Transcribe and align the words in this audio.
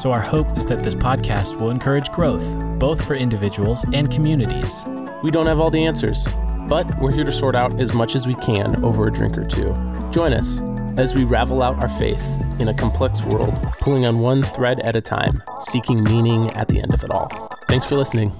so 0.00 0.12
our 0.12 0.20
hope 0.20 0.56
is 0.56 0.64
that 0.64 0.82
this 0.82 0.94
podcast 0.94 1.60
will 1.60 1.68
encourage 1.68 2.10
growth, 2.10 2.56
both 2.78 3.06
for 3.06 3.14
individuals 3.14 3.84
and 3.92 4.10
communities. 4.10 4.82
We 5.22 5.30
don't 5.30 5.46
have 5.46 5.60
all 5.60 5.68
the 5.68 5.84
answers, 5.84 6.26
but 6.68 6.98
we're 6.98 7.12
here 7.12 7.24
to 7.24 7.32
sort 7.32 7.54
out 7.54 7.78
as 7.78 7.92
much 7.92 8.16
as 8.16 8.26
we 8.26 8.34
can 8.36 8.82
over 8.82 9.06
a 9.06 9.12
drink 9.12 9.36
or 9.36 9.44
two. 9.44 9.74
Join 10.10 10.32
us 10.32 10.62
as 10.96 11.14
we 11.14 11.24
ravel 11.24 11.62
out 11.62 11.78
our 11.80 11.88
faith 11.88 12.24
in 12.58 12.68
a 12.68 12.74
complex 12.74 13.22
world, 13.24 13.54
pulling 13.80 14.06
on 14.06 14.20
one 14.20 14.42
thread 14.42 14.80
at 14.80 14.96
a 14.96 15.02
time, 15.02 15.42
seeking 15.58 16.02
meaning 16.02 16.48
at 16.52 16.68
the 16.68 16.80
end 16.80 16.94
of 16.94 17.04
it 17.04 17.10
all. 17.10 17.28
Thanks 17.68 17.84
for 17.84 17.96
listening. 17.96 18.32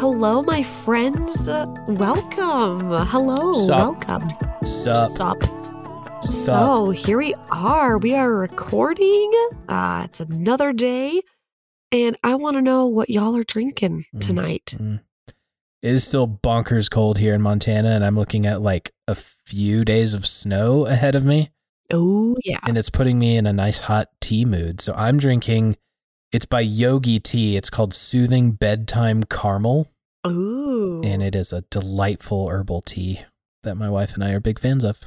Hello, 0.00 0.42
my 0.42 0.62
friends. 0.62 1.46
Welcome. 1.86 2.90
Hello. 3.08 3.52
Sup. 3.52 4.08
Welcome. 4.08 4.30
Sup? 4.64 5.10
Sup. 5.10 5.61
So 6.22 6.90
here 6.90 7.18
we 7.18 7.34
are. 7.50 7.98
We 7.98 8.14
are 8.14 8.32
recording. 8.32 9.32
Uh, 9.68 10.02
it's 10.04 10.20
another 10.20 10.72
day. 10.72 11.20
And 11.90 12.16
I 12.22 12.36
want 12.36 12.56
to 12.56 12.62
know 12.62 12.86
what 12.86 13.10
y'all 13.10 13.36
are 13.36 13.44
drinking 13.44 14.06
Mm. 14.14 14.20
tonight. 14.20 14.74
Mm. 14.78 15.00
It 15.82 15.94
is 15.94 16.06
still 16.06 16.28
bonkers 16.28 16.88
cold 16.88 17.18
here 17.18 17.34
in 17.34 17.42
Montana, 17.42 17.90
and 17.90 18.04
I'm 18.04 18.14
looking 18.16 18.46
at 18.46 18.62
like 18.62 18.92
a 19.08 19.16
few 19.16 19.84
days 19.84 20.14
of 20.14 20.26
snow 20.26 20.86
ahead 20.86 21.16
of 21.16 21.24
me, 21.24 21.50
Oh, 21.92 22.36
yeah. 22.44 22.60
and 22.62 22.78
it's 22.78 22.88
putting 22.88 23.18
me 23.18 23.36
in 23.36 23.46
a 23.46 23.52
nice 23.52 23.80
hot 23.80 24.08
tea 24.20 24.44
mood. 24.44 24.80
So 24.80 24.94
I'm 24.94 25.18
drinking. 25.18 25.76
It's 26.30 26.46
by 26.46 26.60
Yogi 26.60 27.18
Tea. 27.18 27.56
It's 27.56 27.68
called 27.68 27.92
Soothing 27.92 28.52
Bedtime 28.52 29.24
Caramel, 29.24 29.88
Ooh. 30.26 31.02
and 31.02 31.20
it 31.20 31.34
is 31.34 31.52
a 31.52 31.62
delightful 31.62 32.48
herbal 32.48 32.82
tea 32.82 33.22
that 33.64 33.74
my 33.74 33.90
wife 33.90 34.14
and 34.14 34.22
I 34.22 34.30
are 34.30 34.40
big 34.40 34.60
fans 34.60 34.84
of. 34.84 35.00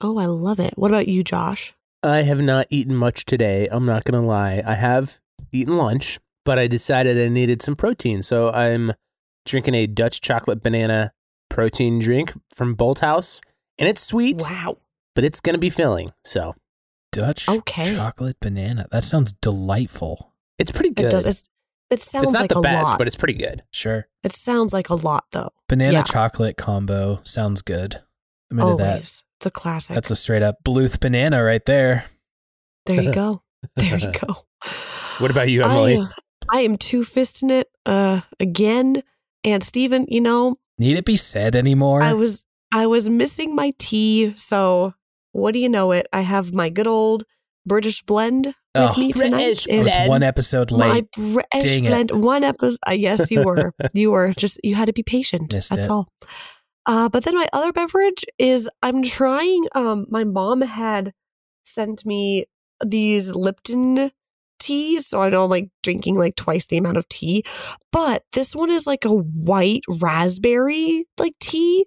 Oh, 0.00 0.18
I 0.18 0.26
love 0.26 0.60
it. 0.60 0.74
What 0.76 0.90
about 0.90 1.08
you, 1.08 1.22
Josh? 1.24 1.74
I 2.02 2.22
have 2.22 2.40
not 2.40 2.66
eaten 2.70 2.94
much 2.94 3.24
today. 3.24 3.68
I'm 3.70 3.84
not 3.86 4.04
going 4.04 4.20
to 4.20 4.26
lie. 4.26 4.62
I 4.64 4.74
have 4.74 5.18
eaten 5.52 5.76
lunch, 5.76 6.18
but 6.44 6.58
I 6.58 6.66
decided 6.68 7.18
I 7.18 7.28
needed 7.28 7.62
some 7.62 7.74
protein. 7.74 8.22
So 8.22 8.50
I'm 8.50 8.92
drinking 9.44 9.74
a 9.74 9.86
Dutch 9.88 10.20
chocolate 10.20 10.62
banana 10.62 11.12
protein 11.50 11.98
drink 11.98 12.32
from 12.54 12.76
Bolthouse. 12.76 13.40
And 13.78 13.88
it's 13.88 14.02
sweet, 14.02 14.40
Wow. 14.48 14.78
but 15.14 15.24
it's 15.24 15.40
going 15.40 15.54
to 15.54 15.60
be 15.60 15.70
filling. 15.70 16.10
So 16.24 16.54
Dutch 17.10 17.48
Okay. 17.48 17.94
chocolate 17.94 18.38
banana. 18.40 18.86
That 18.92 19.02
sounds 19.04 19.32
delightful. 19.32 20.32
it's 20.58 20.70
pretty 20.72 20.90
good. 20.90 21.06
It 21.06 21.10
does. 21.10 21.24
It's, 21.24 21.48
it 21.90 22.02
sounds 22.02 22.24
it's 22.24 22.32
not 22.32 22.40
like 22.42 22.50
the 22.50 22.58
a 22.58 22.62
best, 22.62 22.90
lot. 22.90 22.98
but 22.98 23.06
it's 23.06 23.14
pretty 23.16 23.34
good. 23.34 23.62
Sure. 23.72 24.06
it 24.24 24.32
sounds 24.32 24.72
like 24.72 24.88
a 24.90 24.94
lot, 24.96 25.26
though. 25.32 25.50
Banana 25.68 25.92
Yeah. 25.92 26.02
chocolate 26.02 26.56
combo 26.56 27.20
sounds 27.24 27.62
good. 27.62 28.02
I'm 28.50 28.58
into 28.58 28.72
Always. 28.72 29.22
that. 29.22 29.27
It's 29.38 29.46
a 29.46 29.50
classic. 29.50 29.94
That's 29.94 30.10
a 30.10 30.16
straight 30.16 30.42
up 30.42 30.56
Bluth 30.64 30.98
banana 31.00 31.42
right 31.44 31.64
there. 31.64 32.04
there 32.86 33.00
you 33.02 33.12
go. 33.12 33.42
There 33.76 33.98
you 33.98 34.12
go. 34.26 34.36
What 35.18 35.30
about 35.32 35.48
you, 35.48 35.62
I, 35.62 35.70
Emily? 35.70 35.96
uh, 35.98 36.06
I 36.48 36.60
am 36.60 36.76
two 36.76 37.00
fisting 37.00 37.50
it 37.50 37.68
uh, 37.86 38.20
again. 38.40 39.02
And 39.44 39.62
Stephen, 39.64 40.06
you 40.08 40.20
know, 40.20 40.56
Need 40.78 40.96
it 40.96 41.04
be 41.04 41.16
said 41.16 41.56
anymore? 41.56 42.02
I 42.02 42.12
was 42.12 42.44
I 42.72 42.86
was 42.86 43.08
missing 43.08 43.54
my 43.56 43.72
tea, 43.78 44.32
so 44.36 44.94
what 45.32 45.52
do 45.52 45.58
you 45.58 45.68
know 45.68 45.90
it? 45.92 46.06
I 46.12 46.20
have 46.20 46.54
my 46.54 46.68
good 46.70 46.86
old 46.86 47.24
British 47.66 48.02
blend 48.02 48.46
with 48.46 48.54
Oh, 48.76 48.94
me 48.96 49.10
tonight. 49.12 49.30
British 49.30 49.66
was 49.66 49.82
blend. 49.92 50.08
one 50.08 50.22
episode 50.22 50.70
my 50.72 50.88
late. 50.90 51.10
British 51.12 51.62
Dang 51.62 51.84
it. 51.84 52.14
One 52.16 52.44
episode. 52.44 52.78
Uh, 52.86 52.92
yes, 52.92 53.28
you 53.30 53.42
were. 53.42 53.72
you 53.92 54.10
were 54.12 54.32
just 54.34 54.60
you 54.62 54.74
had 54.76 54.86
to 54.86 54.92
be 54.92 55.02
patient. 55.02 55.52
Missed 55.52 55.70
That's 55.70 55.88
it. 55.88 55.90
all. 55.90 56.08
Uh, 56.88 57.08
but 57.08 57.22
then 57.24 57.36
my 57.36 57.46
other 57.52 57.72
beverage 57.72 58.24
is 58.38 58.68
I'm 58.82 59.02
trying. 59.02 59.66
Um, 59.76 60.06
my 60.08 60.24
mom 60.24 60.62
had 60.62 61.12
sent 61.64 62.04
me 62.04 62.46
these 62.84 63.30
Lipton 63.30 64.10
teas, 64.58 65.06
so 65.06 65.20
I 65.22 65.28
know 65.28 65.44
I'm 65.44 65.50
like 65.50 65.68
drinking 65.84 66.16
like 66.16 66.34
twice 66.34 66.66
the 66.66 66.78
amount 66.78 66.96
of 66.96 67.08
tea. 67.08 67.44
But 67.92 68.24
this 68.32 68.56
one 68.56 68.70
is 68.70 68.86
like 68.86 69.04
a 69.04 69.12
white 69.14 69.82
raspberry 70.00 71.04
like 71.18 71.34
tea. 71.40 71.86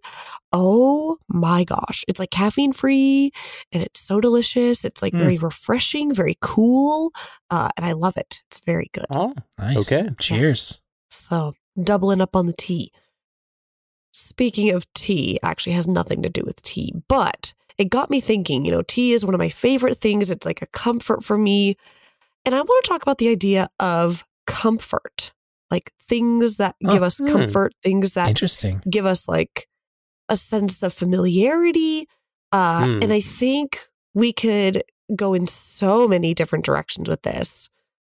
Oh 0.54 1.18
my 1.28 1.64
gosh. 1.64 2.04
It's 2.08 2.20
like 2.20 2.30
caffeine 2.32 2.72
free 2.74 3.32
and 3.72 3.82
it's 3.84 4.00
so 4.00 4.22
delicious. 4.22 4.86
It's 4.86 5.02
like 5.02 5.14
Mm. 5.14 5.20
very 5.20 5.38
refreshing, 5.40 6.14
very 6.14 6.38
cool. 6.42 7.12
Uh, 7.50 7.70
and 7.76 7.86
I 7.86 7.92
love 7.94 8.18
it. 8.18 8.44
It's 8.50 8.60
very 8.66 8.90
good. 8.94 9.06
Oh, 9.10 9.34
Nice. 9.58 9.78
Okay. 9.78 10.10
Cheers. 10.20 10.80
So 11.10 11.54
doubling 11.82 12.22
up 12.22 12.36
on 12.36 12.46
the 12.46 12.54
tea. 12.54 12.92
Speaking 14.12 14.72
of 14.72 14.92
tea, 14.94 15.40
actually 15.44 15.74
has 15.74 15.88
nothing 15.88 16.22
to 16.24 16.30
do 16.30 16.44
with 16.46 16.62
tea, 16.62 16.94
but 17.08 17.54
it 17.78 17.86
got 17.90 18.10
me 18.10 18.20
thinking, 18.20 18.66
you 18.66 18.72
know, 18.72 18.82
tea 18.82 19.14
is 19.14 19.26
one 19.26 19.34
of 19.34 19.40
my 19.40 19.50
favorite 19.50 19.98
things. 19.98 20.30
It's 20.30 20.46
like 20.46 20.62
a 20.62 20.68
comfort 20.68 21.24
for 21.24 21.38
me. 21.38 21.76
And 22.46 22.54
I 22.54 22.62
want 22.62 22.84
to 22.86 22.90
talk 22.90 23.02
about 23.02 23.18
the 23.18 23.30
idea 23.30 23.70
of 23.80 24.24
comfort, 24.46 25.32
like 25.70 25.92
things 26.00 26.58
that 26.58 26.76
Oh, 26.84 26.92
give 26.92 27.04
us 27.04 27.20
hmm. 27.20 27.28
comfort, 27.28 27.74
things 27.82 28.14
that 28.14 28.30
Interesting. 28.30 28.82
give 28.90 29.06
us 29.06 29.28
like 29.28 29.68
a 30.28 30.36
sense 30.36 30.84
of 30.84 30.94
familiarity. 30.94 32.08
Uh, 32.52 32.86
Hmm. 32.86 33.00
And 33.04 33.14
I 33.14 33.22
think 33.22 33.88
we 34.14 34.34
could 34.34 34.84
go 35.16 35.34
in 35.34 35.48
so 35.48 36.08
many 36.08 36.34
different 36.34 36.66
directions 36.66 37.10
with 37.10 37.22
this. 37.22 37.70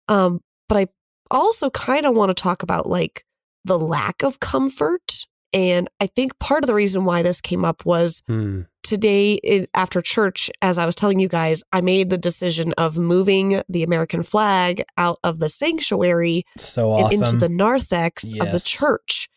Um, 0.07 0.41
but 0.67 0.77
I 0.77 0.87
also 1.29 1.69
kind 1.69 2.05
of 2.05 2.15
want 2.15 2.29
to 2.29 2.33
talk 2.41 2.63
about 2.63 2.87
like 2.87 3.25
the 3.65 3.77
lack 3.77 4.23
of 4.23 4.39
comfort. 4.39 5.25
And 5.53 5.89
I 5.99 6.07
think 6.07 6.37
part 6.39 6.63
of 6.63 6.67
the 6.67 6.75
reason 6.75 7.05
why 7.05 7.23
this 7.23 7.41
came 7.41 7.65
up 7.65 7.85
was 7.85 8.21
hmm. 8.27 8.61
today 8.83 9.33
in, 9.35 9.67
after 9.73 10.01
church, 10.01 10.51
as 10.61 10.77
I 10.77 10.85
was 10.85 10.95
telling 10.95 11.19
you 11.19 11.27
guys, 11.27 11.63
I 11.73 11.81
made 11.81 12.09
the 12.09 12.17
decision 12.17 12.73
of 12.77 12.97
moving 12.97 13.61
the 13.67 13.83
American 13.83 14.23
flag 14.23 14.83
out 14.97 15.17
of 15.23 15.39
the 15.39 15.49
sanctuary 15.49 16.43
So 16.57 16.95
and 16.95 17.05
awesome. 17.05 17.23
into 17.23 17.37
the 17.37 17.49
narthex 17.49 18.33
of 18.39 18.51
the 18.51 18.59
church. 18.59 19.27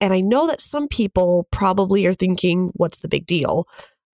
And 0.00 0.12
I 0.12 0.20
know 0.20 0.46
that 0.48 0.60
some 0.60 0.88
people 0.88 1.46
probably 1.52 2.06
are 2.06 2.12
thinking, 2.12 2.72
what's 2.74 2.98
the 2.98 3.08
big 3.08 3.24
deal? 3.24 3.66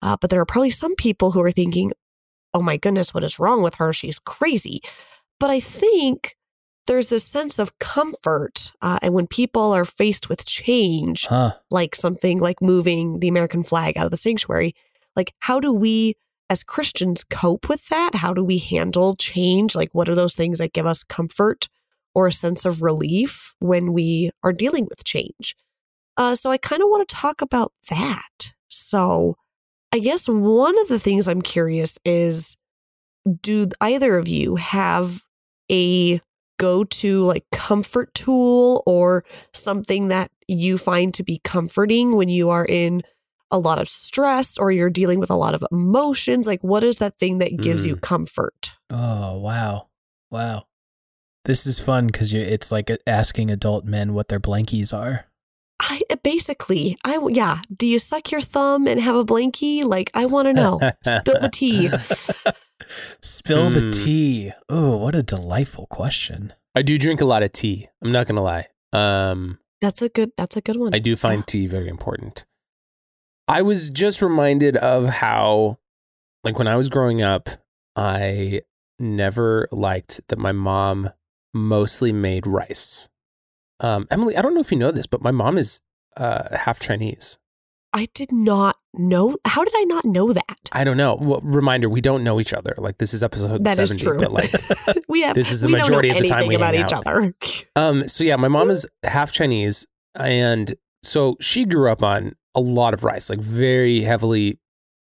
Uh, 0.01 0.17
but 0.19 0.29
there 0.29 0.41
are 0.41 0.46
probably 0.46 0.69
some 0.69 0.96
people 0.96 1.31
who 1.31 1.41
are 1.41 1.51
thinking, 1.51 1.91
oh 2.53 2.62
my 2.62 2.78
goodness, 2.78 3.13
what 3.13 3.23
is 3.23 3.40
wrong 3.40 3.63
with 3.63 3.75
her? 3.75 3.94
She's 3.94 4.19
crazy. 4.19 4.81
But 5.40 5.50
I 5.50 5.59
think 5.59 6.36
there's 6.87 7.09
this 7.09 7.23
sense 7.23 7.59
of 7.59 7.77
comfort. 7.79 8.71
Uh, 8.81 8.99
and 9.01 9.13
when 9.13 9.27
people 9.27 9.71
are 9.73 9.85
faced 9.85 10.29
with 10.29 10.45
change, 10.45 11.27
huh. 11.27 11.53
like 11.69 11.95
something 11.95 12.39
like 12.39 12.61
moving 12.61 13.19
the 13.19 13.27
American 13.27 13.63
flag 13.63 13.97
out 13.97 14.05
of 14.05 14.11
the 14.11 14.17
sanctuary, 14.17 14.73
like 15.15 15.33
how 15.39 15.59
do 15.59 15.73
we 15.73 16.15
as 16.49 16.63
Christians 16.63 17.23
cope 17.23 17.69
with 17.69 17.87
that? 17.89 18.15
How 18.15 18.33
do 18.33 18.43
we 18.43 18.57
handle 18.57 19.15
change? 19.15 19.75
Like 19.75 19.89
what 19.93 20.09
are 20.09 20.15
those 20.15 20.35
things 20.35 20.59
that 20.59 20.73
give 20.73 20.85
us 20.85 21.03
comfort 21.03 21.67
or 22.15 22.27
a 22.27 22.31
sense 22.31 22.65
of 22.65 22.81
relief 22.81 23.53
when 23.59 23.93
we 23.93 24.31
are 24.43 24.53
dealing 24.53 24.85
with 24.85 25.03
change? 25.03 25.55
Uh, 26.15 26.35
so 26.35 26.49
I 26.49 26.57
kind 26.57 26.81
of 26.81 26.89
want 26.89 27.07
to 27.07 27.15
talk 27.15 27.41
about 27.41 27.73
that. 27.89 28.53
So 28.69 29.35
I 29.93 29.99
guess 29.99 30.27
one 30.27 30.79
of 30.79 30.87
the 30.87 30.99
things 30.99 31.27
I'm 31.27 31.41
curious 31.41 31.99
is 32.05 32.57
do 33.41 33.67
either 33.81 34.17
of 34.17 34.27
you 34.27 34.55
have 34.55 35.22
a 35.69 36.22
go 36.57 36.83
to 36.83 37.23
like 37.23 37.45
comfort 37.51 38.13
tool 38.13 38.83
or 38.85 39.23
something 39.53 40.09
that 40.09 40.31
you 40.47 40.77
find 40.77 41.13
to 41.13 41.23
be 41.23 41.39
comforting 41.43 42.15
when 42.15 42.29
you 42.29 42.49
are 42.49 42.65
in 42.65 43.03
a 43.51 43.57
lot 43.57 43.79
of 43.79 43.87
stress 43.87 44.57
or 44.57 44.71
you're 44.71 44.89
dealing 44.89 45.19
with 45.19 45.29
a 45.29 45.35
lot 45.35 45.55
of 45.55 45.63
emotions? 45.71 46.47
Like, 46.47 46.63
what 46.63 46.83
is 46.83 46.97
that 46.97 47.17
thing 47.17 47.37
that 47.39 47.57
gives 47.57 47.85
you 47.85 47.95
mm. 47.95 48.01
comfort? 48.01 48.73
Oh, 48.89 49.39
wow. 49.39 49.87
Wow. 50.29 50.65
This 51.45 51.65
is 51.65 51.79
fun 51.79 52.07
because 52.07 52.33
you 52.33 52.41
it's 52.41 52.73
like 52.73 52.91
asking 53.07 53.49
adult 53.49 53.85
men 53.85 54.13
what 54.13 54.27
their 54.27 54.39
blankies 54.39 54.93
are. 54.93 55.25
I 55.79 56.01
eh, 56.09 56.15
basically, 56.21 56.97
I 57.05 57.25
yeah. 57.29 57.61
Do 57.73 57.87
you 57.87 57.99
suck 57.99 58.31
your 58.31 58.41
thumb 58.41 58.85
and 58.85 58.99
have 58.99 59.15
a 59.15 59.23
blankie? 59.23 59.83
Like, 59.85 60.11
I 60.13 60.25
want 60.25 60.47
to 60.47 60.53
know. 60.53 60.79
Spill 61.05 61.39
the 61.39 61.49
tea. 61.49 61.89
Spill 63.22 63.69
the 63.69 63.81
Hmm. 63.81 63.91
tea. 63.91 64.51
Oh, 64.69 64.97
what 64.97 65.16
a 65.16 65.23
delightful 65.23 65.87
question. 65.87 66.53
I 66.75 66.81
do 66.81 66.97
drink 66.97 67.22
a 67.22 67.25
lot 67.25 67.43
of 67.43 67.51
tea. 67.51 67.89
I'm 68.01 68.11
not 68.11 68.28
gonna 68.28 68.43
lie. 68.43 68.67
Um, 68.93 69.59
That's 69.81 70.01
a 70.01 70.09
good. 70.09 70.31
That's 70.37 70.55
a 70.57 70.61
good 70.61 70.78
one. 70.78 70.93
I 70.95 70.99
do 70.99 71.16
find 71.16 71.39
Yeah. 71.41 71.45
tea 71.47 71.67
very 71.67 71.87
important. 71.87 72.45
I 73.47 73.61
was 73.61 73.89
just 73.89 74.22
reminded 74.22 74.75
of 74.78 75.05
how, 75.05 75.78
like, 76.43 76.57
when 76.57 76.67
I 76.67 76.75
was 76.75 76.89
growing 76.89 77.22
up, 77.22 77.49
I 77.95 78.61
never 78.99 79.67
liked 79.72 80.22
that 80.29 80.37
my 80.40 80.51
mom 80.51 81.11
mostly 81.53 82.11
made 82.11 82.45
rice. 82.47 83.07
Um, 83.79 84.07
Emily, 84.09 84.35
I 84.35 84.41
don't 84.41 84.53
know 84.55 84.61
if 84.61 84.72
you 84.72 84.78
know 84.78 84.91
this, 84.91 85.05
but 85.07 85.22
my 85.22 85.31
mom 85.31 85.57
is 85.57 85.81
uh, 86.17 86.55
half 86.57 86.79
Chinese. 86.79 87.37
I 87.93 88.07
did 88.13 88.31
not 88.31 88.78
know. 88.93 89.37
How 89.45 89.63
did 89.63 89.73
I 89.75 89.84
not 89.85 90.05
know 90.05 90.34
that? 90.34 90.59
I 90.72 90.84
don't 90.84 90.97
know. 90.97 91.17
Well, 91.19 91.39
reminder: 91.43 91.89
we 91.89 92.01
don't 92.01 92.23
know 92.23 92.39
each 92.39 92.53
other. 92.53 92.73
Like 92.78 92.97
this 92.97 93.13
is 93.13 93.23
episode 93.23 93.63
That 93.63 93.78
is 93.79 93.89
seventy, 93.89 94.03
true. 94.05 94.17
but 94.19 94.31
like 94.31 94.51
we 95.07 95.22
have. 95.22 95.35
This 95.35 95.51
is 95.51 95.61
the 95.61 95.67
don't 95.67 95.78
know 95.78 95.84
majority 95.84 96.09
of 96.09 96.17
the 96.17 96.28
time 96.28 96.37
anything 96.39 96.49
we 96.49 96.55
about 96.55 96.75
hang 96.75 96.85
each 96.85 96.93
out. 96.93 97.07
other. 97.07 97.34
Um, 97.75 98.07
so 98.07 98.23
yeah, 98.23 98.35
my 98.35 98.47
mom 98.47 98.69
is 98.69 98.87
half 99.03 99.31
Chinese, 99.31 99.85
and 100.16 100.75
so 101.03 101.37
she 101.39 101.63
grew 101.66 101.91
up 101.91 102.03
on 102.03 102.35
a 102.55 102.59
lot 102.59 102.93
of 102.93 103.03
rice, 103.03 103.29
like 103.29 103.39
very 103.39 104.01
heavily 104.01 104.59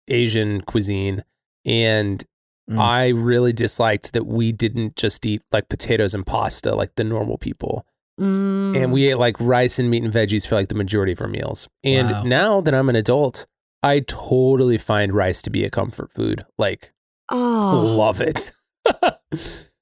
Asian 0.08 0.60
cuisine, 0.62 1.25
and 1.64 2.25
Mm. 2.70 2.78
I 2.80 3.08
really 3.08 3.52
disliked 3.52 4.14
that 4.14 4.25
we 4.26 4.50
didn't 4.50 4.96
just 4.96 5.26
eat 5.26 5.42
like 5.52 5.69
potatoes 5.69 6.14
and 6.14 6.25
pasta 6.26 6.75
like 6.75 6.94
the 6.94 7.04
normal 7.04 7.37
people, 7.37 7.84
Mm. 8.20 8.81
and 8.81 8.93
we 8.93 9.08
ate 9.11 9.19
like 9.19 9.34
rice 9.40 9.81
and 9.81 9.90
meat 9.90 10.05
and 10.05 10.12
veggies 10.12 10.46
for 10.46 10.55
like 10.55 10.69
the 10.69 10.75
majority 10.76 11.11
of 11.12 11.20
our 11.20 11.26
meals. 11.28 11.69
And 11.82 12.11
Wow. 12.11 12.22
now 12.22 12.61
that 12.61 12.72
I'm 12.75 12.88
an 12.88 12.94
adult, 12.96 13.46
I 13.82 14.00
totally 14.00 14.78
find 14.78 15.12
rice 15.12 15.43
to 15.43 15.50
be 15.50 15.64
a 15.64 15.70
comfort 15.70 16.12
food. 16.12 16.44
Like, 16.56 16.93
oh, 17.31 17.94
love 17.99 18.20
it. 18.20 18.52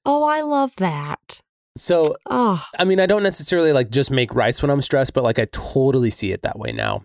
oh, 0.05 0.23
I 0.23 0.41
love 0.41 0.75
that. 0.77 1.41
so 1.77 2.15
Oh, 2.29 2.63
I 2.79 2.85
mean, 2.85 2.99
I 2.99 3.05
don't 3.05 3.23
necessarily 3.23 3.71
like 3.73 3.89
just 3.91 4.11
make 4.11 4.33
rice 4.33 4.61
when 4.61 4.71
I'm 4.71 4.81
stressed, 4.81 5.13
but 5.13 5.23
like 5.23 5.39
I 5.39 5.45
totally 5.51 6.09
see 6.09 6.31
it 6.31 6.41
that 6.43 6.57
way 6.57 6.71
now. 6.71 7.03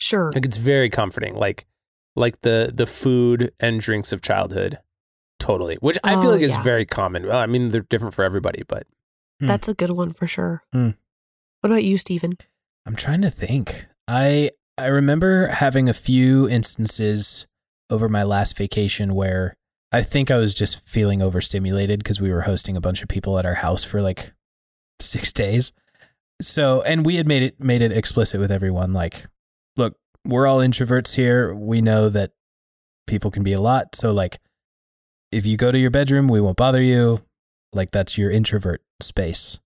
sure. 0.00 0.30
Like 0.34 0.44
it's 0.44 0.56
very 0.58 0.90
comforting. 0.90 1.34
Like 1.34 1.66
like 2.14 2.40
the 2.42 2.70
the 2.74 2.86
food 2.86 3.52
and 3.60 3.80
drinks 3.80 4.12
of 4.12 4.20
childhood. 4.20 4.78
Totally. 5.38 5.76
Which 5.76 5.98
I 6.04 6.14
feel 6.20 6.28
Oh, 6.28 6.32
like 6.32 6.42
is 6.42 6.50
yeah. 6.50 6.62
very 6.62 6.84
common. 6.84 7.26
Well, 7.26 7.38
I 7.38 7.46
mean, 7.46 7.68
they're 7.70 7.80
different 7.82 8.14
for 8.14 8.24
everybody, 8.24 8.64
but 8.66 8.86
Hmm. 9.40 9.46
That's 9.46 9.68
a 9.68 9.74
good 9.74 9.90
one 9.90 10.12
for 10.12 10.26
sure. 10.26 10.64
Hmm. 10.72 10.90
What 11.60 11.70
about 11.70 11.84
you, 11.84 11.98
Stephen? 11.98 12.38
I'm 12.86 12.96
trying 12.96 13.22
to 13.22 13.30
think. 13.30 13.86
I 14.06 14.50
I 14.76 14.86
remember 14.86 15.48
having 15.48 15.88
a 15.88 15.94
few 15.94 16.48
instances 16.48 17.46
over 17.90 18.08
my 18.08 18.22
last 18.22 18.56
vacation 18.56 19.14
where 19.14 19.56
I 19.90 20.02
think 20.02 20.30
I 20.30 20.36
was 20.36 20.54
just 20.54 20.86
feeling 20.86 21.22
overstimulated 21.22 22.00
because 22.00 22.20
we 22.20 22.30
were 22.30 22.42
hosting 22.42 22.76
a 22.76 22.80
bunch 22.80 23.02
of 23.02 23.08
people 23.08 23.38
at 23.38 23.46
our 23.46 23.54
house 23.54 23.84
for 23.84 24.02
like 24.02 24.32
six 25.00 25.32
days. 25.32 25.72
So, 26.40 26.82
and 26.82 27.04
we 27.04 27.16
had 27.16 27.26
made 27.26 27.42
it 27.42 27.60
made 27.62 27.82
it 27.82 27.92
explicit 27.92 28.40
with 28.40 28.52
everyone. 28.52 28.92
Like, 28.92 29.26
look, 29.76 29.96
we're 30.24 30.46
all 30.46 30.58
introverts 30.58 31.14
here. 31.14 31.54
We 31.54 31.80
know 31.80 32.08
that 32.10 32.32
people 33.06 33.30
can 33.30 33.42
be 33.42 33.52
a 33.52 33.60
lot. 33.60 33.96
So, 33.96 34.12
like, 34.12 34.38
if 35.32 35.46
you 35.46 35.56
go 35.56 35.72
to 35.72 35.78
your 35.78 35.90
bedroom, 35.90 36.28
we 36.28 36.40
won't 36.40 36.56
bother 36.56 36.82
you. 36.82 37.22
Like, 37.72 37.90
that's 37.90 38.16
your 38.16 38.30
introvert 38.30 38.82
space. 39.00 39.60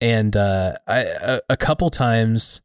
And 0.00 0.36
uh, 0.36 0.76
I 0.86 0.98
a, 1.00 1.40
a 1.50 1.56
couple 1.56 1.90
times 1.90 2.60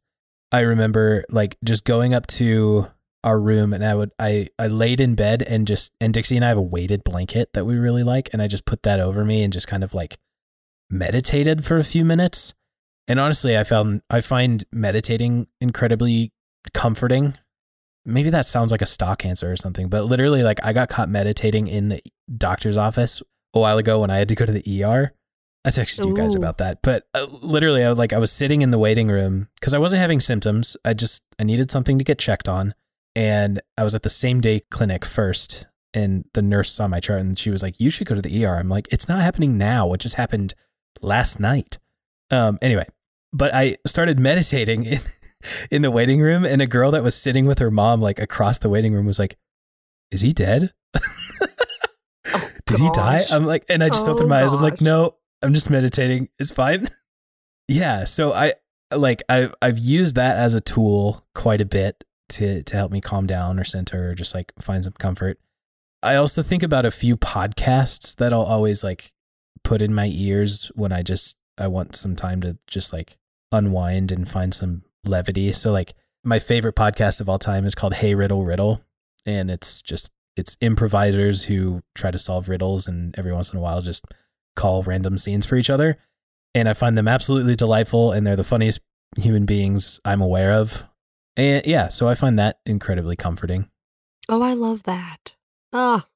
I 0.50 0.60
remember 0.60 1.24
like 1.30 1.56
just 1.64 1.84
going 1.84 2.12
up 2.12 2.26
to 2.28 2.88
our 3.24 3.40
room 3.40 3.72
and 3.72 3.84
I 3.84 3.94
would 3.94 4.10
I 4.18 4.48
I 4.58 4.66
laid 4.66 5.00
in 5.00 5.14
bed 5.14 5.42
and 5.42 5.66
just 5.66 5.92
and 6.00 6.12
Dixie 6.12 6.36
and 6.36 6.44
I 6.44 6.48
have 6.48 6.58
a 6.58 6.62
weighted 6.62 7.04
blanket 7.04 7.50
that 7.54 7.64
we 7.64 7.76
really 7.76 8.02
like 8.02 8.28
and 8.32 8.42
I 8.42 8.48
just 8.48 8.64
put 8.64 8.82
that 8.82 9.00
over 9.00 9.24
me 9.24 9.42
and 9.42 9.52
just 9.52 9.68
kind 9.68 9.84
of 9.84 9.94
like 9.94 10.18
meditated 10.90 11.64
for 11.64 11.78
a 11.78 11.84
few 11.84 12.04
minutes. 12.04 12.54
And 13.08 13.18
honestly, 13.18 13.56
I 13.56 13.64
found 13.64 14.02
I 14.10 14.20
find 14.20 14.64
meditating 14.72 15.46
incredibly 15.60 16.32
comforting. 16.74 17.34
Maybe 18.04 18.30
that 18.30 18.46
sounds 18.46 18.72
like 18.72 18.82
a 18.82 18.86
stock 18.86 19.24
answer 19.24 19.50
or 19.50 19.56
something, 19.56 19.88
but 19.88 20.04
literally 20.04 20.42
like 20.42 20.58
I 20.62 20.72
got 20.72 20.88
caught 20.88 21.08
meditating 21.08 21.68
in 21.68 21.88
the 21.88 22.02
doctor's 22.36 22.76
office 22.76 23.22
a 23.54 23.60
while 23.60 23.78
ago 23.78 24.00
when 24.00 24.10
I 24.10 24.18
had 24.18 24.28
to 24.28 24.34
go 24.34 24.44
to 24.44 24.52
the 24.52 24.84
ER. 24.84 25.12
I 25.64 25.70
texted 25.70 26.04
you 26.06 26.14
guys 26.14 26.34
about 26.34 26.58
that, 26.58 26.80
but 26.82 27.06
uh, 27.14 27.26
literally, 27.40 27.84
I 27.84 27.88
was 27.88 27.98
like 27.98 28.12
I 28.12 28.18
was 28.18 28.32
sitting 28.32 28.62
in 28.62 28.72
the 28.72 28.78
waiting 28.78 29.06
room 29.08 29.48
because 29.60 29.72
I 29.74 29.78
wasn't 29.78 30.00
having 30.00 30.18
symptoms. 30.20 30.76
I 30.84 30.92
just 30.92 31.22
I 31.38 31.44
needed 31.44 31.70
something 31.70 31.98
to 31.98 32.04
get 32.04 32.18
checked 32.18 32.48
on, 32.48 32.74
and 33.14 33.62
I 33.78 33.84
was 33.84 33.94
at 33.94 34.02
the 34.02 34.08
same 34.10 34.40
day 34.40 34.60
clinic 34.70 35.04
first, 35.04 35.66
and 35.94 36.24
the 36.34 36.42
nurse 36.42 36.72
saw 36.72 36.88
my 36.88 36.98
chart 36.98 37.20
and 37.20 37.38
she 37.38 37.50
was 37.50 37.62
like, 37.62 37.76
"You 37.78 37.90
should 37.90 38.08
go 38.08 38.16
to 38.16 38.22
the 38.22 38.44
ER." 38.44 38.56
I'm 38.56 38.68
like, 38.68 38.88
"It's 38.90 39.08
not 39.08 39.20
happening 39.22 39.56
now. 39.56 39.92
It 39.92 39.98
just 40.00 40.16
happened 40.16 40.54
last 41.00 41.38
night." 41.38 41.78
Um. 42.32 42.58
Anyway, 42.60 42.86
but 43.32 43.54
I 43.54 43.76
started 43.86 44.18
meditating 44.18 44.82
in 44.84 44.98
in 45.70 45.82
the 45.82 45.92
waiting 45.92 46.20
room, 46.20 46.44
and 46.44 46.60
a 46.60 46.66
girl 46.66 46.90
that 46.90 47.04
was 47.04 47.14
sitting 47.14 47.46
with 47.46 47.60
her 47.60 47.70
mom 47.70 48.00
like 48.00 48.18
across 48.18 48.58
the 48.58 48.68
waiting 48.68 48.94
room 48.94 49.06
was 49.06 49.20
like, 49.20 49.38
"Is 50.10 50.22
he 50.22 50.32
dead?" 50.32 50.72
Oh, 52.34 52.48
Did 52.66 52.78
he 52.78 52.90
die? 52.90 53.20
I'm 53.30 53.44
like, 53.44 53.64
and 53.68 53.82
I 53.82 53.88
just 53.88 54.06
Oh, 54.08 54.12
opened 54.12 54.28
my 54.28 54.42
eyes. 54.42 54.52
I'm 54.52 54.62
like, 54.62 54.80
no, 54.80 55.16
I'm 55.42 55.54
just 55.54 55.70
meditating. 55.70 56.28
It's 56.38 56.50
fine. 56.50 56.88
yeah. 57.68 58.04
So 58.04 58.32
I 58.32 58.54
like 58.94 59.22
I've 59.28 59.54
I've 59.60 59.78
used 59.78 60.14
that 60.16 60.36
as 60.36 60.54
a 60.54 60.60
tool 60.60 61.26
quite 61.34 61.60
a 61.60 61.66
bit 61.66 62.04
to 62.30 62.62
to 62.62 62.76
help 62.76 62.92
me 62.92 63.00
calm 63.00 63.26
down 63.26 63.58
or 63.58 63.64
center 63.64 64.10
or 64.10 64.14
just 64.14 64.34
like 64.34 64.52
find 64.60 64.84
some 64.84 64.94
comfort. 64.94 65.38
I 66.02 66.16
also 66.16 66.42
think 66.42 66.62
about 66.62 66.86
a 66.86 66.90
few 66.90 67.16
podcasts 67.16 68.16
that 68.16 68.32
I'll 68.32 68.42
always 68.42 68.82
like 68.82 69.12
put 69.62 69.82
in 69.82 69.94
my 69.94 70.10
ears 70.12 70.70
when 70.74 70.92
I 70.92 71.02
just 71.02 71.36
I 71.58 71.68
want 71.68 71.94
some 71.94 72.16
time 72.16 72.40
to 72.42 72.58
just 72.66 72.92
like 72.92 73.18
unwind 73.52 74.10
and 74.10 74.28
find 74.28 74.54
some 74.54 74.82
levity. 75.04 75.52
So 75.52 75.70
like 75.70 75.94
my 76.24 76.38
favorite 76.38 76.76
podcast 76.76 77.20
of 77.20 77.28
all 77.28 77.38
time 77.38 77.66
is 77.66 77.74
called 77.74 77.94
Hey 77.94 78.14
Riddle 78.14 78.44
Riddle 78.44 78.82
and 79.26 79.50
it's 79.50 79.82
just 79.82 80.10
it's 80.36 80.56
improvisers 80.60 81.44
who 81.44 81.82
try 81.94 82.10
to 82.10 82.18
solve 82.18 82.48
riddles 82.48 82.88
and 82.88 83.14
every 83.18 83.32
once 83.32 83.52
in 83.52 83.58
a 83.58 83.62
while 83.62 83.82
just 83.82 84.04
call 84.56 84.82
random 84.82 85.16
scenes 85.18 85.46
for 85.46 85.56
each 85.56 85.70
other 85.70 85.96
and 86.54 86.68
i 86.68 86.72
find 86.74 86.96
them 86.98 87.08
absolutely 87.08 87.54
delightful 87.56 88.12
and 88.12 88.26
they're 88.26 88.36
the 88.36 88.44
funniest 88.44 88.80
human 89.18 89.44
beings 89.46 90.00
i'm 90.04 90.20
aware 90.20 90.52
of 90.52 90.84
and 91.36 91.64
yeah 91.66 91.88
so 91.88 92.08
i 92.08 92.14
find 92.14 92.38
that 92.38 92.58
incredibly 92.66 93.16
comforting 93.16 93.68
Oh, 94.28 94.40
I 94.40 94.54
love 94.54 94.84
that. 94.84 95.34
Ah, 95.72 96.06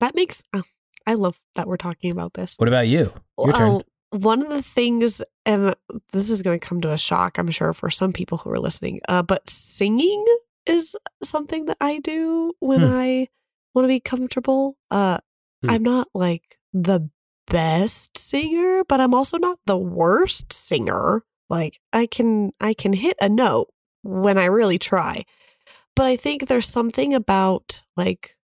that 0.00 0.14
makes. 0.14 0.42
Oh, 0.54 0.62
I 1.06 1.14
love 1.14 1.38
that 1.56 1.68
we're 1.68 1.76
talking 1.76 2.10
about 2.10 2.32
this. 2.32 2.56
what 2.56 2.68
about 2.68 2.88
you 2.88 3.12
your 3.38 3.52
turn 3.52 3.72
Well, 3.72 3.82
one 4.12 4.42
of 4.42 4.48
the 4.48 4.62
things, 4.62 5.20
and 5.44 5.74
this 6.12 6.30
is 6.30 6.40
going 6.40 6.58
to 6.58 6.66
come 6.66 6.80
to 6.80 6.90
a 6.92 6.98
shock, 6.98 7.38
I'm 7.38 7.50
sure, 7.50 7.72
for 7.74 7.90
some 7.90 8.12
people 8.12 8.38
who 8.38 8.50
are 8.50 8.58
listening, 8.58 9.00
uh, 9.08 9.22
but 9.22 9.48
singing 9.48 10.24
is 10.66 10.96
something 11.22 11.66
that 11.66 11.76
I 11.82 11.98
do 11.98 12.54
when 12.60 12.80
Hmm. 12.80 12.86
I 12.92 13.28
want 13.74 13.84
to 13.84 13.88
be 13.88 14.00
comfortable. 14.00 14.76
Uh, 14.90 15.18
Hmm. 15.62 15.70
I'm 15.70 15.82
not 15.82 16.08
like 16.14 16.58
the 16.72 17.10
best 17.50 18.16
singer, 18.16 18.82
but 18.88 19.00
I'm 19.00 19.14
also 19.14 19.36
not 19.36 19.58
the 19.66 19.76
worst 19.76 20.52
singer. 20.52 21.22
Like 21.48 21.78
I 21.92 22.06
can, 22.06 22.52
I 22.60 22.74
can 22.74 22.92
hit 22.92 23.16
a 23.20 23.28
note 23.28 23.68
when 24.02 24.38
I 24.38 24.46
really 24.46 24.78
try. 24.78 25.24
But 25.96 26.06
I 26.06 26.16
think 26.16 26.46
there's 26.46 26.68
something 26.68 27.14
about 27.14 27.82
like 27.96 28.36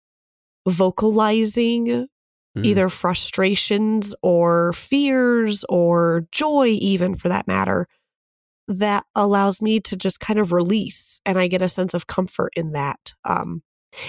vocalizing 0.68 2.08
Mm. 2.56 2.64
either 2.64 2.88
frustrations 2.88 4.14
or 4.22 4.72
fears 4.72 5.62
or 5.68 6.26
joy, 6.32 6.68
even 6.68 7.14
for 7.14 7.28
that 7.28 7.46
matter, 7.46 7.86
that 8.66 9.04
allows 9.14 9.60
me 9.60 9.78
to 9.80 9.96
just 9.96 10.20
kind 10.20 10.38
of 10.38 10.52
release 10.52 11.20
and 11.26 11.38
I 11.38 11.48
get 11.48 11.60
a 11.60 11.68
sense 11.68 11.92
of 11.92 12.06
comfort 12.06 12.52
in 12.56 12.72
that. 12.72 13.12
Um, 13.24 13.62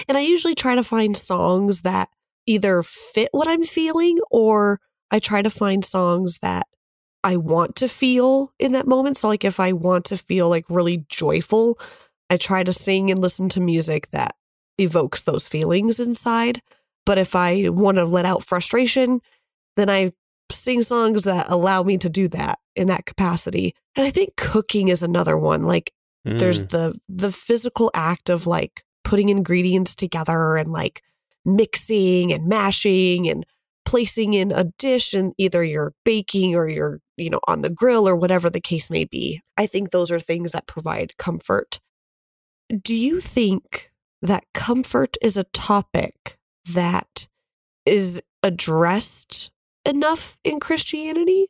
and 0.08 0.16
I 0.16 0.22
usually 0.22 0.54
try 0.54 0.74
to 0.74 0.82
find 0.82 1.16
songs 1.16 1.82
that 1.82 2.08
either 2.46 2.82
fit 2.82 3.28
what 3.32 3.48
I'm 3.48 3.62
feeling 3.62 4.18
or 4.30 4.80
I 5.10 5.18
try 5.18 5.42
to 5.42 5.50
find 5.50 5.84
songs 5.84 6.38
that 6.38 6.66
I 7.24 7.36
want 7.36 7.76
to 7.76 7.88
feel 7.88 8.52
in 8.58 8.72
that 8.72 8.86
moment. 8.86 9.16
So, 9.16 9.28
like, 9.28 9.44
if 9.44 9.58
I 9.58 9.72
want 9.72 10.04
to 10.06 10.16
feel 10.16 10.48
like 10.48 10.64
really 10.68 11.04
joyful, 11.08 11.78
I 12.30 12.36
try 12.36 12.62
to 12.62 12.72
sing 12.72 13.10
and 13.10 13.20
listen 13.20 13.48
to 13.50 13.60
music 13.60 14.10
that 14.10 14.34
evokes 14.78 15.22
those 15.22 15.48
feelings 15.48 15.98
inside. 15.98 16.60
But 17.06 17.18
if 17.18 17.34
I 17.34 17.68
want 17.70 17.96
to 17.96 18.04
let 18.04 18.26
out 18.26 18.44
frustration, 18.44 19.20
then 19.76 19.88
I 19.90 20.12
sing 20.52 20.82
songs 20.82 21.24
that 21.24 21.46
allow 21.48 21.82
me 21.82 21.98
to 21.98 22.08
do 22.08 22.28
that 22.28 22.58
in 22.76 22.88
that 22.88 23.06
capacity. 23.06 23.74
And 23.96 24.06
I 24.06 24.10
think 24.10 24.36
cooking 24.36 24.88
is 24.88 25.02
another 25.02 25.36
one. 25.36 25.64
Like 25.64 25.92
there's 26.24 26.62
Mm. 26.64 26.68
the 26.68 27.00
the 27.08 27.32
physical 27.32 27.90
act 27.94 28.28
of 28.30 28.46
like 28.46 28.84
putting 29.04 29.30
ingredients 29.30 29.94
together 29.94 30.56
and 30.56 30.70
like 30.72 31.02
mixing 31.44 32.32
and 32.32 32.46
mashing 32.46 33.28
and 33.28 33.44
placing 33.88 34.34
in 34.34 34.52
a 34.52 34.64
dish 34.78 35.14
and 35.14 35.32
either 35.38 35.64
you're 35.64 35.94
baking 36.04 36.54
or 36.54 36.68
you're, 36.68 37.00
you 37.16 37.30
know, 37.30 37.40
on 37.48 37.62
the 37.62 37.70
grill 37.70 38.06
or 38.06 38.14
whatever 38.14 38.50
the 38.50 38.60
case 38.60 38.90
may 38.90 39.04
be. 39.04 39.40
I 39.56 39.66
think 39.66 39.90
those 39.90 40.10
are 40.10 40.20
things 40.20 40.52
that 40.52 40.66
provide 40.66 41.16
comfort. 41.16 41.80
Do 42.82 42.94
you 42.94 43.18
think 43.20 43.90
that 44.20 44.44
comfort 44.52 45.16
is 45.22 45.36
a 45.36 45.44
topic 45.44 46.36
that 46.74 47.28
is 47.86 48.20
addressed 48.42 49.50
enough 49.86 50.38
in 50.44 50.60
Christianity? 50.60 51.46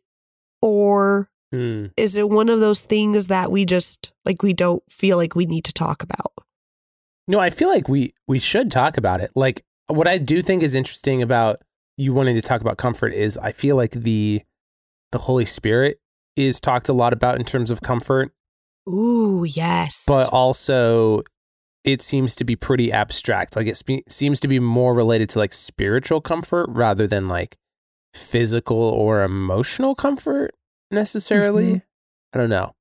Or 0.63 1.29
Mm. 1.53 1.93
is 1.97 2.15
it 2.15 2.29
one 2.29 2.51
of 2.51 2.61
those 2.61 2.85
things 2.85 3.29
that 3.29 3.51
we 3.51 3.65
just 3.65 4.13
like 4.27 4.43
we 4.43 4.53
don't 4.53 4.83
feel 4.91 5.17
like 5.17 5.35
we 5.35 5.47
need 5.47 5.65
to 5.65 5.73
talk 5.73 6.03
about? 6.03 6.35
No, 7.27 7.41
I 7.41 7.49
feel 7.51 7.69
like 7.71 7.89
we 7.89 8.13
we 8.27 8.39
should 8.39 8.71
talk 8.71 8.97
about 8.99 9.21
it. 9.23 9.31
Like 9.35 9.65
what 9.87 10.07
I 10.07 10.19
do 10.19 10.43
think 10.43 10.63
is 10.63 10.75
interesting 10.75 11.23
about 11.23 11.63
you 11.99 12.15
wanting 12.15 12.37
to 12.37 12.43
talk 12.43 12.63
about 12.63 12.79
comfort 12.79 13.13
is 13.13 13.37
I 13.37 13.53
feel 13.53 13.77
like 13.77 13.91
the 13.93 14.41
the 15.13 15.19
Holy 15.19 15.45
Spirit 15.45 15.99
is 16.37 16.61
talked 16.61 16.89
a 16.89 16.93
lot 16.93 17.13
about 17.13 17.37
in 17.39 17.45
terms 17.45 17.71
of 17.71 17.83
comfort, 17.83 18.33
Ooh, 18.89 19.45
yes. 19.47 20.05
but 20.07 20.29
also 20.33 21.23
it 21.85 22.01
seems 22.03 22.35
to 22.37 22.45
be 22.45 22.55
pretty 22.57 22.93
abstract. 22.93 23.57
Like 23.57 23.67
it 23.67 23.77
spe- 23.77 24.09
seems 24.09 24.41
to 24.41 24.49
be 24.49 24.59
more 24.59 24.95
related 24.95 25.29
to 25.31 25.39
like 25.39 25.53
spiritual 25.53 26.21
comfort 26.21 26.67
rather 26.71 27.07
than 27.07 27.29
like 27.29 27.57
physical 28.15 28.79
or 28.79 29.23
emotional 29.23 29.95
comfort 29.95 30.55
necessarily. 30.91 31.75
Mhm. 31.75 31.83
I 32.35 32.39
don't 32.39 32.51
know. 32.51 32.75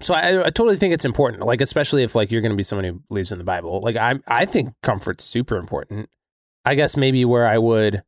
So 0.00 0.14
I, 0.14 0.40
I 0.46 0.50
totally 0.50 0.76
think 0.76 0.94
it's 0.94 1.04
important. 1.04 1.44
Like 1.44 1.60
especially 1.60 2.02
if 2.02 2.14
like 2.14 2.30
you're 2.30 2.40
going 2.40 2.52
to 2.52 2.56
be 2.56 2.62
someone 2.62 2.84
who 2.84 3.02
believes 3.08 3.32
in 3.32 3.38
the 3.38 3.44
Bible. 3.44 3.80
Like 3.82 3.96
I 3.96 4.18
I 4.26 4.44
think 4.44 4.72
comfort's 4.82 5.24
super 5.24 5.56
important. 5.56 6.08
I 6.64 6.74
guess 6.74 6.96
maybe 6.96 7.24
where 7.24 7.46
I 7.46 7.58
would 7.58 8.02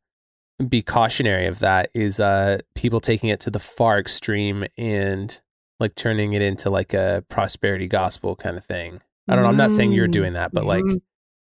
be 0.69 0.81
cautionary 0.81 1.47
of 1.47 1.59
that 1.59 1.89
is 1.93 2.19
uh 2.19 2.59
people 2.75 2.99
taking 2.99 3.29
it 3.29 3.39
to 3.41 3.49
the 3.51 3.59
far 3.59 3.99
extreme 3.99 4.65
and 4.77 5.41
like 5.79 5.95
turning 5.95 6.33
it 6.33 6.41
into 6.41 6.69
like 6.69 6.93
a 6.93 7.23
prosperity 7.29 7.87
gospel 7.87 8.35
kind 8.35 8.57
of 8.57 8.63
thing. 8.63 9.01
I 9.27 9.35
don't 9.35 9.43
know. 9.43 9.49
I'm 9.49 9.57
not 9.57 9.71
saying 9.71 9.91
you're 9.93 10.07
Mm, 10.07 10.11
doing 10.11 10.33
that, 10.33 10.51
but 10.53 10.65
like 10.65 10.83
mhm. 10.83 11.01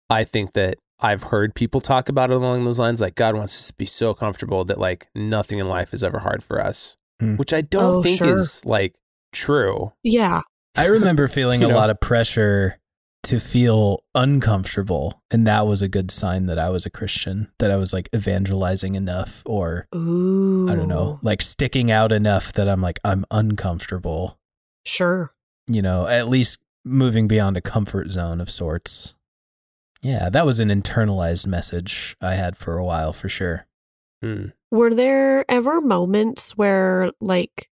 I 0.10 0.24
think 0.24 0.54
that 0.54 0.78
I've 1.00 1.24
heard 1.24 1.56
people 1.56 1.82
talk 1.82 2.08
about 2.08 2.32
it 2.32 2.36
along 2.36 2.64
those 2.64 2.80
lines. 2.80 3.02
Like 3.02 3.16
God 3.16 3.36
wants 3.36 3.58
us 3.58 3.68
to 3.68 3.74
be 3.74 3.86
so 3.86 4.14
comfortable 4.14 4.64
that 4.66 4.80
like 4.80 5.08
nothing 5.16 5.60
in 5.60 5.68
life 5.68 5.94
is 5.94 6.04
ever 6.04 6.20
hard 6.20 6.44
for 6.44 6.62
us, 6.62 6.98
Hmm. 7.20 7.36
which 7.36 7.54
I 7.54 7.62
don't 7.62 7.96
Oh, 7.98 8.04
think 8.04 8.20
sure. 8.20 8.30
is 8.30 8.64
like 8.66 8.96
true. 9.34 9.92
yeah. 10.04 10.42
I 10.76 10.86
remember 10.86 11.28
feeling 11.28 11.64
a 11.64 11.68
know? 11.68 11.76
lot 11.76 11.90
of 11.90 12.00
pressure 12.00 12.80
to 13.24 13.40
feel 13.40 14.04
uncomfortable. 14.14 15.22
And 15.32 15.48
that 15.48 15.66
was 15.66 15.82
a 15.82 15.88
good 15.88 16.12
sign 16.12 16.46
that 16.48 16.60
I 16.60 16.70
was 16.70 16.86
a 16.86 16.90
Christian, 16.90 17.50
that 17.60 17.72
I 17.72 17.78
was 17.78 17.94
like 17.94 18.10
evangelizing 18.14 18.96
enough 18.96 19.44
or 19.46 19.88
Ooh. 19.96 20.68
I 20.70 20.76
don't 20.76 20.90
know, 20.90 21.20
like 21.22 21.42
sticking 21.42 21.90
out 21.90 22.12
enough 22.12 22.52
that 22.54 22.68
I'm 22.68 22.82
like, 22.82 23.00
I'm 23.04 23.26
uncomfortable, 23.32 24.38
Sure. 24.86 25.34
you 25.68 25.82
know, 25.82 26.06
at 26.08 26.28
least 26.28 26.60
moving 26.84 27.28
beyond 27.28 27.56
a 27.56 27.62
comfort 27.62 28.12
zone 28.12 28.42
of 28.42 28.52
sorts. 28.52 29.16
Yeah, 30.02 30.30
that 30.30 30.46
was 30.46 30.60
an 30.60 30.68
internalized 30.68 31.48
message 31.48 32.18
I 32.20 32.36
had 32.36 32.58
for 32.58 32.78
a 32.78 32.84
while 32.84 33.14
for 33.14 33.30
sure. 33.30 33.68
Hmm. 34.22 34.48
Were 34.70 34.94
there 34.94 35.46
ever 35.50 35.80
moments 35.80 36.58
where, 36.58 37.12
like, 37.22 37.70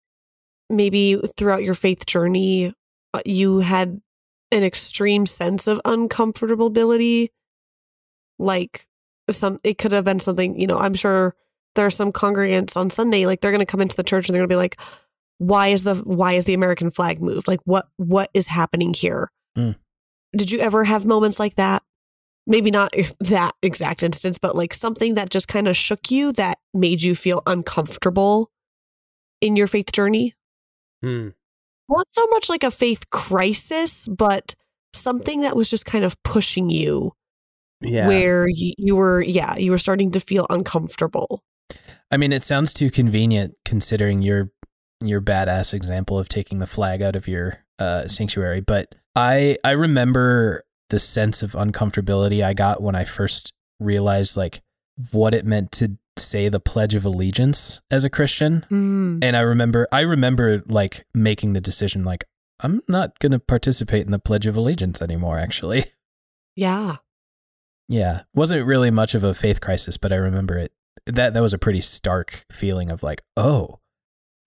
maybe 0.70 1.20
throughout 1.38 1.64
your 1.64 1.74
faith 1.74 2.06
journey, 2.06 2.74
uh, 3.16 3.22
you 3.26 3.60
had 3.60 4.02
an 4.52 4.64
extreme 4.64 5.26
sense 5.26 5.68
of 5.68 5.80
uncomfortability? 5.86 7.30
Like, 8.38 8.88
some, 9.30 9.60
it 9.64 9.78
could 9.78 9.92
have 9.92 10.06
been 10.06 10.20
something, 10.20 10.60
you 10.60 10.68
know, 10.68 10.78
I'm 10.78 10.94
sure 10.94 11.36
there 11.76 11.86
are 11.86 11.92
some 11.92 12.12
congregants 12.12 12.76
on 12.76 12.90
Sunday, 12.90 13.26
like, 13.26 13.42
they're 13.42 13.52
going 13.52 13.60
to 13.60 13.66
come 13.66 13.82
into 13.82 13.96
the 13.96 14.04
church 14.04 14.28
and 14.28 14.34
they're 14.34 14.42
going 14.42 14.50
to 14.50 14.54
be 14.54 14.58
like, 14.58 14.80
why 15.40 15.70
is 15.70 15.84
the 15.84 15.96
why 15.96 16.34
is 16.34 16.46
the 16.46 16.54
American 16.54 16.92
flag 16.92 17.22
moved? 17.22 17.48
Like 17.48 17.62
what 17.64 17.88
what 17.98 18.30
is 18.34 18.48
happening 18.48 18.94
here? 18.94 19.32
Hmm. 19.56 19.72
Did 20.36 20.52
you 20.52 20.60
ever 20.60 20.84
have 20.84 21.06
moments 21.06 21.40
like 21.40 21.56
that? 21.56 21.82
Maybe 22.46 22.70
not 22.70 22.94
that 23.22 23.56
exact 23.64 24.04
instance, 24.04 24.38
but 24.38 24.56
like 24.56 24.74
something 24.74 25.16
that 25.16 25.32
just 25.32 25.48
kind 25.48 25.68
of 25.68 25.76
shook 25.76 26.12
you 26.12 26.32
that 26.34 26.60
made 26.74 27.02
you 27.02 27.16
feel 27.16 27.42
uncomfortable 27.48 28.52
in 29.42 29.56
your 29.56 29.68
faith 29.68 29.92
journey? 29.92 30.36
Hmm. 31.02 31.30
Not 31.90 32.08
so 32.12 32.26
much 32.28 32.50
like 32.50 32.64
a 32.64 32.72
faith 32.72 33.10
crisis, 33.10 34.08
but 34.08 34.56
something 34.94 35.42
that 35.42 35.56
was 35.56 35.70
just 35.70 35.86
kind 35.86 36.04
of 36.06 36.22
pushing 36.24 36.70
you 36.70 37.12
Yeah. 37.82 38.08
where 38.08 38.48
you, 38.50 38.74
you 38.78 38.96
were, 38.96 39.22
yeah, 39.22 39.58
you 39.58 39.72
were 39.72 39.78
starting 39.78 40.12
to 40.12 40.20
feel 40.20 40.46
uncomfortable. 40.50 41.44
I 42.12 42.18
mean, 42.18 42.32
it 42.34 42.44
sounds 42.44 42.74
too 42.74 42.90
convenient 42.92 43.56
considering 43.66 44.22
your 44.22 44.52
your 45.02 45.22
badass 45.22 45.74
example 45.74 46.20
of 46.20 46.28
taking 46.28 46.60
the 46.60 46.68
flag 46.68 47.02
out 47.02 47.16
of 47.16 47.28
your 47.28 47.64
uh, 47.78 48.08
sanctuary. 48.08 48.60
But 48.62 48.96
I 49.16 49.58
I 49.64 49.72
remember 49.72 50.64
the 50.90 51.00
sense 51.00 51.42
of 51.44 51.52
uncomfortability 51.54 52.44
I 52.44 52.54
got 52.54 52.82
when 52.82 52.96
I 52.96 53.06
first 53.06 53.54
realized 53.80 54.36
like 54.36 54.62
what 55.12 55.34
it 55.34 55.46
meant 55.46 55.72
to 55.74 55.98
say 56.18 56.50
the 56.50 56.60
Pledge 56.60 56.96
of 56.96 57.06
Allegiance 57.06 57.82
as 57.90 58.04
a 58.04 58.10
Christian. 58.10 58.66
Mm. 58.70 59.24
And 59.24 59.38
I 59.38 59.42
remember 59.42 59.88
I 59.92 60.02
remember 60.02 60.64
like 60.68 61.06
making 61.14 61.54
the 61.54 61.62
decision 61.62 62.04
like 62.04 62.26
I'm 62.60 62.82
not 62.90 63.18
going 63.20 63.32
to 63.32 63.40
participate 63.40 64.06
in 64.06 64.12
the 64.12 64.20
Pledge 64.20 64.46
of 64.46 64.58
Allegiance 64.58 65.02
anymore. 65.02 65.38
Actually, 65.38 65.86
Yeah. 66.56 66.98
yeah, 67.88 68.24
wasn't 68.34 68.66
really 68.66 68.92
much 68.92 69.16
of 69.16 69.24
a 69.24 69.34
faith 69.34 69.62
crisis, 69.62 69.96
but 69.98 70.12
I 70.12 70.18
remember 70.18 70.58
it. 70.58 70.74
That 71.06 71.34
that 71.34 71.42
was 71.42 71.54
a 71.54 71.58
pretty 71.58 71.80
stark 71.82 72.46
feeling 72.52 72.90
of 72.92 73.02
like, 73.02 73.24
oh, 73.38 73.80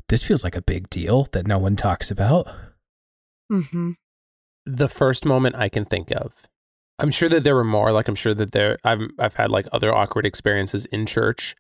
this 0.09 0.23
feels 0.23 0.45
like 0.45 0.57
a 0.57 0.61
big 0.63 0.91
deal 0.91 1.27
that 1.33 1.47
no 1.47 1.59
one 1.59 1.75
talks 1.77 2.11
about. 2.11 2.47
hmm 3.51 3.93
the 4.65 4.89
first 4.89 5.25
moment 5.25 5.57
I 5.57 5.69
can 5.69 5.85
think 5.85 6.13
of. 6.13 6.47
I'm 7.03 7.11
sure 7.11 7.29
that 7.29 7.43
there 7.43 7.57
were 7.57 7.65
more. 7.65 7.91
Like 7.91 8.07
I'm 8.09 8.15
sure 8.15 8.33
that 8.33 8.53
there 8.53 8.79
I've 8.85 9.03
I've 9.19 9.35
had 9.35 9.51
like 9.51 9.67
other 9.73 9.93
awkward 9.93 10.25
experiences 10.25 10.85
in 10.87 11.05
church, 11.05 11.57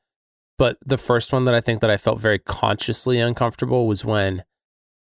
but 0.56 0.78
the 0.87 0.96
first 0.96 1.32
one 1.32 1.44
that 1.44 1.54
I 1.54 1.61
think 1.61 1.80
that 1.80 1.90
I 1.90 1.96
felt 1.96 2.20
very 2.20 2.38
consciously 2.38 3.18
uncomfortable 3.18 3.88
was 3.88 4.04
when 4.04 4.44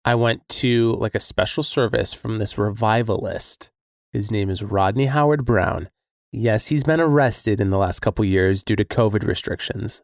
I 0.04 0.14
went 0.14 0.48
to 0.48 0.92
like 0.94 1.16
a 1.16 1.20
special 1.20 1.64
service 1.64 2.14
from 2.14 2.38
this 2.38 2.56
revivalist. 2.56 3.72
His 4.12 4.30
name 4.30 4.48
is 4.48 4.62
Rodney 4.62 5.06
Howard-Browne. 5.06 5.88
Yes, 6.32 6.68
he's 6.68 6.84
been 6.84 7.00
arrested 7.00 7.60
in 7.60 7.70
the 7.70 7.76
last 7.76 8.00
couple 8.00 8.24
years 8.24 8.62
due 8.62 8.76
to 8.76 8.84
COVID 8.84 9.26
restrictions 9.26 10.02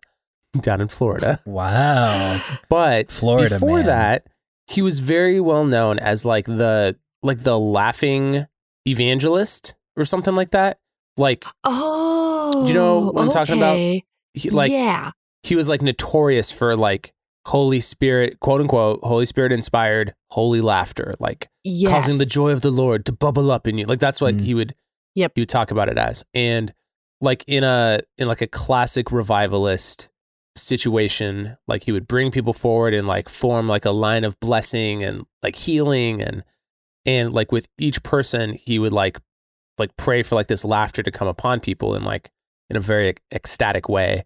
down 0.60 0.80
in 0.80 0.88
Florida. 0.88 1.38
Wow. 1.46 2.40
But 2.68 3.10
Florida 3.10 3.54
before 3.54 3.78
man. 3.78 3.86
that, 3.86 4.26
he 4.66 4.82
was 4.82 4.98
very 4.98 5.40
well 5.40 5.64
known 5.64 5.98
as 6.00 6.24
like 6.24 6.46
the 6.46 6.96
like 7.22 7.44
the 7.44 7.58
laughing 7.58 8.46
evangelist 8.86 9.74
or 9.96 10.04
something 10.04 10.34
like 10.34 10.50
that. 10.52 10.78
Like 11.16 11.44
Oh, 11.64 12.64
you 12.66 12.74
know 12.74 13.10
what 13.10 13.22
I'm 13.22 13.30
talking 13.30 13.56
about? 13.56 13.76
he, 13.76 14.50
like 14.50 14.70
yeah, 14.72 15.12
he 15.42 15.54
was 15.56 15.68
like 15.68 15.82
notorious 15.82 16.50
for 16.50 16.74
like 16.76 17.12
Holy 17.46 17.78
Spirit, 17.80 18.40
quote 18.40 18.60
unquote, 18.60 19.00
Holy 19.02 19.26
Spirit 19.26 19.52
inspired 19.52 20.14
holy 20.30 20.60
laughter, 20.60 21.12
like 21.20 21.48
yes. 21.62 21.92
causing 21.92 22.18
the 22.18 22.24
joy 22.26 22.50
of 22.50 22.62
the 22.62 22.70
Lord 22.70 23.04
to 23.06 23.12
bubble 23.12 23.50
up 23.50 23.68
in 23.68 23.76
you. 23.78 23.86
Like 23.86 24.00
that's 24.00 24.20
what 24.20 24.36
Mm. 24.36 24.40
he 24.40 24.54
would 24.54 24.74
Yep. 25.14 25.32
he 25.36 25.42
would 25.42 25.48
talk 25.48 25.70
about 25.70 25.88
it 25.88 25.98
as. 25.98 26.24
And 26.34 26.72
like 27.20 27.44
in 27.46 27.62
a 27.62 28.00
in 28.18 28.26
like 28.28 28.40
a 28.42 28.46
classic 28.48 29.12
revivalist 29.12 30.08
situation, 30.56 31.56
like 31.68 31.82
he 31.84 31.92
would 31.92 32.08
bring 32.08 32.30
people 32.30 32.52
forward 32.52 32.94
and 32.94 33.06
like 33.06 33.28
form 33.28 33.68
like 33.68 33.84
a 33.84 33.90
line 33.90 34.24
of 34.24 34.38
blessing 34.40 35.04
and 35.04 35.24
like 35.42 35.56
healing 35.56 36.22
and 36.22 36.42
and 37.06 37.32
like 37.32 37.52
with 37.52 37.66
each 37.78 38.02
person 38.02 38.52
he 38.54 38.78
would 38.78 38.92
like 38.92 39.18
like 39.78 39.96
pray 39.96 40.22
for 40.22 40.34
like 40.34 40.46
this 40.46 40.64
laughter 40.64 41.02
to 41.02 41.10
come 41.10 41.28
upon 41.28 41.60
people 41.60 41.94
in 41.94 42.04
like 42.04 42.30
in 42.70 42.76
a 42.76 42.80
very 42.80 43.14
ecstatic 43.32 43.88
way. 43.88 44.24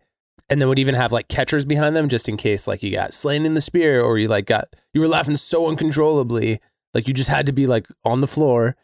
And 0.51 0.61
then 0.61 0.69
would 0.69 0.79
even 0.79 0.95
have 0.95 1.13
like 1.13 1.29
catchers 1.29 1.67
behind 1.67 1.95
them 1.95 2.09
just 2.09 2.29
in 2.29 2.37
case 2.37 2.67
like 2.67 2.83
you 2.83 2.91
got 2.91 3.13
slain 3.13 3.45
in 3.45 3.55
the 3.55 3.61
spirit 3.61 4.03
or 4.03 4.19
you 4.19 4.29
like 4.29 4.47
got 4.47 4.75
you 4.95 5.01
were 5.01 5.09
laughing 5.09 5.37
so 5.37 5.69
uncontrollably 5.69 6.61
like 6.95 7.07
you 7.07 7.13
just 7.13 7.29
had 7.29 7.47
to 7.47 7.53
be 7.53 7.67
like 7.67 7.87
on 8.05 8.21
the 8.21 8.27
floor. 8.27 8.77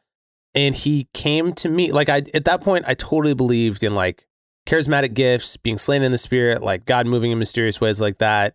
And 0.55 0.75
he 0.75 1.09
came 1.15 1.53
to 1.55 1.69
me 1.69 1.91
like 1.91 2.09
i 2.09 2.23
at 2.33 2.45
that 2.45 2.61
point 2.61 2.85
i 2.87 2.95
totally 2.95 3.35
believed 3.35 3.83
in 3.83 3.95
like 3.95 4.27
charismatic 4.67 5.13
gifts 5.15 5.57
being 5.57 5.79
slain 5.79 6.03
in 6.03 6.13
the 6.13 6.19
spirit 6.19 6.63
like 6.63 6.87
god 6.87 7.07
moving 7.07 7.33
in 7.33 7.39
mysterious 7.39 7.81
ways 7.81 8.01
like 8.01 8.19
that 8.19 8.55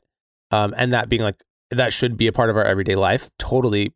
um 0.50 0.74
and 0.78 0.94
that 0.94 1.10
being 1.10 1.22
like 1.22 1.44
that 1.72 1.94
should 1.94 2.18
be 2.18 2.28
a 2.28 2.32
part 2.32 2.50
of 2.50 2.58
our 2.58 2.64
everyday 2.64 2.96
life. 2.96 3.30
Totally 3.38 3.94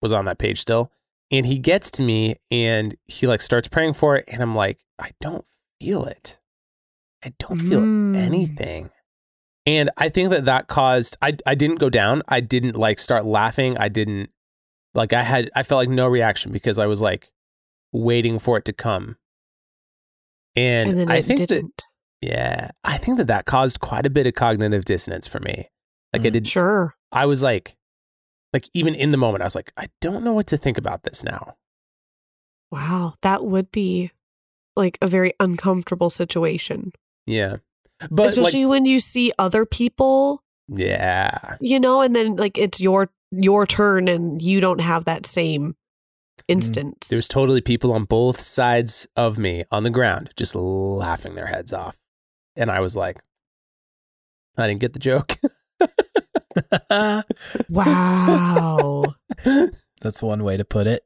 was 0.00 0.12
on 0.12 0.26
that 0.26 0.38
page 0.38 0.60
still 0.60 0.92
and 1.30 1.44
he 1.46 1.58
gets 1.58 1.90
to 1.92 2.02
me 2.02 2.36
and 2.50 2.94
he 3.06 3.26
like 3.26 3.42
starts 3.42 3.68
praying 3.68 3.92
for 3.94 4.16
it 4.16 4.24
and 4.28 4.42
i'm 4.42 4.54
like 4.54 4.78
i 5.00 5.10
don't 5.20 5.44
feel 5.80 6.04
it 6.04 6.38
i 7.24 7.32
don't 7.38 7.58
feel 7.58 7.80
Mm. 7.80 8.16
anything 8.16 8.90
and 9.66 9.90
i 9.96 10.08
think 10.08 10.30
that 10.30 10.44
that 10.46 10.66
caused 10.68 11.16
i 11.22 11.36
i 11.46 11.54
didn't 11.54 11.78
go 11.78 11.90
down 11.90 12.22
i 12.28 12.40
didn't 12.40 12.76
like 12.76 12.98
start 12.98 13.24
laughing 13.24 13.76
i 13.78 13.88
didn't 13.88 14.30
like 14.94 15.12
i 15.12 15.22
had 15.22 15.50
i 15.54 15.62
felt 15.62 15.78
like 15.80 15.88
no 15.90 16.06
reaction 16.06 16.52
because 16.52 16.78
i 16.78 16.86
was 16.86 17.00
like 17.02 17.30
waiting 17.92 18.38
for 18.38 18.56
it 18.58 18.64
to 18.64 18.72
come 18.72 19.16
and, 20.56 21.00
and 21.00 21.12
i 21.12 21.20
think 21.20 21.40
that 21.40 21.48
didn't. 21.48 21.84
yeah 22.20 22.70
i 22.84 22.96
think 22.98 23.18
that 23.18 23.26
that 23.28 23.44
caused 23.46 23.80
quite 23.80 24.06
a 24.06 24.10
bit 24.10 24.26
of 24.26 24.34
cognitive 24.34 24.84
dissonance 24.84 25.26
for 25.26 25.40
me 25.40 25.68
like 26.12 26.22
i 26.22 26.28
Mm. 26.28 26.32
did 26.32 26.48
Sure. 26.48 26.94
i 27.12 27.26
was 27.26 27.42
like 27.42 27.76
like 28.52 28.68
even 28.74 28.94
in 28.94 29.10
the 29.10 29.18
moment 29.18 29.42
i 29.42 29.44
was 29.44 29.54
like 29.54 29.72
i 29.76 29.86
don't 30.00 30.24
know 30.24 30.32
what 30.32 30.46
to 30.46 30.56
think 30.56 30.78
about 30.78 31.02
this 31.02 31.24
now 31.24 31.54
Wow, 32.70 33.14
that 33.22 33.44
would 33.44 33.72
be 33.72 34.10
like 34.76 34.98
a 35.00 35.06
very 35.06 35.32
uncomfortable 35.40 36.10
situation, 36.10 36.92
yeah 37.26 37.56
but 38.10 38.26
especially 38.26 38.64
when 38.64 38.84
you 38.84 39.00
see 39.00 39.32
other 39.38 39.64
people, 39.64 40.42
yeah 40.68 41.56
you 41.60 41.80
know, 41.80 42.02
and 42.02 42.14
then 42.14 42.36
like 42.36 42.58
it's 42.58 42.80
your 42.80 43.10
your 43.30 43.66
turn 43.66 44.06
and 44.06 44.40
you 44.40 44.60
don't 44.60 44.80
have 44.80 45.06
that 45.06 45.26
same 45.26 45.72
mm, 45.72 45.74
instance. 46.46 47.08
There's 47.08 47.26
totally 47.26 47.60
people 47.60 47.92
on 47.92 48.04
both 48.04 48.40
sides 48.40 49.08
of 49.16 49.38
me 49.38 49.64
on 49.70 49.82
the 49.82 49.90
ground 49.90 50.30
just 50.36 50.54
laughing 50.54 51.34
their 51.34 51.46
heads 51.46 51.72
off. 51.72 51.98
And 52.54 52.70
I 52.70 52.80
was 52.80 52.96
like, 52.96 53.20
I 54.56 54.66
didn't 54.68 54.80
get 54.80 54.92
the 54.92 54.98
joke. 54.98 55.36
Wow. 57.68 59.14
That's 60.00 60.22
one 60.22 60.44
way 60.44 60.56
to 60.56 60.64
put 60.64 60.86
it. 60.86 61.04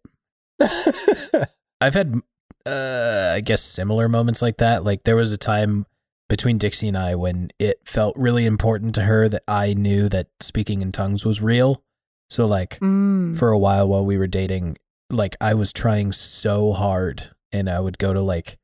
I've 1.81 1.95
had, 1.95 2.21
uh, 2.67 3.33
I 3.35 3.41
guess, 3.41 3.63
similar 3.63 4.09
moments 4.09 4.43
like 4.43 4.59
that. 4.59 4.85
Like 4.85 5.05
there 5.05 5.17
was 5.17 5.33
a 5.33 5.39
time 5.39 5.87
between 6.29 6.59
Dixie 6.59 6.89
and 6.89 6.97
I 6.97 7.15
when 7.15 7.51
it 7.59 7.81
felt 7.85 8.17
really 8.17 8.47
important 8.47 8.95
to 8.97 9.03
her 9.03 9.29
that 9.29 9.43
I 9.49 9.75
knew 9.75 10.09
that 10.09 10.29
speaking 10.41 10.81
in 10.81 10.93
tongues 10.93 11.25
was 11.27 11.43
real. 11.43 11.83
So 12.31 12.47
like 12.47 12.79
Mm. 12.81 13.37
for 13.37 13.51
a 13.51 13.59
while 13.59 13.89
while 13.89 14.05
we 14.05 14.17
were 14.17 14.27
dating, 14.27 14.79
like 15.11 15.37
I 15.41 15.55
was 15.55 15.73
trying 15.73 16.13
so 16.13 16.73
hard, 16.73 17.31
and 17.51 17.69
I 17.69 17.81
would 17.81 17.99
go 17.99 18.15
to 18.15 18.23
like 18.23 18.59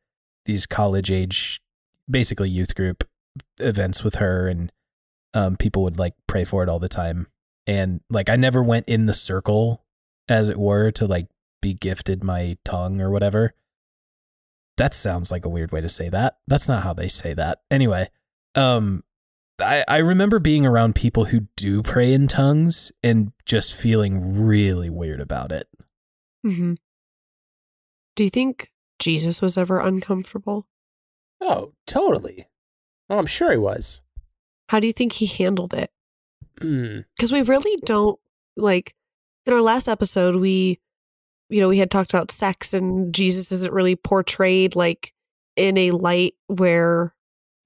these 0.47 0.65
college 0.65 1.11
age, 1.11 1.61
basically 2.11 2.49
youth 2.49 2.75
group 2.75 3.07
events 3.59 4.03
with 4.03 4.15
her, 4.17 4.49
and 4.49 4.73
um, 5.35 5.57
people 5.57 5.83
would 5.83 5.99
like 5.99 6.15
pray 6.27 6.45
for 6.45 6.63
it 6.63 6.69
all 6.69 6.79
the 6.79 6.89
time. 6.89 7.27
And 7.67 8.01
like 8.09 8.29
I 8.29 8.37
never 8.37 8.63
went 8.63 8.89
in 8.89 9.07
the 9.07 9.15
circle, 9.15 9.85
as 10.29 10.49
it 10.49 10.59
were, 10.59 10.91
to 10.93 11.07
like 11.07 11.29
be 11.61 11.75
gifted 11.75 12.25
my 12.25 12.57
tongue 12.65 13.01
or 13.01 13.11
whatever. 13.11 13.55
That 14.77 14.95
sounds 14.95 15.31
like 15.31 15.45
a 15.45 15.49
weird 15.49 15.73
way 15.73 15.81
to 15.81 15.89
say 15.89 16.09
that. 16.09 16.39
That's 16.47 16.69
not 16.69 16.85
how 16.85 16.93
they 16.95 17.09
say 17.09 17.35
that. 17.35 17.63
Anyway, 17.71 18.11
um, 18.55 19.03
I, 19.61 19.85
I 19.89 19.97
remember 19.99 20.39
being 20.39 20.65
around 20.65 20.95
people 20.95 21.27
who 21.27 21.49
do 21.57 21.83
pray 21.83 22.13
in 22.13 22.29
tongues 22.29 22.93
and 23.03 23.33
just 23.45 23.75
feeling 23.75 24.41
really 24.41 24.89
weird 24.89 25.21
about 25.21 25.51
it. 25.51 25.69
Mm-hmm. 26.47 26.75
Do 28.15 28.25
you 28.25 28.31
think 28.31 28.71
Jesus 28.99 29.43
was 29.43 29.59
ever 29.59 29.81
uncomfortable? 29.81 30.67
oh, 31.41 31.73
totally. 31.87 32.47
Oh, 33.09 33.19
I'm 33.19 33.27
sure 33.27 33.53
he 33.53 33.59
was. 33.59 34.03
How 34.69 34.81
do 34.81 34.87
you 34.87 34.93
think 34.93 35.13
he 35.13 35.27
handled 35.27 35.75
it? 35.75 35.91
Because 37.17 37.33
we 37.33 37.43
really 37.43 37.77
don't 37.85 38.19
like 38.57 38.95
in 39.47 39.53
our 39.53 39.63
last 39.63 39.89
episode, 39.89 40.37
we, 40.37 40.79
you 41.49 41.61
know, 41.61 41.69
we 41.69 41.79
had 41.79 41.91
talked 41.91 42.13
about 42.13 42.31
sex 42.31 42.75
and 42.75 43.15
Jesus 43.15 43.51
isn't 43.53 43.73
really 43.73 43.97
portrayed 43.97 44.77
like 44.77 45.13
in 45.57 45.77
a 45.79 45.93
light 45.93 46.35
where 46.47 47.15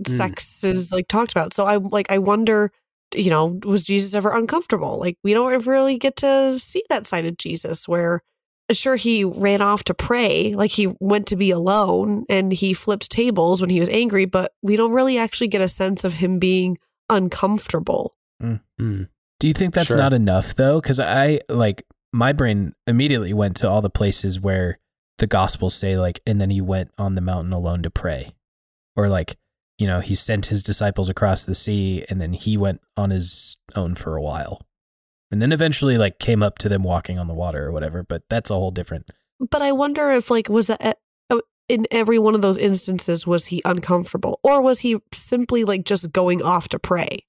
Mm. 0.03 0.17
sex 0.17 0.65
is 0.65 0.91
like 0.91 1.07
talked 1.07 1.31
about. 1.31 1.53
So 1.53 1.65
I 1.65 1.77
like, 1.77 2.11
I 2.11 2.19
wonder, 2.19 2.73
you 3.15 3.31
know, 3.31 3.61
was 3.65 3.85
Jesus 3.85 4.15
ever 4.15 4.35
uncomfortable? 4.37 4.99
Like, 4.99 5.17
we 5.23 5.33
don't 5.33 5.53
ever 5.53 5.71
really 5.71 5.99
get 5.99 6.17
to 6.17 6.59
see 6.59 6.83
that 6.89 7.07
side 7.07 7.25
of 7.25 7.37
Jesus 7.37 7.87
where 7.87 8.23
sure 8.71 8.97
he 8.97 9.23
ran 9.23 9.61
off 9.61 9.85
to 9.85 9.93
pray 9.93 10.55
like 10.55 10.71
he 10.71 10.95
went 10.99 11.27
to 11.27 11.37
be 11.37 11.51
alone 11.51 12.25
and 12.31 12.53
he 12.53 12.73
flipped 12.73 13.11
tables 13.11 13.61
when 13.61 13.69
he 13.69 13.81
was 13.81 13.89
angry 13.91 14.25
but 14.25 14.53
we 14.63 14.77
don't 14.77 14.93
really 14.93 15.19
actually 15.19 15.49
get 15.49 15.61
a 15.61 15.69
sense 15.69 16.05
of 16.05 16.15
him 16.15 16.39
being 16.39 16.79
uncomfortable 17.13 18.15
Hmm. 18.41 19.03
Do 19.39 19.47
you 19.49 19.55
think 19.55 19.73
that's 19.75 19.87
Sure. 19.87 19.97
not 19.97 20.13
enough 20.13 20.55
though? 20.57 20.81
Because 20.81 20.99
I 20.99 21.41
like 21.49 21.87
my 22.13 22.33
brain 22.33 22.75
immediately 22.89 23.33
went 23.33 23.57
to 23.59 23.69
all 23.69 23.81
the 23.81 23.89
places 23.91 24.41
where 24.41 24.79
the 25.19 25.27
gospels 25.29 25.75
say 25.75 25.97
like, 25.97 26.21
and 26.27 26.41
then 26.41 26.51
he 26.51 26.61
went 26.61 26.91
on 26.99 27.15
the 27.15 27.21
mountain 27.21 27.53
alone 27.53 27.83
to 27.85 27.91
pray, 27.91 28.35
or 28.97 29.09
like, 29.09 29.37
you 29.79 29.87
know, 29.87 30.01
he 30.01 30.15
sent 30.17 30.47
his 30.47 30.63
disciples 30.65 31.09
across 31.09 31.45
the 31.45 31.55
sea, 31.55 32.05
and 32.09 32.21
then 32.21 32.33
he 32.33 32.57
went 32.57 32.81
on 32.97 33.11
his 33.11 33.57
own 33.77 33.95
for 33.95 34.17
a 34.17 34.23
while, 34.23 34.61
and 35.31 35.41
then 35.41 35.53
eventually 35.53 35.97
like 35.97 36.19
came 36.19 36.43
up 36.43 36.59
to 36.59 36.69
them 36.69 36.83
walking 36.83 37.19
on 37.19 37.29
the 37.29 37.35
water 37.35 37.67
or 37.67 37.73
whatever. 37.73 38.03
But 38.03 38.23
that's 38.29 38.51
a 38.51 38.55
whole 38.55 38.73
different. 38.73 39.09
But 39.39 39.63
I 39.63 39.71
wonder 39.71 40.11
if 40.11 40.31
like 40.31 40.49
was 40.49 40.67
that 40.67 40.99
in 41.73 41.87
every 41.91 42.19
one 42.19 42.35
of 42.35 42.43
those 42.43 42.59
instances 42.59 43.27
was 43.27 43.47
he 43.47 43.63
uncomfortable 43.65 44.39
or 44.43 44.61
was 44.61 44.81
he 44.81 44.99
simply 45.13 45.65
like 45.65 45.85
just 45.85 46.13
going 46.13 46.43
off 46.43 46.69
to 46.69 46.79
pray? 46.79 47.25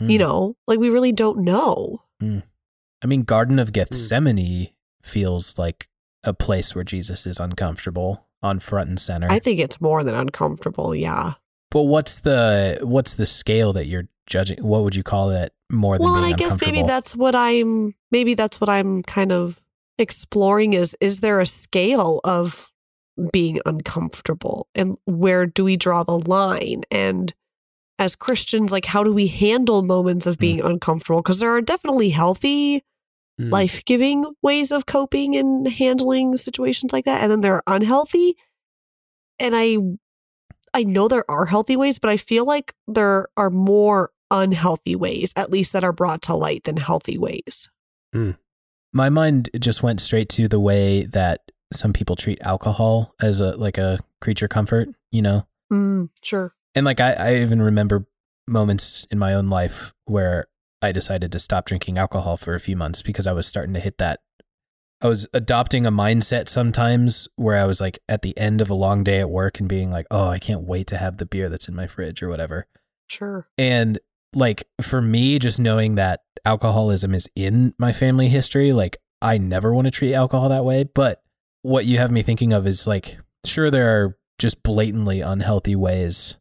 You 0.00 0.16
Mm. 0.18 0.20
know, 0.20 0.56
like 0.66 0.78
we 0.78 0.90
really 0.90 1.12
don't 1.12 1.38
know. 1.38 2.02
I 2.22 3.06
mean, 3.06 3.22
Garden 3.22 3.58
of 3.58 3.72
Gethsemane 3.72 4.70
feels 5.02 5.58
like 5.58 5.88
a 6.24 6.32
place 6.34 6.74
where 6.74 6.84
Jesus 6.84 7.26
is 7.26 7.40
uncomfortable 7.40 8.26
on 8.42 8.58
front 8.60 8.88
and 8.88 9.00
center. 9.00 9.26
I 9.30 9.38
think 9.38 9.58
it's 9.60 9.80
more 9.80 10.04
than 10.04 10.14
uncomfortable. 10.14 10.94
Yeah. 10.94 11.34
But 11.70 11.82
what's 11.84 12.20
the 12.20 12.78
what's 12.82 13.14
the 13.14 13.26
scale 13.26 13.72
that 13.72 13.86
you're 13.86 14.08
judging? 14.26 14.58
What 14.64 14.84
would 14.84 14.94
you 14.96 15.02
call 15.02 15.28
that 15.30 15.52
more 15.70 15.96
than 15.98 16.06
uncomfortable? 16.06 16.12
Well, 16.12 16.16
and 16.16 16.36
being 16.36 16.48
I 16.48 16.50
guess 16.50 16.60
maybe 16.60 16.82
that's 16.86 17.16
what 17.16 17.34
I'm 17.34 17.94
maybe 18.10 18.34
that's 18.34 18.60
what 18.60 18.68
I'm 18.68 19.02
kind 19.02 19.32
of 19.32 19.62
exploring 19.98 20.72
is 20.74 20.96
is 21.00 21.20
there 21.20 21.40
a 21.40 21.46
scale 21.46 22.20
of 22.24 22.70
being 23.32 23.60
uncomfortable 23.66 24.68
and 24.74 24.96
where 25.06 25.46
do 25.46 25.64
we 25.64 25.76
draw 25.76 26.02
the 26.04 26.18
line? 26.18 26.82
And 26.90 27.34
as 27.98 28.14
Christians 28.14 28.72
like 28.72 28.84
how 28.84 29.02
do 29.02 29.12
we 29.12 29.26
handle 29.28 29.82
moments 29.82 30.26
of 30.26 30.38
being 30.38 30.60
uncomfortable? 30.60 31.20
Because 31.22 31.40
there 31.40 31.50
are 31.50 31.62
definitely 31.62 32.10
healthy 32.10 32.84
Hmm. 33.38 33.50
life-giving 33.50 34.26
ways 34.42 34.72
of 34.72 34.86
coping 34.86 35.36
and 35.36 35.68
handling 35.68 36.36
situations 36.36 36.92
like 36.92 37.04
that 37.04 37.22
and 37.22 37.30
then 37.30 37.40
there 37.40 37.54
are 37.54 37.62
unhealthy. 37.68 38.36
And 39.38 39.54
i 39.54 39.76
i 40.74 40.82
know 40.82 41.06
there 41.06 41.28
are 41.30 41.46
healthy 41.46 41.76
ways 41.76 41.98
but 42.00 42.10
i 42.10 42.16
feel 42.16 42.44
like 42.44 42.74
there 42.88 43.28
are 43.36 43.48
more 43.48 44.10
unhealthy 44.30 44.96
ways 44.96 45.32
at 45.36 45.50
least 45.50 45.72
that 45.72 45.84
are 45.84 45.92
brought 45.92 46.20
to 46.22 46.34
light 46.34 46.64
than 46.64 46.76
healthy 46.76 47.16
ways. 47.16 47.70
My 48.92 49.08
mind 49.08 49.50
just 49.58 49.82
went 49.82 50.00
straight 50.00 50.28
to 50.30 50.48
the 50.48 50.60
way 50.60 51.04
that 51.04 51.40
some 51.72 51.92
people 51.92 52.16
treat 52.16 52.38
alcohol 52.42 53.14
as 53.20 53.40
a 53.40 53.56
like 53.56 53.78
a 53.78 54.00
creature 54.20 54.48
comfort, 54.48 54.88
you 55.10 55.22
know. 55.22 55.46
mm, 55.72 56.08
sure 56.22 56.54
And 56.74 56.86
like 56.86 57.00
I, 57.00 57.12
I 57.12 57.34
even 57.36 57.60
remember 57.62 58.06
moments 58.46 59.06
in 59.10 59.18
my 59.18 59.34
own 59.34 59.48
life 59.48 59.92
where 60.04 60.46
I 60.80 60.92
decided 60.92 61.32
to 61.32 61.38
stop 61.38 61.66
drinking 61.66 61.98
alcohol 61.98 62.36
for 62.36 62.54
a 62.54 62.60
few 62.60 62.76
months 62.76 63.02
because 63.02 63.26
I 63.26 63.32
was 63.32 63.46
starting 63.46 63.74
to 63.74 63.80
hit 63.80 63.98
that. 63.98 64.20
I 65.00 65.08
was 65.08 65.26
adopting 65.32 65.86
a 65.86 65.92
mindset 65.92 66.48
sometimes 66.48 67.28
where 67.36 67.56
I 67.56 67.64
was 67.64 67.80
like 67.80 67.98
at 68.08 68.22
the 68.22 68.36
end 68.36 68.60
of 68.60 68.70
a 68.70 68.74
long 68.74 69.04
day 69.04 69.20
at 69.20 69.30
work 69.30 69.60
and 69.60 69.68
being 69.68 69.90
like, 69.90 70.06
oh, 70.10 70.28
I 70.28 70.38
can't 70.38 70.62
wait 70.62 70.86
to 70.88 70.98
have 70.98 71.18
the 71.18 71.26
beer 71.26 71.48
that's 71.48 71.68
in 71.68 71.76
my 71.76 71.86
fridge 71.86 72.22
or 72.22 72.28
whatever. 72.28 72.66
sure 73.08 73.48
And 73.56 73.98
like 74.34 74.64
for 74.80 75.00
me, 75.00 75.38
just 75.38 75.60
knowing 75.60 75.94
that 75.96 76.20
alcoholism 76.44 77.14
is 77.14 77.28
in 77.36 77.74
my 77.78 77.92
family 77.92 78.28
history, 78.28 78.72
like 78.72 78.96
I 79.22 79.38
never 79.38 79.72
want 79.74 79.86
to 79.86 79.90
treat 79.90 80.14
alcohol 80.14 80.48
that 80.48 80.64
way. 80.64 80.84
But 80.84 81.22
what 81.62 81.84
you 81.84 81.98
have 81.98 82.10
me 82.10 82.22
thinking 82.22 82.52
of 82.52 82.66
is 82.66 82.86
like, 82.86 83.18
sure, 83.44 83.70
there 83.70 83.88
are 83.88 84.18
just 84.38 84.62
blatantly 84.62 85.20
unhealthy 85.20 85.76
ways 85.76 86.38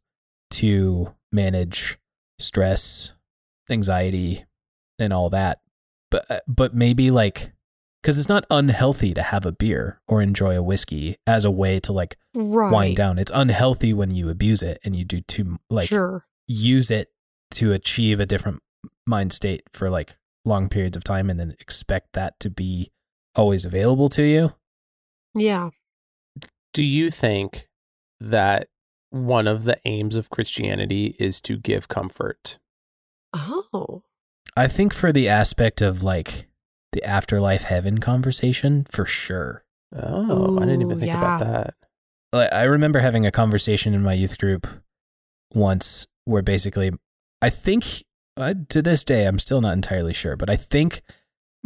to 0.51 1.13
manage 1.31 1.97
stress, 2.39 3.13
anxiety, 3.69 4.45
and 4.99 5.11
all 5.11 5.29
that. 5.29 5.59
But 6.09 6.29
uh, 6.29 6.39
but 6.47 6.73
maybe 6.73 7.11
like 7.11 7.51
because 8.01 8.17
it's 8.17 8.29
not 8.29 8.45
unhealthy 8.49 9.13
to 9.13 9.21
have 9.21 9.45
a 9.45 9.51
beer 9.51 9.99
or 10.07 10.21
enjoy 10.21 10.55
a 10.57 10.63
whiskey 10.63 11.17
as 11.25 11.43
a 11.43 11.51
way 11.51 11.79
to 11.81 11.91
like 11.91 12.17
right 12.33 12.71
wind 12.71 12.95
down. 12.95 13.19
It's 13.19 13.31
unhealthy 13.33 13.93
when 13.93 14.11
you 14.11 14.29
abuse 14.29 14.61
it 14.61 14.79
and 14.85 14.95
you 14.95 15.03
do 15.03 15.21
too 15.21 15.57
like 15.69 15.89
sure 15.89 16.25
use 16.47 16.89
it 16.89 17.09
to 17.51 17.73
achieve 17.73 18.19
a 18.19 18.25
different 18.25 18.61
mind 19.05 19.33
state 19.33 19.63
for 19.73 19.89
like 19.89 20.17
long 20.45 20.69
periods 20.69 20.95
of 20.95 21.03
time 21.03 21.29
and 21.29 21.39
then 21.39 21.55
expect 21.59 22.13
that 22.13 22.39
to 22.39 22.49
be 22.49 22.91
always 23.35 23.65
available 23.65 24.09
to 24.09 24.23
you. 24.23 24.53
Yeah 25.37 25.69
Do 26.73 26.83
you 26.83 27.09
think 27.09 27.67
that 28.19 28.67
one 29.09 29.47
of 29.47 29.63
the 29.63 29.79
aims 29.85 30.15
of 30.15 30.29
Christianity 30.29 31.15
is 31.19 31.39
to 31.41 31.57
give 31.57 31.87
comfort? 31.87 32.59
oh 33.33 34.03
I 34.55 34.67
think 34.67 34.91
for 34.91 35.11
the 35.11 35.29
aspect 35.29 35.81
of 35.81 36.01
like 36.01 36.47
the 36.91 37.03
afterlife 37.03 37.61
heaven 37.63 37.99
conversation, 37.99 38.87
for 38.89 39.05
sure. 39.05 39.63
Oh, 39.95 40.57
I 40.57 40.61
didn't 40.61 40.81
even 40.81 40.97
think 40.97 41.09
yeah. 41.09 41.17
about 41.19 41.39
that. 41.39 41.73
Like, 42.33 42.51
I 42.51 42.63
remember 42.63 42.99
having 42.99 43.25
a 43.25 43.31
conversation 43.31 43.93
in 43.93 44.01
my 44.01 44.13
youth 44.13 44.39
group 44.39 44.65
once 45.53 46.07
where 46.25 46.41
basically, 46.41 46.91
I 47.39 47.51
think 47.51 48.03
uh, 48.35 48.55
to 48.69 48.81
this 48.81 49.03
day, 49.03 49.25
I'm 49.25 49.37
still 49.37 49.61
not 49.61 49.73
entirely 49.73 50.13
sure, 50.13 50.35
but 50.35 50.49
I 50.49 50.55
think 50.55 51.03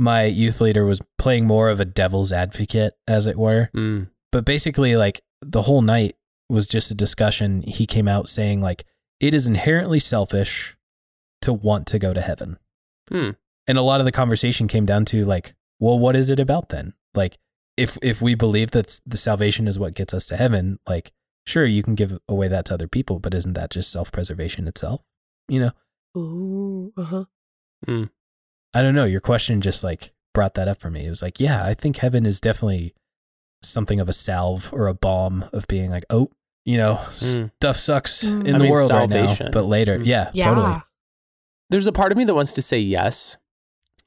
my 0.02 0.24
youth 0.24 0.60
leader 0.60 0.84
was 0.84 1.00
playing 1.20 1.46
more 1.46 1.70
of 1.70 1.80
a 1.80 1.86
devil's 1.86 2.32
advocate, 2.32 2.96
as 3.08 3.28
it 3.28 3.38
were. 3.38 3.70
Mm. 3.76 4.10
but 4.32 4.44
basically 4.46 4.96
like 4.96 5.22
the 5.42 5.62
whole 5.64 5.82
night 5.82 6.16
was 6.50 6.68
just 6.68 6.90
a 6.90 6.96
discussion. 6.96 7.62
He 7.62 7.86
came 7.86 8.08
out 8.08 8.28
saying 8.28 8.62
like 8.62 8.86
it 9.20 9.34
is 9.34 9.46
inherently 9.46 10.00
selfish 10.00 10.76
to 11.44 11.54
want 11.54 11.86
to 11.88 12.00
go 12.00 12.14
to 12.14 12.22
heaven. 12.22 12.58
Hmm. 13.10 13.32
and 13.68 13.78
a 13.78 13.82
lot 13.82 14.00
of 14.00 14.06
the 14.06 14.12
conversation 14.12 14.68
came 14.68 14.86
down 14.86 15.06
to 15.06 15.26
like 15.26 15.54
well 15.80 16.00
what 16.00 16.16
is 16.16 16.30
it 16.30 16.40
about 16.40 16.70
then? 16.70 16.94
Like 17.14 17.38
if 17.78 17.98
if 18.02 18.22
we 18.22 18.34
believe 18.34 18.72
that 18.72 19.00
the 19.06 19.18
salvation 19.18 19.68
is 19.68 19.78
what 19.78 19.94
gets 19.94 20.14
us 20.14 20.26
to 20.28 20.38
heaven 20.38 20.80
like 20.88 21.12
sure 21.46 21.66
you 21.66 21.84
can 21.84 21.96
give 21.96 22.18
away 22.28 22.48
that 22.48 22.66
to 22.66 22.74
other 22.74 22.88
people 22.88 23.20
but 23.20 23.34
isn't 23.34 23.54
that 23.54 23.70
just 23.70 23.92
self-preservation 23.92 24.68
itself? 24.68 25.02
You 25.48 25.60
know? 25.60 25.72
Ooh, 26.18 26.94
uh-huh 26.98 27.26
i 28.74 28.82
don't 28.82 28.96
know 28.96 29.06
your 29.06 29.22
question 29.22 29.62
just 29.62 29.84
like 29.84 30.12
brought 30.34 30.54
that 30.56 30.68
up 30.68 30.80
for 30.80 30.90
me 30.90 31.06
it 31.06 31.10
was 31.10 31.22
like 31.22 31.40
yeah 31.40 31.66
i 31.66 31.74
think 31.74 31.98
heaven 31.98 32.26
is 32.26 32.40
definitely 32.40 32.94
something 33.64 34.00
of 34.00 34.08
a 34.10 34.14
salve 34.14 34.70
or 34.74 34.88
a 34.88 34.94
balm 34.94 35.46
of 35.54 35.68
being 35.68 35.90
like 35.92 36.06
oh 36.10 36.30
you 36.66 36.78
know 36.78 36.96
Mm. 37.20 37.52
stuff 37.60 37.78
sucks 37.78 38.24
Mm. 38.24 38.46
in 38.48 38.56
I 38.56 38.58
the 38.58 38.64
mean, 38.64 38.72
world 38.72 38.92
right 38.92 39.10
now 39.10 39.36
but 39.52 39.66
later 39.66 39.98
Mm. 40.00 40.06
yeah, 40.06 40.30
yeah 40.34 40.46
totally 40.54 40.82
there's 41.70 41.88
a 41.88 41.92
part 41.92 42.12
of 42.12 42.18
me 42.18 42.26
that 42.26 42.36
wants 42.36 42.52
to 42.54 42.62
say 42.62 42.80
yes. 42.80 43.38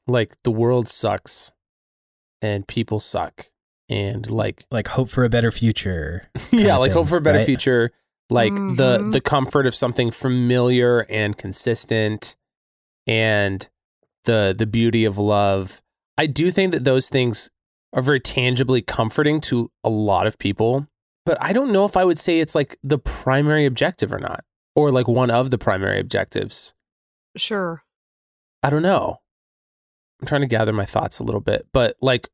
Like 0.07 0.35
the 0.43 0.51
world 0.51 0.87
sucks 0.87 1.51
and 2.39 2.67
people 2.67 2.99
suck. 2.99 3.47
And 3.89 4.29
like 4.29 4.65
Like 4.69 4.87
hope 4.89 5.09
for 5.09 5.23
a 5.23 5.29
better 5.29 5.49
future. 5.49 6.29
yeah, 6.51 6.75
like 6.77 6.89
thing, 6.91 6.97
hope 6.99 7.07
for 7.07 7.17
a 7.17 7.21
better 7.21 7.39
right? 7.39 7.45
future. 7.45 7.89
Like 8.29 8.53
the 8.53 8.99
Mhm. 8.99 9.13
the 9.13 9.19
comfort 9.21 9.65
of 9.65 9.73
something 9.73 10.11
familiar 10.11 11.07
and 11.09 11.35
consistent 11.35 12.35
and 13.07 13.67
the 14.25 14.53
the 14.57 14.65
beauty 14.65 15.05
of 15.05 15.17
love. 15.17 15.81
I 16.17 16.27
do 16.27 16.51
think 16.51 16.71
that 16.71 16.83
those 16.83 17.09
things 17.09 17.49
are 17.93 18.01
very 18.01 18.19
tangibly 18.19 18.81
comforting 18.81 19.39
to 19.41 19.71
a 19.83 19.89
lot 19.89 20.27
of 20.27 20.37
people, 20.37 20.87
but 21.25 21.37
I 21.41 21.53
don't 21.53 21.71
know 21.71 21.85
if 21.85 21.97
I 21.97 22.05
would 22.05 22.19
say 22.19 22.39
it's 22.39 22.55
like 22.55 22.77
the 22.83 22.99
primary 22.99 23.65
objective 23.65 24.11
or 24.13 24.19
not, 24.19 24.43
or 24.75 24.91
like 24.91 25.07
one 25.07 25.31
of 25.31 25.51
the 25.51 25.57
primary 25.57 25.99
objectives. 25.99 26.73
Sure. 27.37 27.83
I 28.63 28.69
don't 28.69 28.81
know. 28.81 29.17
I'm 30.21 30.27
trying 30.27 30.41
to 30.41 30.47
gather 30.47 30.73
my 30.73 30.85
thoughts 30.85 31.19
a 31.19 31.23
little 31.23 31.41
bit, 31.41 31.67
but 31.73 31.95
like 32.01 32.29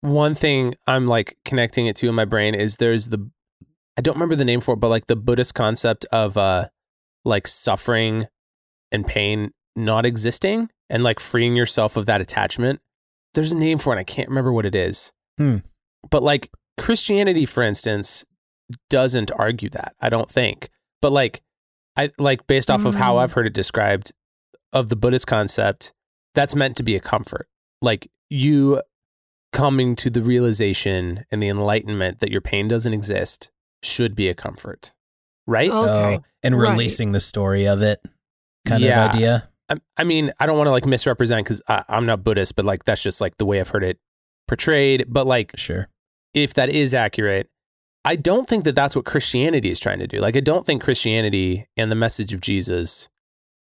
one 0.00 0.34
thing 0.34 0.74
I'm 0.86 1.06
like 1.06 1.36
connecting 1.44 1.86
it 1.86 1.96
to 1.96 2.08
in 2.08 2.14
my 2.14 2.24
brain 2.24 2.54
is 2.54 2.76
there's 2.76 3.08
the 3.08 3.30
I 3.96 4.02
don't 4.02 4.16
remember 4.16 4.36
the 4.36 4.44
name 4.44 4.60
for 4.60 4.74
it, 4.74 4.80
but 4.80 4.88
like 4.88 5.06
the 5.06 5.16
Buddhist 5.16 5.54
concept 5.54 6.04
of 6.06 6.36
uh 6.36 6.68
like 7.24 7.46
suffering 7.46 8.26
and 8.92 9.06
pain 9.06 9.52
not 9.76 10.06
existing 10.06 10.68
and 10.94 11.02
like 11.02 11.18
freeing 11.18 11.56
yourself 11.56 11.96
of 11.96 12.06
that 12.06 12.20
attachment. 12.20 12.80
There's 13.34 13.50
a 13.52 13.56
name 13.58 13.78
for 13.78 13.94
it. 13.94 13.98
I 13.98 14.04
can't 14.04 14.28
remember 14.28 14.52
what 14.52 14.64
it 14.64 14.76
is. 14.76 15.12
Hmm. 15.38 15.58
But 16.08 16.22
like 16.22 16.50
Christianity, 16.78 17.44
for 17.46 17.62
instance, 17.64 18.24
doesn't 18.88 19.32
argue 19.32 19.68
that. 19.70 19.94
I 20.00 20.08
don't 20.08 20.30
think. 20.30 20.70
But 21.02 21.10
like 21.10 21.42
I 21.96 22.10
like 22.18 22.46
based 22.46 22.70
off 22.70 22.84
of 22.84 22.94
how 22.94 23.14
Mm. 23.14 23.22
I've 23.22 23.32
heard 23.32 23.46
it 23.46 23.52
described 23.52 24.12
of 24.72 24.88
the 24.88 24.96
Buddhist 24.96 25.26
concept, 25.26 25.92
that's 26.34 26.54
meant 26.56 26.76
to 26.76 26.82
be 26.82 26.94
a 26.96 27.00
comfort. 27.00 27.48
Like 27.82 28.08
you 28.30 28.82
coming 29.52 29.94
to 29.96 30.10
the 30.10 30.22
realization 30.22 31.24
and 31.30 31.42
the 31.42 31.48
enlightenment 31.48 32.20
that 32.20 32.30
your 32.30 32.40
pain 32.40 32.66
doesn't 32.68 32.92
exist 32.92 33.50
should 33.82 34.14
be 34.16 34.28
a 34.28 34.34
comfort. 34.34 34.94
Right? 35.46 35.70
Okay. 35.70 36.16
Oh, 36.16 36.24
and 36.42 36.58
Right. 36.58 36.70
releasing 36.70 37.12
the 37.12 37.20
story 37.20 37.66
of 37.66 37.82
it 37.82 38.00
kind 38.66 38.82
Yeah. 38.82 39.04
of 39.08 39.14
idea. 39.14 39.48
I, 39.68 39.76
I 39.96 40.04
mean, 40.04 40.32
I 40.38 40.46
don't 40.46 40.58
want 40.58 40.66
to 40.68 40.72
like 40.72 40.86
misrepresent 40.86 41.44
because 41.44 41.62
I'm 41.68 42.06
not 42.06 42.22
Buddhist, 42.24 42.54
but 42.56 42.64
like 42.64 42.84
that's 42.84 43.02
just 43.02 43.20
like 43.20 43.36
the 43.38 43.46
way 43.46 43.60
I've 43.60 43.70
heard 43.70 43.84
it 43.84 43.98
portrayed. 44.48 45.06
But 45.08 45.26
like, 45.26 45.52
Sure. 45.56 45.88
if 46.34 46.52
that 46.54 46.68
is 46.68 46.92
accurate, 46.94 47.48
I 48.04 48.16
don't 48.16 48.46
think 48.46 48.64
that 48.64 48.74
that's 48.74 48.94
what 48.94 49.06
Christianity 49.06 49.70
is 49.70 49.80
trying 49.80 49.98
to 50.00 50.06
do. 50.06 50.18
Like, 50.18 50.36
I 50.36 50.40
don't 50.40 50.66
think 50.66 50.82
Christianity 50.82 51.66
and 51.76 51.90
the 51.90 51.96
message 51.96 52.34
of 52.34 52.42
Jesus 52.42 53.08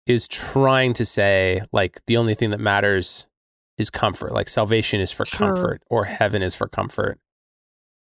is 0.06 0.28
trying 0.28 0.92
to 0.94 1.04
say 1.04 1.62
like 1.72 2.00
the 2.06 2.16
only 2.16 2.34
thing 2.34 2.50
that 2.50 2.60
matters 2.60 3.26
is 3.76 3.90
comfort. 3.90 4.32
Like 4.32 4.48
salvation 4.48 5.00
is 5.00 5.10
for 5.10 5.24
Sure. 5.24 5.48
comfort 5.54 5.82
or 5.90 6.04
heaven 6.04 6.42
is 6.42 6.54
for 6.54 6.68
comfort. 6.68 7.18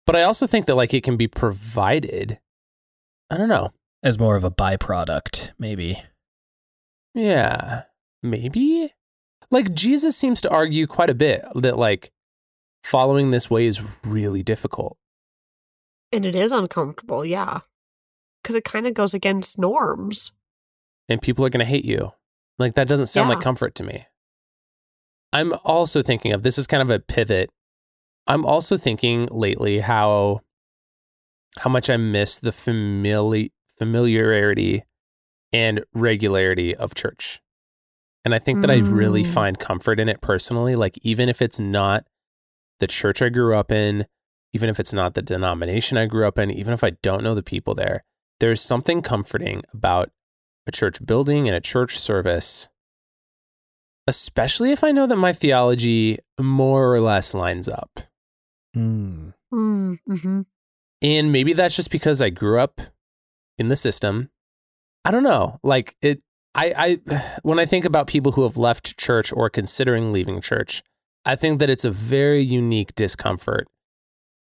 But 0.06 0.16
I 0.16 0.24
also 0.24 0.46
think 0.46 0.66
that 0.68 0.76
like 0.76 0.94
it 0.94 1.04
can 1.04 1.18
be 1.18 1.28
provided. 1.28 2.40
I 3.30 3.38
don't 3.38 3.50
know. 3.50 3.72
As 4.04 4.20
more 4.20 4.36
of 4.36 4.44
a 4.44 4.52
byproduct, 4.52 5.52
maybe. 5.60 6.04
Yeah, 7.14 7.84
maybe. 8.24 8.94
Like 9.50 9.74
Jesus 9.74 10.16
seems 10.16 10.42
to 10.42 10.50
argue 10.50 10.88
quite 10.88 11.10
a 11.10 11.14
bit 11.16 11.44
that 11.56 11.78
like 11.78 12.12
following 12.84 13.32
this 13.32 13.50
way 13.50 13.68
is 13.68 13.82
really 14.06 14.44
difficult. 14.44 14.98
And 16.14 16.26
it 16.26 16.36
is 16.36 16.52
uncomfortable, 16.52 17.26
yeah. 17.26 17.60
Because 18.42 18.56
it 18.56 18.64
kind 18.64 18.88
of 18.88 18.94
goes 18.94 19.14
against 19.14 19.58
norms. 19.60 20.32
and 21.10 21.22
people 21.22 21.46
are 21.46 21.50
going 21.50 21.60
to 21.60 21.70
hate 21.70 21.86
you. 21.86 22.12
Like 22.58 22.76
that 22.76 22.88
doesn't 22.88 23.08
sound 23.08 23.30
like 23.30 23.42
comfort 23.42 23.76
to 23.76 23.84
me. 23.84 24.06
I'm 25.34 25.54
also 25.64 26.02
thinking 26.04 26.32
of 26.34 26.44
this 26.44 26.58
is 26.58 26.68
kind 26.68 26.82
of 26.82 26.90
a 26.90 27.00
pivot. 27.00 27.50
I'm 28.28 28.46
also 28.46 28.78
thinking 28.78 29.28
lately 29.32 29.80
how 29.80 30.42
how 31.60 31.70
much 31.70 31.90
I 31.90 31.98
miss 31.98 32.40
the 32.40 32.52
famili- 32.52 33.52
familiarity 33.78 34.84
and 35.54 35.84
regularity 35.94 36.76
of 36.76 36.96
church. 36.96 37.42
And 38.24 38.34
I 38.36 38.40
think 38.40 38.62
that 38.62 38.70
I 38.72 38.78
really 38.78 39.24
Mm. 39.24 39.34
find 39.34 39.60
comfort 39.60 40.00
in 40.00 40.08
it 40.08 40.22
personally, 40.22 40.76
like 40.76 40.98
even 41.02 41.28
if 41.30 41.42
it's 41.42 41.60
not 41.60 42.06
the 42.80 42.88
church 42.88 43.22
I 43.22 43.30
grew 43.30 43.56
up 43.56 43.72
in, 43.72 44.06
even 44.54 44.70
if 44.70 44.80
it's 44.80 44.94
not 44.94 45.14
the 45.14 45.22
denomination 45.22 45.98
I 45.98 46.06
grew 46.08 46.28
up 46.28 46.38
in, 46.38 46.52
even 46.52 46.74
if 46.74 46.84
I 46.84 46.92
don't 47.02 47.24
know 47.24 47.34
the 47.36 47.44
people 47.44 47.74
there, 47.74 48.04
there's 48.40 48.62
something 48.62 49.02
comforting 49.02 49.64
about 49.74 50.12
a 50.68 50.72
church 50.72 51.04
building 51.06 51.48
and 51.48 51.56
a 51.56 51.62
church 51.62 51.98
service, 51.98 52.70
especially 54.08 54.72
if 54.72 54.84
I 54.84 54.92
know 54.92 55.08
that 55.08 55.16
my 55.16 55.34
theology 55.34 56.20
more 56.40 56.94
or 56.94 57.00
less 57.00 57.34
lines 57.34 57.70
up. 57.70 58.00
Hmm. 58.74 59.30
Mm, 59.54 59.98
hmm 60.08 60.42
And 61.02 61.32
maybe 61.32 61.54
that's 61.54 61.76
just 61.76 61.92
because 61.92 62.22
I 62.22 62.30
grew 62.30 62.60
up 62.60 62.82
in 63.58 63.68
the 63.68 63.76
system. 63.76 64.30
I 65.04 65.12
don't 65.12 65.24
know. 65.24 65.60
Like 65.64 65.96
it 66.02 66.22
I 66.56 67.00
I 67.08 67.22
when 67.44 67.60
I 67.60 67.66
think 67.66 67.86
about 67.86 68.08
people 68.08 68.32
who 68.32 68.44
have 68.44 68.58
left 68.58 68.98
church 68.98 69.32
or 69.34 69.50
considering 69.50 70.12
leaving 70.12 70.42
church, 70.42 70.84
I 71.26 71.36
think 71.36 71.60
that 71.60 71.70
it's 71.70 71.86
a 71.86 71.92
very 71.92 72.44
unique 72.44 72.96
discomfort 72.96 73.68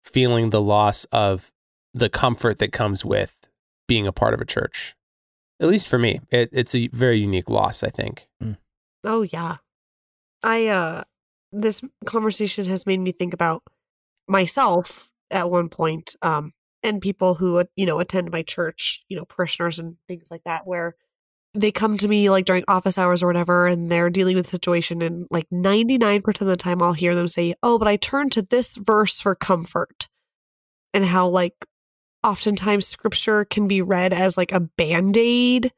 feeling 0.04 0.50
the 0.50 0.60
loss 0.60 1.04
of 1.06 1.52
the 1.94 2.08
comfort 2.08 2.58
that 2.58 2.72
comes 2.72 3.04
with 3.04 3.48
being 3.88 4.06
a 4.06 4.12
part 4.12 4.34
of 4.34 4.40
a 4.40 4.44
church. 4.44 4.94
At 5.58 5.68
least 5.68 5.88
for 5.88 5.98
me, 5.98 6.20
it, 6.30 6.50
it's 6.52 6.74
a 6.74 6.88
very 6.88 7.18
unique 7.18 7.48
loss, 7.48 7.82
I 7.82 7.88
think. 7.88 8.28
Oh 9.04 9.22
yeah. 9.22 9.56
I 10.42 10.66
uh 10.66 11.02
this 11.52 11.80
conversation 12.04 12.66
has 12.66 12.86
made 12.86 13.00
me 13.00 13.12
think 13.12 13.32
about 13.32 13.62
myself 14.28 15.10
at 15.30 15.50
one 15.50 15.68
point 15.68 16.14
um 16.22 16.52
and 16.86 17.00
people 17.00 17.34
who 17.34 17.64
you 17.76 17.86
know 17.86 17.98
attend 17.98 18.30
my 18.30 18.42
church, 18.42 19.04
you 19.08 19.16
know, 19.16 19.24
parishioners 19.24 19.78
and 19.78 19.96
things 20.08 20.30
like 20.30 20.44
that 20.44 20.66
where 20.66 20.96
they 21.54 21.72
come 21.72 21.96
to 21.98 22.08
me 22.08 22.28
like 22.28 22.44
during 22.44 22.64
office 22.68 22.98
hours 22.98 23.22
or 23.22 23.26
whatever 23.26 23.66
and 23.66 23.90
they're 23.90 24.10
dealing 24.10 24.36
with 24.36 24.46
a 24.46 24.50
situation 24.50 25.00
and 25.00 25.26
like 25.30 25.48
99% 25.50 26.40
of 26.42 26.46
the 26.46 26.56
time 26.56 26.82
I'll 26.82 26.92
hear 26.92 27.14
them 27.14 27.28
say, 27.28 27.54
"Oh, 27.62 27.78
but 27.78 27.88
I 27.88 27.96
turn 27.96 28.30
to 28.30 28.42
this 28.42 28.76
verse 28.76 29.20
for 29.20 29.34
comfort." 29.34 30.08
And 30.94 31.04
how 31.04 31.28
like 31.28 31.66
oftentimes 32.24 32.86
scripture 32.86 33.44
can 33.44 33.68
be 33.68 33.82
read 33.82 34.12
as 34.12 34.36
like 34.36 34.52
a 34.52 34.60
band-aid 34.60 35.72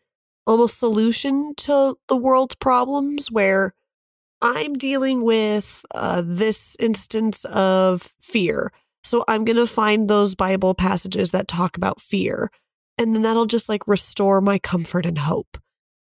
almost 0.47 0.79
solution 0.79 1.55
to 1.57 1.97
the 2.09 2.17
world's 2.17 2.55
problems 2.55 3.31
where 3.31 3.75
I'm 4.41 4.75
dealing 4.75 5.23
with 5.25 5.85
uh, 5.95 6.23
this 6.25 6.77
instance 6.81 7.45
of 7.47 8.03
fear. 8.21 8.73
So 9.09 9.25
I'm 9.27 9.45
going 9.45 9.57
to 9.57 9.67
find 9.67 10.07
those 10.07 10.35
Bible 10.35 10.75
passages 10.75 11.31
that 11.31 11.49
talk 11.49 11.77
about 11.77 12.01
fear. 12.01 12.51
And 12.99 13.15
then 13.15 13.23
that'll 13.23 13.47
just 13.47 13.69
like 13.69 13.89
restore 13.89 14.41
my 14.41 14.59
comfort 14.59 15.07
and 15.07 15.19
hope. 15.19 15.57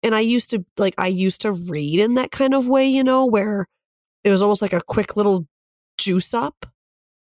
And 0.02 0.14
I 0.14 0.20
used 0.20 0.50
to 0.50 0.64
like, 0.76 0.94
I 0.98 1.06
used 1.06 1.42
to 1.42 1.52
read 1.52 2.00
in 2.00 2.14
that 2.14 2.30
kind 2.30 2.54
of 2.54 2.66
way, 2.66 2.88
you 2.88 3.04
know, 3.04 3.26
where 3.26 3.66
it 4.24 4.30
was 4.30 4.42
almost 4.42 4.62
like 4.62 4.72
a 4.72 4.80
quick 4.80 5.16
little 5.16 5.46
juice 5.98 6.34
up, 6.34 6.66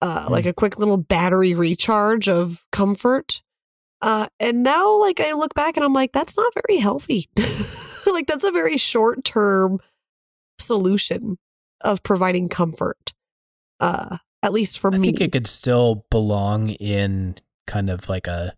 uh, 0.01 0.27
like 0.29 0.45
a 0.45 0.53
quick 0.53 0.77
little 0.77 0.97
battery 0.97 1.53
recharge 1.53 2.27
of 2.27 2.65
comfort. 2.71 3.41
Uh, 4.01 4.27
and 4.39 4.63
now, 4.63 4.99
like, 4.99 5.21
I 5.21 5.31
look 5.31 5.53
back 5.53 5.77
and 5.77 5.85
I'm 5.85 5.93
like, 5.93 6.11
that's 6.11 6.35
not 6.35 6.51
very 6.67 6.79
healthy. 6.79 7.29
like, 8.05 8.27
that's 8.27 8.43
a 8.43 8.51
very 8.51 8.75
short 8.75 9.23
term 9.23 9.79
solution 10.59 11.37
of 11.79 12.03
providing 12.03 12.49
comfort. 12.49 13.13
Uh, 13.79 14.17
at 14.43 14.53
least 14.53 14.77
for 14.77 14.93
I 14.93 14.97
me. 14.97 15.07
I 15.07 15.11
think 15.11 15.21
it 15.21 15.31
could 15.31 15.47
still 15.47 16.05
belong 16.11 16.69
in 16.69 17.39
kind 17.65 17.89
of 17.89 18.09
like 18.09 18.27
a 18.27 18.53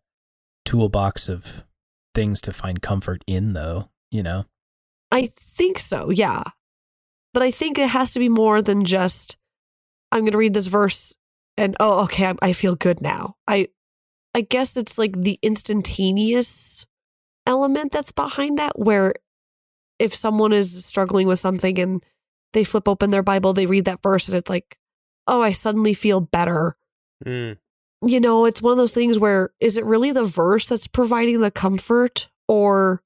toolbox 0.66 1.30
of 1.30 1.64
things 2.14 2.42
to 2.42 2.52
find 2.52 2.82
comfort 2.82 3.24
in, 3.28 3.54
though, 3.54 3.90
you 4.12 4.24
know? 4.24 4.46
I 5.12 5.32
think 5.40 5.80
so, 5.80 6.10
yeah. 6.10 6.44
But 7.34 7.44
I 7.44 7.52
think 7.52 7.78
it 7.78 7.90
has 7.90 8.14
to 8.14 8.20
be 8.20 8.30
more 8.30 8.62
than 8.62 8.84
just 8.84 9.38
I'm 10.12 10.22
going 10.22 10.32
to 10.32 10.38
read 10.38 10.54
this 10.54 10.68
verse 10.68 11.14
and 11.58 11.76
oh 11.80 12.04
okay, 12.06 12.28
I, 12.28 12.36
I 12.42 12.54
feel 12.54 12.76
good 12.76 13.02
now. 13.02 13.36
I 13.48 13.68
I 14.34 14.42
guess 14.42 14.76
it's 14.78 14.98
like 14.98 15.22
the 15.22 15.38
instantaneous 15.42 16.86
element 17.46 17.92
that's 17.92 18.12
behind 18.12 18.58
that 18.58 18.78
where 18.80 19.14
if 20.00 20.14
someone 20.14 20.52
is 20.52 20.84
struggling 20.86 21.28
with 21.28 21.40
something 21.40 21.80
and 21.80 22.06
they 22.54 22.64
flip 22.64 22.88
open 22.88 23.12
their 23.12 23.24
Bible, 23.24 23.54
they 23.54 23.66
read 23.66 23.86
that 23.86 24.02
verse 24.02 24.28
and 24.28 24.38
it's 24.38 24.50
like, 24.50 24.78
"Oh, 25.28 25.42
I 25.42 25.52
suddenly 25.52 25.94
feel 25.94 26.22
better." 26.22 26.76
you 28.06 28.20
know, 28.20 28.46
it's 28.46 28.62
one 28.62 28.72
of 28.74 28.78
those 28.78 28.92
things 28.94 29.18
where 29.18 29.52
is 29.60 29.78
it 29.78 29.86
really 29.86 30.12
the 30.12 30.26
verse 30.26 30.68
that's 30.68 30.88
providing 30.88 31.42
the 31.42 31.50
comfort 31.52 32.28
or 32.48 33.02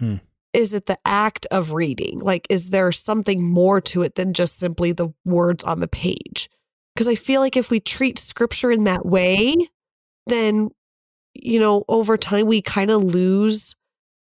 Hmm. 0.00 0.16
is 0.52 0.74
it 0.74 0.86
the 0.86 0.98
act 1.06 1.46
of 1.50 1.72
reading? 1.72 2.18
Like, 2.18 2.46
is 2.50 2.70
there 2.70 2.92
something 2.92 3.42
more 3.42 3.80
to 3.82 4.02
it 4.02 4.16
than 4.16 4.34
just 4.34 4.58
simply 4.58 4.92
the 4.92 5.14
words 5.24 5.64
on 5.64 5.80
the 5.80 5.88
page? 5.88 6.50
Because 6.94 7.08
I 7.08 7.14
feel 7.14 7.40
like 7.40 7.56
if 7.56 7.70
we 7.70 7.80
treat 7.80 8.18
scripture 8.18 8.70
in 8.70 8.84
that 8.84 9.06
way, 9.06 9.56
then, 10.26 10.70
you 11.34 11.58
know, 11.58 11.84
over 11.88 12.16
time 12.18 12.46
we 12.46 12.60
kind 12.60 12.90
of 12.90 13.02
lose 13.02 13.74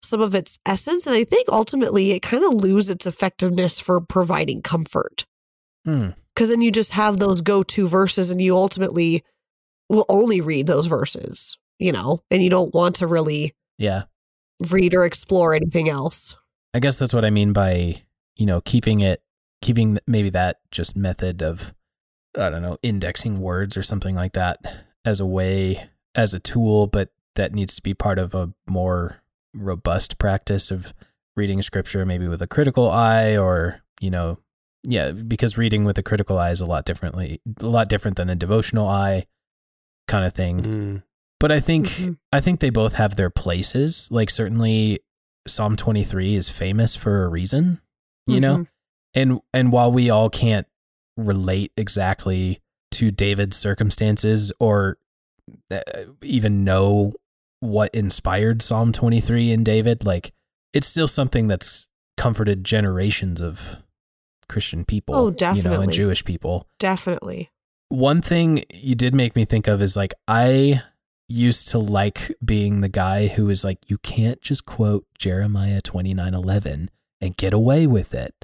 some 0.02 0.20
of 0.20 0.34
its 0.34 0.58
essence. 0.66 1.06
And 1.06 1.14
I 1.14 1.24
think 1.24 1.48
ultimately 1.50 2.12
it 2.12 2.22
kind 2.22 2.42
of 2.42 2.54
loses 2.54 2.90
its 2.90 3.06
effectiveness 3.06 3.78
for 3.78 4.00
providing 4.00 4.62
comfort. 4.62 5.26
Hmm. 5.84 6.10
Because 6.36 6.50
then 6.50 6.60
you 6.60 6.70
just 6.70 6.92
have 6.92 7.18
those 7.18 7.40
go 7.40 7.62
to 7.62 7.88
verses 7.88 8.30
and 8.30 8.42
you 8.42 8.54
ultimately 8.54 9.24
will 9.88 10.04
only 10.10 10.42
read 10.42 10.66
those 10.66 10.86
verses, 10.86 11.56
you 11.78 11.90
know, 11.92 12.22
and 12.30 12.42
you 12.42 12.50
don't 12.50 12.74
want 12.74 12.96
to 12.96 13.06
really 13.06 13.54
Yeah. 13.78 14.02
read 14.70 14.94
or 14.94 15.06
explore 15.06 15.54
anything 15.54 15.88
else. 15.88 16.36
I 16.74 16.78
guess 16.78 16.98
that's 16.98 17.14
what 17.14 17.24
I 17.24 17.30
mean 17.30 17.54
by, 17.54 18.02
you 18.36 18.44
know, 18.44 18.60
keeping 18.60 19.00
it, 19.00 19.22
keeping 19.62 19.98
maybe 20.06 20.28
that 20.30 20.58
just 20.70 20.94
method 20.94 21.42
of, 21.42 21.74
I 22.36 22.50
don't 22.50 22.60
know, 22.62 22.76
indexing 22.82 23.40
words 23.40 23.76
or 23.78 23.82
something 23.82 24.14
like 24.14 24.34
that 24.34 24.58
as 25.06 25.20
a 25.20 25.26
way, 25.26 25.88
as 26.14 26.34
a 26.34 26.38
tool, 26.38 26.86
but 26.86 27.12
that 27.36 27.54
needs 27.54 27.74
to 27.76 27.82
be 27.82 27.94
part 27.94 28.18
of 28.18 28.34
a 28.34 28.52
more 28.68 29.22
robust 29.54 30.18
practice 30.18 30.70
of 30.70 30.92
reading 31.34 31.62
scripture, 31.62 32.04
maybe 32.04 32.28
with 32.28 32.42
a 32.42 32.46
critical 32.46 32.90
eye 32.90 33.36
or, 33.38 33.80
you 34.00 34.10
know, 34.10 34.38
yeah, 34.86 35.10
because 35.10 35.58
reading 35.58 35.84
with 35.84 35.98
a 35.98 36.02
critical 36.02 36.38
eye 36.38 36.50
is 36.50 36.60
a 36.60 36.66
lot 36.66 36.84
differently, 36.84 37.40
a 37.60 37.66
lot 37.66 37.88
different 37.88 38.16
than 38.16 38.30
a 38.30 38.34
devotional 38.34 38.86
eye 38.88 39.26
kind 40.06 40.24
of 40.24 40.32
thing. 40.32 40.62
Mm. 40.62 41.02
But 41.40 41.52
I 41.52 41.60
think 41.60 41.86
Mhm. 41.88 42.18
I 42.32 42.40
think 42.40 42.60
they 42.60 42.70
both 42.70 42.94
have 42.94 43.16
their 43.16 43.30
places. 43.30 44.08
Like 44.10 44.30
certainly 44.30 45.00
Psalm 45.46 45.76
23 45.76 46.34
is 46.36 46.48
famous 46.48 46.94
for 46.96 47.24
a 47.24 47.28
reason, 47.28 47.80
you 48.26 48.40
know? 48.40 48.56
Mhm. 48.58 48.66
And 49.14 49.40
and 49.52 49.72
while 49.72 49.92
we 49.92 50.08
all 50.08 50.30
can't 50.30 50.66
relate 51.16 51.72
exactly 51.76 52.60
to 52.92 53.10
David's 53.10 53.56
circumstances 53.56 54.52
or 54.60 54.98
uh, 55.70 55.80
even 56.22 56.64
know 56.64 57.12
what 57.60 57.94
inspired 57.94 58.62
Psalm 58.62 58.92
23 58.92 59.50
in 59.52 59.64
David, 59.64 60.04
like 60.04 60.32
it's 60.72 60.86
still 60.86 61.08
something 61.08 61.48
that's 61.48 61.88
comforted 62.16 62.64
generations 62.64 63.40
of 63.40 63.82
Christian 64.48 64.84
people, 64.84 65.14
Oh, 65.14 65.24
you 65.26 65.30
know, 65.30 65.36
definitely. 65.36 65.84
and 65.84 65.92
Jewish 65.92 66.24
people 66.24 66.66
Definitely. 66.78 67.50
one 67.88 68.20
thing 68.22 68.64
you 68.72 68.94
did 68.94 69.14
make 69.14 69.36
me 69.36 69.44
think 69.44 69.66
of 69.66 69.80
is 69.82 69.96
like 69.96 70.14
I 70.26 70.82
used 71.28 71.68
to 71.68 71.78
like 71.78 72.32
being 72.44 72.80
the 72.80 72.88
guy 72.88 73.26
who 73.26 73.46
was 73.46 73.64
like 73.64 73.78
you 73.88 73.98
can't 73.98 74.40
just 74.40 74.64
quote 74.64 75.04
Jeremiah 75.18 75.80
29:11 75.82 76.88
and 77.20 77.36
get 77.36 77.52
away 77.52 77.86
with 77.86 78.14
it, 78.14 78.34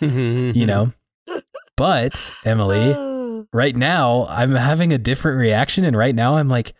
mm-hmm. 0.00 0.56
you 0.56 0.66
know? 0.66 0.92
but 1.76 2.32
Emily, 2.44 3.46
right 3.52 3.76
now 3.76 4.26
I'm 4.28 4.54
having 4.54 4.92
a 4.92 4.98
different 4.98 5.38
reaction 5.38 5.84
and 5.84 5.96
right 5.96 6.14
now 6.14 6.36
I'm 6.36 6.48
like 6.48 6.74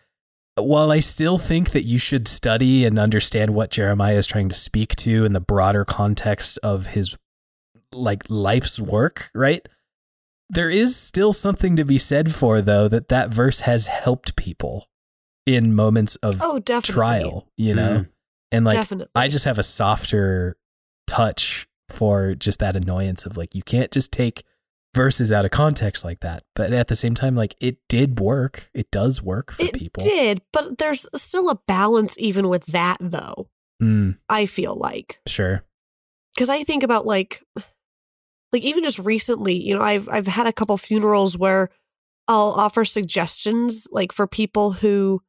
while 0.55 0.91
I 0.91 0.99
still 0.99 1.37
think 1.37 1.71
that 1.71 1.85
you 1.85 1.97
should 1.97 2.27
study 2.27 2.85
and 2.85 2.99
understand 2.99 3.51
what 3.55 3.71
Jeremiah 3.71 4.17
is 4.17 4.27
trying 4.27 4.49
to 4.49 4.55
speak 4.55 4.95
to 4.97 5.25
in 5.25 5.33
the 5.33 5.39
broader 5.39 5.85
context 5.85 6.59
of 6.61 6.87
his 6.87 7.17
like 7.93 8.23
life's 8.29 8.79
work, 8.79 9.29
right? 9.33 9.67
There 10.49 10.69
is 10.69 10.95
still 10.95 11.33
something 11.33 11.75
to 11.77 11.85
be 11.85 11.97
said 11.97 12.33
for 12.33 12.61
though 12.61 12.87
that 12.87 13.09
that 13.09 13.29
verse 13.29 13.61
has 13.61 13.87
helped 13.87 14.35
people 14.35 14.89
in 15.45 15.73
moments 15.73 16.15
of 16.17 16.39
oh, 16.41 16.59
definitely. 16.59 16.93
trial, 16.93 17.47
you 17.57 17.73
know? 17.73 17.99
Mm. 17.99 18.09
And 18.51 18.65
like 18.65 18.75
definitely. 18.75 19.11
I 19.15 19.27
just 19.27 19.45
have 19.45 19.57
a 19.57 19.63
softer 19.63 20.57
touch 21.07 21.67
for 21.89 22.35
just 22.35 22.59
that 22.59 22.75
annoyance 22.75 23.25
of 23.25 23.37
like 23.37 23.55
you 23.55 23.63
can't 23.63 23.91
just 23.91 24.11
take 24.11 24.43
verses 24.93 25.31
out 25.31 25.45
of 25.45 25.51
context 25.51 26.03
like 26.03 26.19
that. 26.21 26.43
But 26.55 26.73
at 26.73 26.87
the 26.87 26.95
same 26.95 27.15
time, 27.15 27.35
like 27.35 27.55
it 27.59 27.77
did 27.87 28.19
work. 28.19 28.69
It 28.73 28.91
does 28.91 29.21
work 29.21 29.51
for 29.51 29.63
it 29.63 29.73
people. 29.73 30.03
It 30.03 30.09
did, 30.09 30.41
but 30.51 30.77
there's 30.77 31.07
still 31.15 31.49
a 31.49 31.59
balance 31.67 32.15
even 32.17 32.49
with 32.49 32.65
that, 32.67 32.97
though. 32.99 33.49
Mm, 33.81 34.17
I 34.29 34.45
feel 34.45 34.75
like 34.75 35.19
sure. 35.27 35.63
because 36.35 36.49
I 36.49 36.63
think 36.63 36.83
about 36.83 37.05
like, 37.05 37.43
like 38.53 38.63
even 38.63 38.83
just 38.83 38.99
recently, 38.99 39.55
you 39.55 39.73
know, 39.75 39.81
I've 39.81 40.07
I've 40.09 40.27
had 40.27 40.47
a 40.47 40.53
couple 40.53 40.77
funerals 40.77 41.37
where 41.37 41.69
I'll 42.27 42.53
offer 42.57 42.85
suggestions, 42.85 43.87
like 43.91 44.11
for 44.11 44.27
people 44.27 44.73
who, 44.73 45.21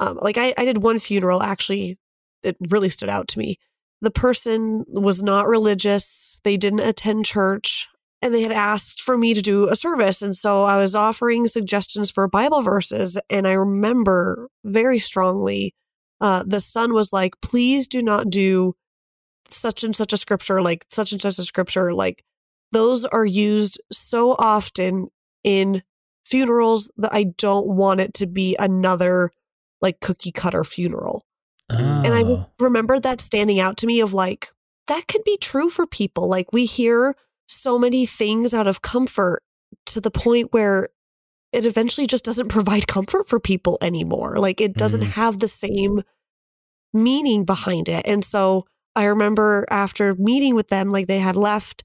um, 0.00 0.18
like 0.20 0.38
I 0.38 0.54
I 0.58 0.64
did 0.64 0.78
one 0.82 0.98
funeral 0.98 1.42
actually, 1.42 1.98
it 2.42 2.56
really 2.68 2.90
stood 2.90 3.08
out 3.08 3.28
to 3.28 3.38
me. 3.38 3.58
The 4.00 4.10
person 4.10 4.84
was 4.88 5.22
not 5.22 5.48
religious; 5.48 6.40
they 6.44 6.56
didn't 6.56 6.80
attend 6.80 7.26
church, 7.26 7.88
and 8.22 8.34
they 8.34 8.42
had 8.42 8.52
asked 8.52 9.00
for 9.02 9.16
me 9.18 9.34
to 9.34 9.42
do 9.42 9.68
a 9.68 9.76
service, 9.76 10.22
and 10.22 10.36
so 10.36 10.64
I 10.64 10.78
was 10.78 10.94
offering 10.94 11.46
suggestions 11.48 12.10
for 12.10 12.28
Bible 12.28 12.62
verses, 12.62 13.18
and 13.30 13.46
I 13.48 13.52
remember 13.52 14.48
very 14.64 14.98
strongly, 14.98 15.74
uh, 16.20 16.44
the 16.46 16.60
son 16.60 16.92
was 16.94 17.12
like, 17.12 17.34
"Please 17.42 17.88
do 17.88 18.02
not 18.02 18.30
do." 18.30 18.74
such 19.50 19.84
and 19.84 19.94
such 19.94 20.12
a 20.12 20.16
scripture, 20.16 20.62
like 20.62 20.84
such 20.90 21.12
and 21.12 21.20
such 21.20 21.38
a 21.38 21.44
scripture, 21.44 21.92
like 21.92 22.24
those 22.74 23.04
are 23.06 23.24
used 23.24 23.80
so 23.92 24.36
often 24.38 25.08
in 25.42 25.82
funerals 26.26 26.90
that 26.96 27.14
I 27.14 27.24
don't 27.38 27.66
want 27.66 28.00
it 28.00 28.12
to 28.14 28.26
be 28.26 28.56
another 28.58 29.30
like 29.80 30.00
cookie 30.00 30.32
cutter 30.32 30.64
funeral. 30.64 31.22
And 31.68 32.06
I 32.14 32.22
Oh. 32.22 32.46
remember 32.58 32.98
that 33.00 33.20
standing 33.20 33.58
out 33.60 33.76
to 33.78 33.86
me 33.86 34.00
of 34.00 34.12
like, 34.12 34.52
that 34.86 35.08
could 35.08 35.24
be 35.24 35.36
true 35.38 35.70
for 35.70 35.86
people. 35.86 36.28
Like 36.28 36.52
we 36.52 36.66
hear 36.66 37.14
so 37.48 37.78
many 37.78 38.04
things 38.06 38.52
out 38.54 38.66
of 38.66 38.82
comfort 38.82 39.42
to 39.86 40.00
the 40.00 40.10
point 40.10 40.52
where 40.52 40.88
it 41.52 41.64
eventually 41.64 42.06
just 42.06 42.24
doesn't 42.24 42.48
provide 42.48 42.86
comfort 42.86 43.28
for 43.28 43.38
people 43.40 43.78
anymore. 43.80 44.38
Like 44.38 44.60
it 44.60 44.74
doesn't 44.74 45.00
Mhm. 45.02 45.12
have 45.12 45.38
the 45.38 45.48
same 45.48 46.02
meaning 46.92 47.44
behind 47.44 47.88
it. 47.88 48.06
And 48.06 48.24
so 48.24 48.66
I 48.96 49.04
remember 49.04 49.64
after 49.70 50.14
meeting 50.14 50.54
with 50.54 50.68
them, 50.68 50.90
like 50.90 51.06
they 51.06 51.18
had 51.18 51.36
left, 51.36 51.82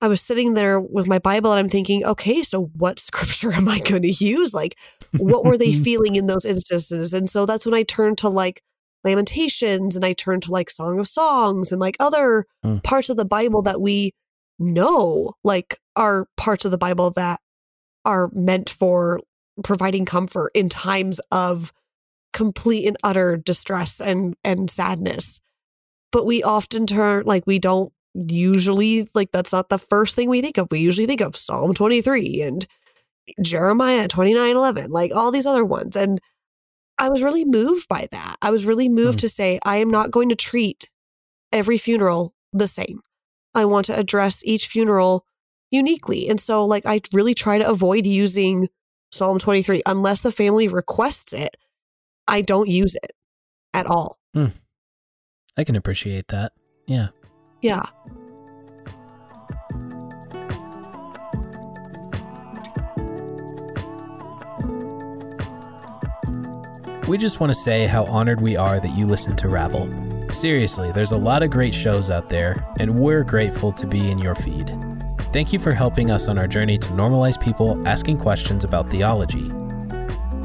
I 0.00 0.08
was 0.08 0.20
sitting 0.20 0.54
there 0.54 0.78
with 0.80 1.06
my 1.06 1.18
Bible 1.18 1.52
and 1.52 1.58
I'm 1.58 1.68
thinking, 1.68 2.04
okay, 2.04 2.42
so 2.42 2.64
what 2.76 2.98
scripture 3.08 3.52
am 3.52 3.68
I 3.68 3.78
going 3.80 4.02
to 4.02 4.10
use? 4.10 4.52
Like, 4.54 4.76
what 5.16 5.44
were 5.44 5.56
they 5.58 5.72
feeling 5.86 6.16
in 6.16 6.26
those 6.26 6.44
instances? 6.44 7.14
And 7.14 7.28
so 7.30 7.46
that's 7.46 7.64
when 7.64 7.74
I 7.74 7.82
turned 7.82 8.18
to 8.18 8.28
like 8.28 8.62
Lamentations 9.04 9.96
and 9.96 10.04
I 10.04 10.12
turned 10.14 10.44
to 10.44 10.50
like 10.50 10.70
Song 10.70 10.98
of 10.98 11.06
Songs 11.06 11.72
and 11.72 11.80
like 11.80 11.96
other 12.00 12.46
Mm. 12.64 12.82
parts 12.82 13.10
of 13.10 13.16
the 13.18 13.26
Bible 13.26 13.60
that 13.62 13.80
we 13.80 14.12
know, 14.58 15.34
like 15.44 15.78
are 15.96 16.26
parts 16.36 16.64
of 16.64 16.70
the 16.70 16.78
Bible 16.78 17.10
that 17.10 17.40
are 18.06 18.30
meant 18.32 18.70
for 18.70 19.20
providing 19.62 20.04
comfort 20.04 20.50
in 20.54 20.68
times 20.68 21.20
of 21.30 21.72
complete 22.32 22.86
and 22.86 22.96
utter 23.04 23.36
distress 23.36 24.00
and 24.00 24.34
and 24.42 24.68
sadness 24.68 25.40
but 26.10 26.26
we 26.26 26.42
often 26.42 26.86
turn 26.86 27.22
like 27.24 27.46
we 27.46 27.60
don't 27.60 27.92
usually 28.14 29.06
like 29.14 29.30
that's 29.32 29.52
not 29.52 29.68
the 29.68 29.78
first 29.78 30.14
thing 30.16 30.28
we 30.28 30.40
think 30.40 30.58
of. 30.58 30.68
We 30.70 30.78
usually 30.80 31.06
think 31.06 31.20
of 31.20 31.36
psalm 31.36 31.74
23 31.74 32.42
and 32.42 32.66
jeremiah 33.42 34.06
29 34.06 34.54
11 34.54 34.90
like 34.90 35.10
all 35.14 35.30
these 35.30 35.46
other 35.46 35.64
ones. 35.64 35.96
And 35.96 36.20
i 36.98 37.08
was 37.08 37.22
really 37.22 37.44
moved 37.44 37.88
by 37.88 38.06
that. 38.10 38.36
I 38.42 38.50
was 38.50 38.66
really 38.66 38.88
moved 38.88 39.20
Hmm. 39.20 39.26
to 39.26 39.28
say 39.28 39.58
i 39.64 39.76
am 39.76 39.90
not 39.90 40.10
going 40.10 40.28
to 40.28 40.36
treat 40.36 40.84
every 41.52 41.78
funeral 41.78 42.34
the 42.52 42.66
same. 42.68 43.00
I 43.54 43.64
want 43.64 43.86
to 43.86 43.98
address 43.98 44.42
each 44.44 44.66
funeral 44.68 45.24
uniquely. 45.70 46.28
And 46.28 46.40
so 46.40 46.64
like 46.64 46.84
i 46.86 47.00
really 47.12 47.34
try 47.34 47.58
to 47.58 47.68
avoid 47.68 48.06
using 48.06 48.68
psalm 49.10 49.38
23 49.38 49.82
unless 49.86 50.20
the 50.20 50.32
family 50.32 50.68
requests 50.68 51.32
it. 51.32 51.56
I 52.28 52.42
don't 52.42 52.68
use 52.68 52.94
it 52.94 53.12
at 53.72 53.86
all. 53.86 54.18
I 55.56 55.64
can 55.64 55.76
appreciate 55.76 56.28
that. 56.28 56.52
Yeah. 56.86 57.08
Yeah 57.64 57.86
We 67.06 67.18
just 67.18 67.38
want 67.38 67.50
to 67.50 67.54
say 67.54 67.86
how 67.86 68.06
honored 68.06 68.40
we 68.40 68.56
are 68.56 68.80
that 68.80 68.96
you 68.96 69.06
listen 69.06 69.36
to 69.36 69.48
Ravel. 69.48 69.88
Seriously, 70.30 70.90
there's 70.90 71.12
a 71.12 71.16
lot 71.18 71.42
of 71.42 71.50
great 71.50 71.74
shows 71.74 72.08
out 72.08 72.30
there, 72.30 72.66
and 72.78 72.98
we're 72.98 73.22
grateful 73.22 73.72
to 73.72 73.86
be 73.86 74.10
in 74.10 74.18
your 74.18 74.34
feed. 74.34 74.74
Thank 75.30 75.52
you 75.52 75.58
for 75.58 75.72
helping 75.72 76.10
us 76.10 76.28
on 76.28 76.38
our 76.38 76.46
journey 76.46 76.78
to 76.78 76.88
normalize 76.88 77.38
people 77.38 77.86
asking 77.86 78.18
questions 78.18 78.64
about 78.64 78.88
theology. 78.90 79.50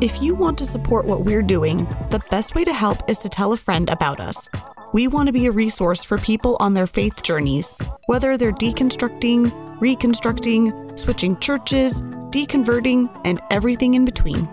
If 0.02 0.22
you 0.22 0.36
want 0.36 0.58
to 0.58 0.66
support 0.66 1.06
what 1.06 1.24
we're 1.24 1.42
doing, 1.42 1.86
the 2.10 2.22
best 2.30 2.56
way 2.56 2.66
to 2.66 2.74
help 2.74 3.10
is 3.10 3.20
to 3.20 3.30
tell 3.30 3.54
a 3.54 3.58
friend 3.58 3.90
about 3.90 4.20
us. 4.20 4.50
We 4.92 5.08
want 5.08 5.28
to 5.28 5.34
be 5.34 5.46
a 5.46 5.52
resource 5.52 6.04
for 6.04 6.18
people 6.18 6.58
on 6.60 6.74
their 6.74 6.88
faith 6.88 7.22
journeys, 7.22 7.80
whether 8.08 8.38
they're 8.38 8.52
deconstructing, 8.52 9.80
reconstructing, 9.80 10.98
switching 10.98 11.38
churches, 11.38 12.02
deconverting, 12.32 13.08
and 13.24 13.40
everything 13.52 13.94
in 13.94 14.04
between. 14.04 14.50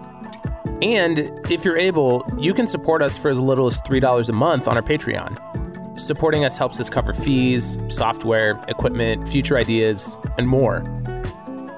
And 0.83 1.31
if 1.51 1.65
you're 1.65 1.79
able, 1.79 2.23
you 2.39 2.53
can 2.53 2.67
support 2.67 3.01
us 3.01 3.17
for 3.17 3.31
as 3.31 3.41
little 3.41 3.67
as 3.67 3.81
$3 3.81 4.29
a 4.29 4.33
month 4.35 4.69
on 4.69 4.77
our 4.77 4.83
Patreon. 4.83 5.99
Supporting 5.99 6.45
us 6.45 6.59
helps 6.59 6.79
us 6.81 6.91
cover 6.91 7.15
fees, 7.15 7.79
software, 7.89 8.63
equipment, 8.69 9.27
future 9.27 9.57
ideas, 9.57 10.19
and 10.37 10.47
more. 10.47 10.85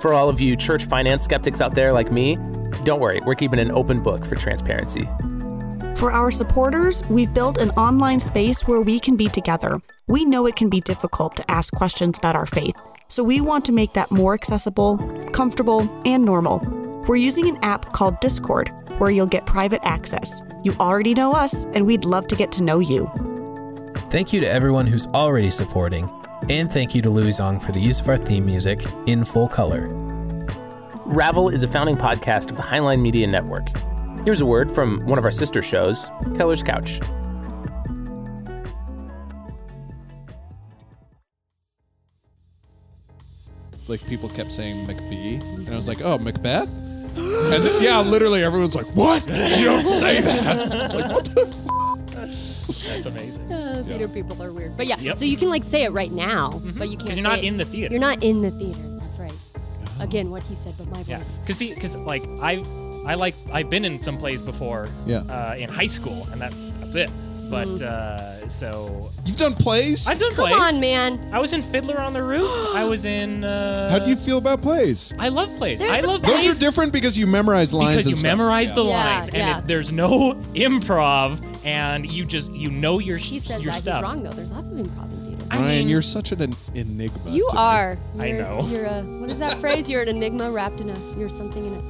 For 0.00 0.12
all 0.12 0.28
of 0.28 0.40
you 0.40 0.56
church 0.56 0.84
finance 0.84 1.22
skeptics 1.22 1.60
out 1.60 1.76
there 1.76 1.92
like 1.92 2.10
me, 2.10 2.36
don't 2.82 2.98
worry, 2.98 3.20
we're 3.24 3.36
keeping 3.36 3.60
an 3.60 3.70
open 3.70 4.02
book 4.02 4.26
for 4.26 4.34
transparency. 4.34 5.08
For 5.98 6.12
our 6.12 6.30
supporters, 6.30 7.02
we've 7.08 7.34
built 7.34 7.58
an 7.58 7.70
online 7.70 8.20
space 8.20 8.68
where 8.68 8.80
we 8.80 9.00
can 9.00 9.16
be 9.16 9.28
together. 9.28 9.82
We 10.06 10.24
know 10.24 10.46
it 10.46 10.54
can 10.54 10.68
be 10.68 10.80
difficult 10.80 11.34
to 11.34 11.50
ask 11.50 11.74
questions 11.74 12.18
about 12.18 12.36
our 12.36 12.46
faith, 12.46 12.76
so 13.08 13.24
we 13.24 13.40
want 13.40 13.64
to 13.64 13.72
make 13.72 13.94
that 13.94 14.12
more 14.12 14.32
accessible, 14.32 14.98
comfortable, 15.32 15.90
and 16.04 16.24
normal. 16.24 16.60
We're 17.08 17.16
using 17.16 17.48
an 17.48 17.58
app 17.62 17.94
called 17.94 18.20
Discord, 18.20 18.70
where 18.98 19.10
you'll 19.10 19.26
get 19.26 19.44
private 19.44 19.80
access. 19.82 20.40
You 20.62 20.72
already 20.78 21.14
know 21.14 21.32
us, 21.32 21.64
and 21.74 21.84
we'd 21.84 22.04
love 22.04 22.28
to 22.28 22.36
get 22.36 22.52
to 22.52 22.62
know 22.62 22.78
you. 22.78 23.10
Thank 24.08 24.32
you 24.32 24.38
to 24.38 24.48
everyone 24.48 24.86
who's 24.86 25.08
already 25.08 25.50
supporting, 25.50 26.08
and 26.48 26.70
thank 26.70 26.94
you 26.94 27.02
to 27.02 27.10
Louie 27.10 27.30
Zong 27.30 27.60
for 27.60 27.72
the 27.72 27.80
use 27.80 27.98
of 27.98 28.08
our 28.08 28.16
theme 28.16 28.46
music 28.46 28.86
in 29.06 29.24
full 29.24 29.48
color. 29.48 29.88
Ravel 31.06 31.48
is 31.48 31.64
a 31.64 31.68
founding 31.68 31.96
podcast 31.96 32.52
of 32.52 32.56
the 32.56 32.62
Highline 32.62 33.00
Media 33.00 33.26
Network. 33.26 33.66
Here's 34.24 34.40
a 34.40 34.46
word 34.46 34.70
from 34.70 35.04
one 35.06 35.18
of 35.18 35.24
our 35.24 35.30
sister 35.30 35.62
shows, 35.62 36.10
Keller's 36.36 36.62
Couch. 36.62 37.00
like 43.86 44.04
people 44.06 44.28
kept 44.28 44.52
saying 44.52 44.86
McBee, 44.86 45.42
and 45.56 45.70
I 45.70 45.76
was 45.76 45.88
like, 45.88 46.02
oh, 46.02 46.18
Macbeth. 46.18 46.68
And 47.16 47.64
then, 47.64 47.82
yeah, 47.82 48.00
literally 48.00 48.44
everyone's 48.44 48.74
like, 48.76 48.86
"What? 48.94 49.26
You 49.28 49.64
don't 49.64 49.86
say 49.86 50.20
that." 50.20 50.68
It's 50.72 50.94
like, 50.94 51.10
what 51.10 51.24
the? 51.24 51.46
That's 52.86 53.06
amazing. 53.06 53.50
Uh, 53.52 53.82
theater 53.84 54.06
people 54.08 54.40
are 54.42 54.52
weird, 54.52 54.76
but 54.76 54.86
yeah. 54.86 54.96
Yep. 55.00 55.18
So 55.18 55.24
you 55.24 55.36
can 55.36 55.48
like 55.48 55.64
say 55.64 55.82
it 55.84 55.90
right 55.92 56.12
now, 56.12 56.50
but 56.76 56.88
you 56.90 56.96
can't. 56.96 56.98
Because 56.98 57.16
you're 57.16 57.16
say 57.16 57.22
not 57.22 57.38
it- 57.38 57.44
in 57.44 57.56
the 57.56 57.64
theater. 57.64 57.92
You're 57.92 58.00
not 58.00 58.22
in 58.22 58.42
the 58.42 58.50
theater. 58.52 58.80
That's 59.00 59.18
right. 59.18 59.34
Again, 60.00 60.30
what 60.30 60.44
he 60.44 60.54
said, 60.54 60.74
but 60.78 60.88
my 60.90 61.00
Yeah. 61.08 61.18
voice. 61.18 61.40
Cause 61.46 61.56
see, 61.56 61.74
cause 61.74 61.96
like 61.96 62.22
I, 62.40 62.56
I 63.08 63.14
like 63.14 63.34
I've 63.52 63.70
been 63.70 63.84
in 63.84 63.98
some 63.98 64.18
plays 64.18 64.42
before. 64.42 64.86
Yeah. 65.06 65.18
Uh, 65.28 65.56
in 65.58 65.68
high 65.68 65.86
school, 65.86 66.26
and 66.30 66.40
that 66.42 66.52
that's 66.80 66.94
it. 66.94 67.10
But 67.50 67.80
uh, 67.80 68.46
so 68.50 69.08
You've 69.24 69.38
done 69.38 69.54
plays. 69.54 70.06
I've 70.06 70.18
done 70.18 70.34
Come 70.34 70.50
plays. 70.50 70.74
on, 70.74 70.80
man. 70.80 71.30
I 71.32 71.38
was 71.40 71.54
in 71.54 71.62
Fiddler 71.62 71.98
on 71.98 72.12
the 72.12 72.22
Roof. 72.22 72.50
I 72.74 72.84
was 72.84 73.06
in. 73.06 73.42
Uh, 73.42 73.88
How 73.90 73.98
do 73.98 74.10
you 74.10 74.16
feel 74.16 74.36
about 74.36 74.60
plays? 74.60 75.14
I 75.18 75.30
love 75.30 75.48
plays. 75.56 75.78
They're 75.78 75.90
I 75.90 76.02
the 76.02 76.08
love 76.08 76.20
Those 76.20 76.42
plays 76.42 76.56
are 76.58 76.60
different 76.60 76.92
because 76.92 77.16
you 77.16 77.26
memorize 77.26 77.72
lines. 77.72 77.92
because 77.96 78.06
and 78.06 78.10
you 78.10 78.16
stuff. 78.16 78.28
memorize 78.36 78.74
the 78.74 78.84
Yeah. 78.84 78.90
lines, 78.90 79.28
Yeah, 79.32 79.38
and 79.40 79.48
yeah. 79.48 79.58
It, 79.60 79.66
there's 79.66 79.90
no 79.92 80.34
improv, 80.54 81.40
and 81.64 82.10
you 82.10 82.26
just 82.26 82.52
you 82.52 82.70
know 82.70 82.98
your 82.98 83.16
He 83.16 83.40
says 83.40 83.62
your 83.62 83.72
that 83.72 83.80
stuff. 83.80 83.96
he's 83.96 84.02
wrong 84.04 84.22
though. 84.22 84.30
There's 84.30 84.52
lots 84.52 84.68
of 84.68 84.74
improv 84.76 85.10
in 85.10 85.18
theater. 85.26 85.46
I 85.50 85.56
Ryan, 85.56 85.68
mean, 85.68 85.88
you're 85.88 86.02
such 86.02 86.32
an 86.32 86.42
en- 86.42 86.54
enigma. 86.74 87.30
You 87.30 87.46
to 87.48 87.54
me. 87.56 87.60
are. 87.60 87.98
I 88.18 88.26
You're- 88.26 88.38
know. 88.40 88.66
You're 88.68 88.84
a 88.84 89.02
what 89.20 89.30
is 89.30 89.38
that 89.38 89.56
phrase? 89.62 89.88
You're 89.88 90.02
an 90.02 90.08
enigma 90.08 90.50
wrapped 90.50 90.82
in 90.82 90.90
a. 90.90 90.98
You're 91.16 91.30
something 91.30 91.64
in 91.64 91.72
a 91.74 91.80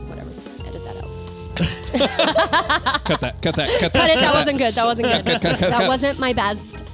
Cut 1.59 3.21
that. 3.21 3.37
Cut 3.42 3.57
that. 3.57 3.68
Cut 3.81 3.92
that. 3.92 3.92
Cut 3.92 4.11
it. 4.11 4.18
That 4.21 4.35
wasn't 4.35 4.59
good. 4.59 4.75
That 4.75 4.85
wasn't 4.85 5.09
good. 5.09 5.25
cut, 5.25 5.42
cut, 5.42 5.61
That 5.61 5.71
cut. 5.73 5.88
wasn't 5.88 6.21
my 6.21 6.33
best. 6.33 6.85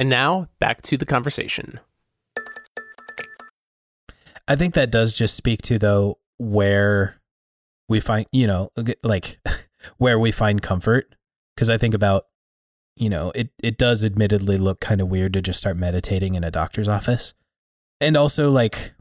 And 0.00 0.08
now, 0.08 0.48
back 0.58 0.82
to 0.82 0.96
the 0.96 1.06
conversation. 1.06 1.80
I 4.46 4.56
think 4.56 4.74
that 4.74 4.90
does 4.90 5.14
just 5.14 5.36
speak 5.36 5.62
to 5.62 5.78
though 5.78 6.18
where 6.38 7.20
we 7.88 8.00
find, 8.00 8.26
you 8.32 8.46
know, 8.46 8.70
like 9.02 9.38
where 9.98 10.18
we 10.18 10.30
find 10.32 10.60
comfort. 10.60 11.14
Because 11.54 11.70
I 11.70 11.78
think 11.78 11.94
about, 11.94 12.26
you 12.96 13.08
know, 13.08 13.30
it 13.34 13.50
it 13.62 13.78
does 13.78 14.04
admittedly 14.04 14.58
look 14.58 14.80
kind 14.80 15.00
of 15.00 15.08
weird 15.08 15.32
to 15.34 15.42
just 15.42 15.60
start 15.60 15.76
meditating 15.76 16.34
in 16.34 16.42
a 16.44 16.50
doctor's 16.50 16.88
office, 16.88 17.32
and 18.00 18.16
also 18.16 18.50
like 18.50 18.92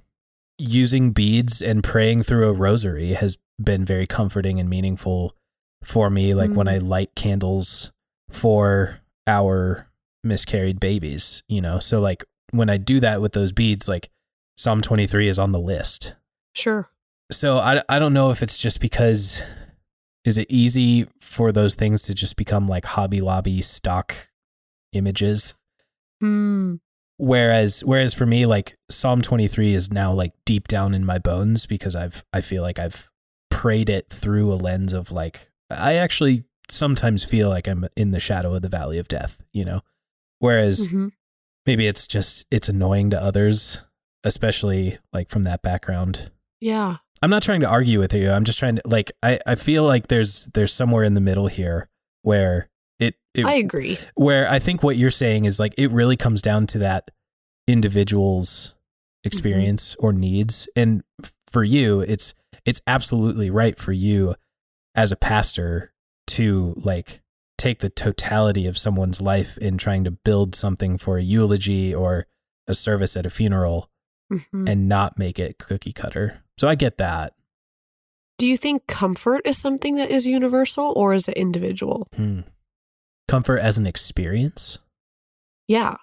using 0.57 1.11
beads 1.11 1.61
and 1.61 1.83
praying 1.83 2.23
through 2.23 2.47
a 2.49 2.53
rosary 2.53 3.13
has 3.13 3.37
been 3.61 3.85
very 3.85 4.07
comforting 4.07 4.59
and 4.59 4.69
meaningful 4.69 5.35
for 5.83 6.09
me. 6.09 6.33
Like 6.33 6.51
when 6.51 6.67
I 6.67 6.77
light 6.77 7.15
candles 7.15 7.91
for 8.29 8.99
our 9.27 9.89
miscarried 10.23 10.79
babies, 10.79 11.43
you 11.47 11.61
know, 11.61 11.79
so 11.79 11.99
like 11.99 12.23
when 12.51 12.69
I 12.69 12.77
do 12.77 12.99
that 12.99 13.21
with 13.21 13.33
those 13.33 13.51
beads, 13.51 13.87
like 13.87 14.09
Psalm 14.57 14.81
23 14.81 15.27
is 15.27 15.39
on 15.39 15.51
the 15.51 15.59
list. 15.59 16.15
Sure. 16.53 16.89
So 17.31 17.57
I, 17.57 17.81
I 17.89 17.99
don't 17.99 18.13
know 18.13 18.29
if 18.29 18.43
it's 18.43 18.57
just 18.57 18.79
because 18.79 19.41
is 20.23 20.37
it 20.37 20.47
easy 20.49 21.07
for 21.19 21.51
those 21.51 21.75
things 21.75 22.03
to 22.03 22.13
just 22.13 22.35
become 22.35 22.67
like 22.67 22.85
Hobby 22.85 23.21
Lobby 23.21 23.61
stock 23.61 24.15
images? 24.93 25.55
Hmm. 26.21 26.75
Whereas 27.17 27.81
whereas 27.83 28.13
for 28.13 28.25
me 28.25 28.45
like 28.45 28.75
Psalm 28.89 29.21
23 29.21 29.73
is 29.75 29.91
now 29.91 30.11
like 30.11 30.33
deep 30.45 30.67
down 30.67 30.93
in 30.93 31.05
my 31.05 31.19
bones 31.19 31.65
because 31.65 31.95
I've 31.95 32.23
I 32.33 32.41
feel 32.41 32.63
like 32.63 32.79
I've 32.79 33.09
prayed 33.49 33.89
it 33.89 34.09
through 34.09 34.51
a 34.51 34.55
lens 34.55 34.93
of 34.93 35.11
like 35.11 35.49
I 35.69 35.93
actually 35.95 36.43
sometimes 36.69 37.23
feel 37.23 37.49
like 37.49 37.67
I'm 37.67 37.87
in 37.95 38.11
the 38.11 38.19
shadow 38.19 38.55
of 38.55 38.61
the 38.61 38.69
valley 38.69 38.97
of 38.97 39.07
death, 39.07 39.41
you 39.53 39.63
know. 39.63 39.81
Whereas 40.39 40.87
Mhm. 40.87 41.11
maybe 41.65 41.87
it's 41.87 42.07
just 42.07 42.45
it's 42.49 42.67
annoying 42.67 43.09
to 43.11 43.21
others, 43.21 43.81
especially 44.23 44.97
like 45.13 45.29
from 45.29 45.43
that 45.43 45.61
background. 45.61 46.31
Yeah. 46.59 46.97
I'm 47.21 47.29
not 47.29 47.43
trying 47.43 47.61
to 47.61 47.67
argue 47.69 47.99
with 47.99 48.13
you. 48.13 48.31
I'm 48.31 48.43
just 48.43 48.59
trying 48.59 48.75
to 48.77 48.81
like 48.85 49.11
I, 49.21 49.39
I 49.45 49.55
feel 49.55 49.83
like 49.83 50.07
there's 50.07 50.47
there's 50.47 50.73
somewhere 50.73 51.03
in 51.03 51.13
the 51.13 51.21
middle 51.21 51.47
here 51.47 51.89
where 52.23 52.69
it, 53.33 53.45
I 53.45 53.53
agree. 53.55 53.97
where 54.15 54.49
I 54.49 54.59
think 54.59 54.83
what 54.83 54.95
you're 54.97 55.11
saying 55.11 55.45
is 55.45 55.59
like 55.59 55.73
it 55.77 55.89
really 55.91 56.15
comes 56.17 56.41
down 56.41 56.67
to 56.67 56.79
that 56.79 57.09
individual's 57.67 58.73
experience 59.23 59.95
or 59.99 60.13
needs. 60.13 60.67
And 60.75 61.03
for 61.49 61.63
you, 61.63 62.01
it's 62.01 62.33
it's 62.65 62.81
absolutely 62.87 63.49
right 63.49 63.77
for 63.77 63.91
you 63.91 64.35
as 64.95 65.11
a 65.11 65.15
pastor 65.15 65.91
to 66.27 66.73
like 66.77 67.21
take 67.57 67.79
the 67.79 67.89
totality 67.89 68.65
of 68.67 68.77
someone's 68.77 69.21
life 69.21 69.57
in 69.57 69.77
trying 69.77 70.03
to 70.03 70.11
build 70.11 70.55
something 70.55 70.97
for 70.97 71.17
a 71.17 71.23
eulogy 71.23 71.93
or 71.93 72.25
a 72.67 72.73
service 72.73 73.15
at 73.17 73.25
a 73.25 73.29
funeral 73.29 73.89
Mhm. 74.31 74.69
and 74.69 74.87
not 74.87 75.17
make 75.19 75.37
it 75.37 75.57
cookie 75.59 75.91
cutter. 75.93 76.41
So 76.57 76.67
I 76.67 76.75
get 76.75 76.97
that. 76.97 77.33
Do 78.37 78.47
you 78.47 78.57
think 78.57 78.87
comfort 78.87 79.41
is 79.45 79.57
something 79.57 79.95
that 79.95 80.09
is 80.09 80.25
universal 80.25 80.93
or 80.95 81.13
is 81.13 81.27
it 81.27 81.35
individual? 81.37 82.07
Hmm. 82.15 82.41
Comfort 83.27 83.59
as 83.59 83.77
an 83.77 83.87
experience? 83.87 84.79
Yeah. 85.67 85.95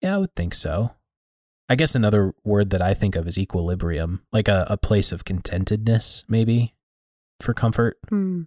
Yeah, 0.00 0.16
I 0.16 0.18
would 0.18 0.34
think 0.34 0.54
so. 0.54 0.92
I 1.68 1.74
guess 1.74 1.94
another 1.94 2.34
word 2.44 2.70
that 2.70 2.82
I 2.82 2.92
think 2.92 3.16
of 3.16 3.26
is 3.26 3.38
equilibrium, 3.38 4.22
like 4.32 4.48
a, 4.48 4.66
a 4.68 4.76
place 4.76 5.12
of 5.12 5.24
contentedness, 5.24 6.24
maybe 6.28 6.74
for 7.40 7.54
comfort. 7.54 7.98
Hmm. 8.08 8.42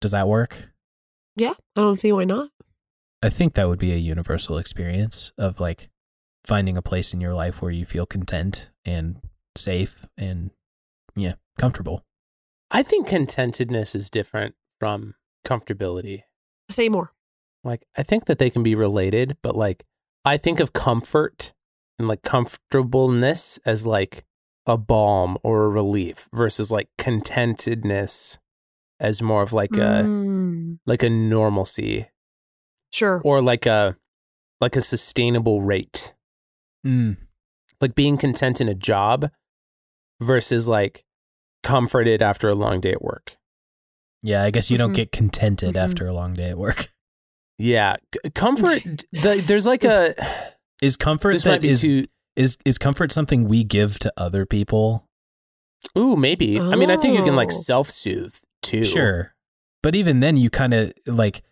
Does 0.00 0.10
that 0.10 0.28
work? 0.28 0.70
Yeah. 1.36 1.54
I 1.76 1.80
don't 1.80 2.00
see 2.00 2.12
why 2.12 2.24
not. 2.24 2.50
I 3.22 3.30
think 3.30 3.54
that 3.54 3.68
would 3.68 3.78
be 3.78 3.92
a 3.92 3.96
universal 3.96 4.58
experience 4.58 5.32
of 5.38 5.60
like 5.60 5.88
finding 6.44 6.76
a 6.76 6.82
place 6.82 7.14
in 7.14 7.20
your 7.20 7.32
life 7.34 7.62
where 7.62 7.70
you 7.70 7.86
feel 7.86 8.04
content 8.04 8.70
and 8.84 9.20
safe 9.56 10.04
and, 10.18 10.50
yeah, 11.16 11.34
comfortable. 11.56 12.04
I 12.70 12.82
think 12.82 13.08
contentedness 13.08 13.94
is 13.94 14.10
different 14.10 14.54
from 14.78 15.14
comfortability. 15.46 16.24
Say 16.70 16.88
more. 16.88 17.12
Like, 17.62 17.86
I 17.96 18.02
think 18.02 18.26
that 18.26 18.38
they 18.38 18.50
can 18.50 18.62
be 18.62 18.74
related, 18.74 19.36
but 19.42 19.56
like, 19.56 19.84
I 20.24 20.36
think 20.36 20.60
of 20.60 20.72
comfort 20.72 21.52
and 21.98 22.08
like 22.08 22.22
comfortableness 22.22 23.58
as 23.64 23.86
like 23.86 24.24
a 24.66 24.76
balm 24.76 25.36
or 25.42 25.64
a 25.64 25.68
relief 25.68 26.28
versus 26.34 26.70
like 26.72 26.88
contentedness 26.98 28.38
as 29.00 29.20
more 29.22 29.42
of 29.42 29.52
like 29.52 29.76
a 29.76 30.02
Hmm. 30.02 30.74
like 30.86 31.02
a 31.02 31.10
normalcy 31.10 32.08
Sure. 32.90 33.20
or 33.24 33.42
like 33.42 33.66
a 33.66 33.96
like 34.60 34.76
a 34.76 34.80
sustainable 34.80 35.60
rate. 35.60 36.14
Mm. 36.86 37.16
Like 37.80 37.94
being 37.94 38.16
content 38.16 38.60
in 38.60 38.68
a 38.68 38.74
job 38.74 39.30
versus 40.22 40.66
like 40.68 41.04
comforted 41.62 42.22
after 42.22 42.48
a 42.48 42.54
long 42.54 42.80
day 42.80 42.92
at 42.92 43.02
work. 43.02 43.36
Yeah, 44.26 44.42
I 44.42 44.50
guess 44.50 44.70
you 44.70 44.78
don't 44.78 44.92
Mhm. 44.92 44.96
get 44.96 45.12
contented 45.12 45.74
Mhm. 45.74 45.80
after 45.80 46.06
a 46.06 46.12
long 46.14 46.32
day 46.34 46.48
at 46.50 46.56
work. 46.58 46.88
Yeah, 47.58 47.96
comfort. 48.34 48.82
the, 49.12 49.42
there's 49.46 49.66
like 49.66 49.84
a. 49.84 50.14
Is 50.82 50.96
comfort 50.96 51.32
This 51.34 51.44
might 51.46 51.64
is 51.64 51.82
too. 51.82 52.06
is 52.34 52.56
is 52.64 52.78
comfort 52.78 53.12
something 53.12 53.46
we 53.46 53.62
give 53.64 53.98
to 54.00 54.12
other 54.16 54.44
people? 54.46 55.06
Ooh, 55.98 56.16
maybe. 56.16 56.58
I 56.58 56.74
mean, 56.74 56.90
I 56.90 56.96
think 56.96 57.16
you 57.18 57.22
can 57.24 57.36
like 57.36 57.50
Oh. 57.52 57.56
self 57.56 57.90
soothe 57.90 58.34
too. 58.62 58.84
Sure. 58.84 59.34
But 59.82 59.94
even 59.94 60.20
then 60.20 60.36
you 60.36 60.48
kind 60.50 60.72
of 60.74 60.92
like 61.06 61.42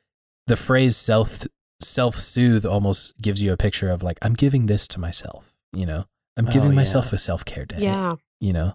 the 0.47 0.57
phrase 0.57 0.97
self 0.97 1.47
self 1.81 2.17
soothe 2.17 2.65
almost 2.65 3.21
gives 3.21 3.43
you 3.43 3.53
a 3.53 3.57
picture 3.57 3.91
of 3.91 4.03
like 4.03 4.19
I'm 4.23 4.35
giving 4.35 4.67
this 4.67 4.89
to 4.89 4.99
myself, 4.99 5.55
you 5.73 5.85
know. 5.87 6.07
I'm 6.37 6.49
Oh, 6.49 6.51
giving 6.51 6.71
yeah. 6.71 6.77
myself 6.77 7.13
a 7.13 7.19
self-care 7.19 7.67
day. 7.67 7.77
Yeah. 7.79 8.17
You 8.41 8.55
know. 8.55 8.75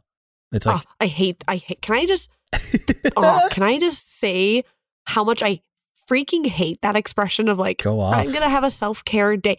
It's 0.52 0.66
like 0.68 0.82
oh, 0.88 0.92
I 1.02 1.08
hate 1.08 1.44
I 1.48 1.58
hate 1.58 1.82
can 1.82 1.96
I 1.96 2.06
just 2.06 2.30
oh, 3.18 3.48
can 3.52 3.64
I 3.64 3.80
just 3.80 4.20
say 4.20 4.64
how 5.06 5.24
much 5.24 5.42
I 5.44 5.62
freaking 6.10 6.46
hate 6.46 6.82
that 6.82 6.96
expression 6.96 7.50
of 7.50 7.58
like 7.58 7.84
go 7.84 8.00
off. 8.00 8.16
I'm 8.16 8.32
gonna 8.32 8.50
have 8.50 8.64
a 8.64 8.70
self 8.70 9.04
care 9.06 9.36
day. 9.38 9.58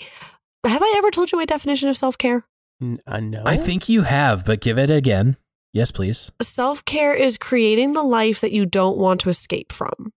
Have 0.67 0.83
I 0.83 0.95
ever 0.99 1.11
told 1.11 1.31
you 1.31 1.39
my 1.39 1.45
definition 1.45 1.89
of 1.89 1.97
self 1.97 2.17
care? 2.19 2.47
N- 2.81 3.01
uh, 3.07 3.21
no. 3.21 3.43
I 3.45 3.57
think 3.57 3.89
you 3.89 4.03
have, 4.03 4.45
but 4.45 4.61
give 4.61 4.79
it 4.79 4.91
again. 4.91 5.37
Yes, 5.73 5.91
please. 5.91 6.31
Self 6.41 6.85
care 6.85 7.15
is 7.15 7.37
creating 7.37 7.93
the 7.93 8.03
life 8.03 8.41
that 8.41 8.53
you 8.53 8.67
don't 8.67 8.97
want 8.97 9.21
to 9.21 9.29
escape 9.29 9.73
from. 9.73 10.13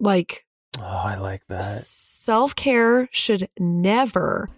Like, 0.00 0.44
Oh, 0.80 0.84
I 0.84 1.16
like 1.16 1.42
that. 1.48 1.62
self 1.64 2.54
care 2.54 3.08
should 3.12 3.48
never, 3.58 4.48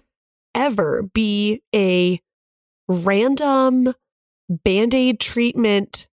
ever 0.54 1.02
be 1.02 1.62
a 1.74 2.20
random 2.88 3.94
band 4.48 4.94
aid 4.94 5.20
treatment 5.20 6.08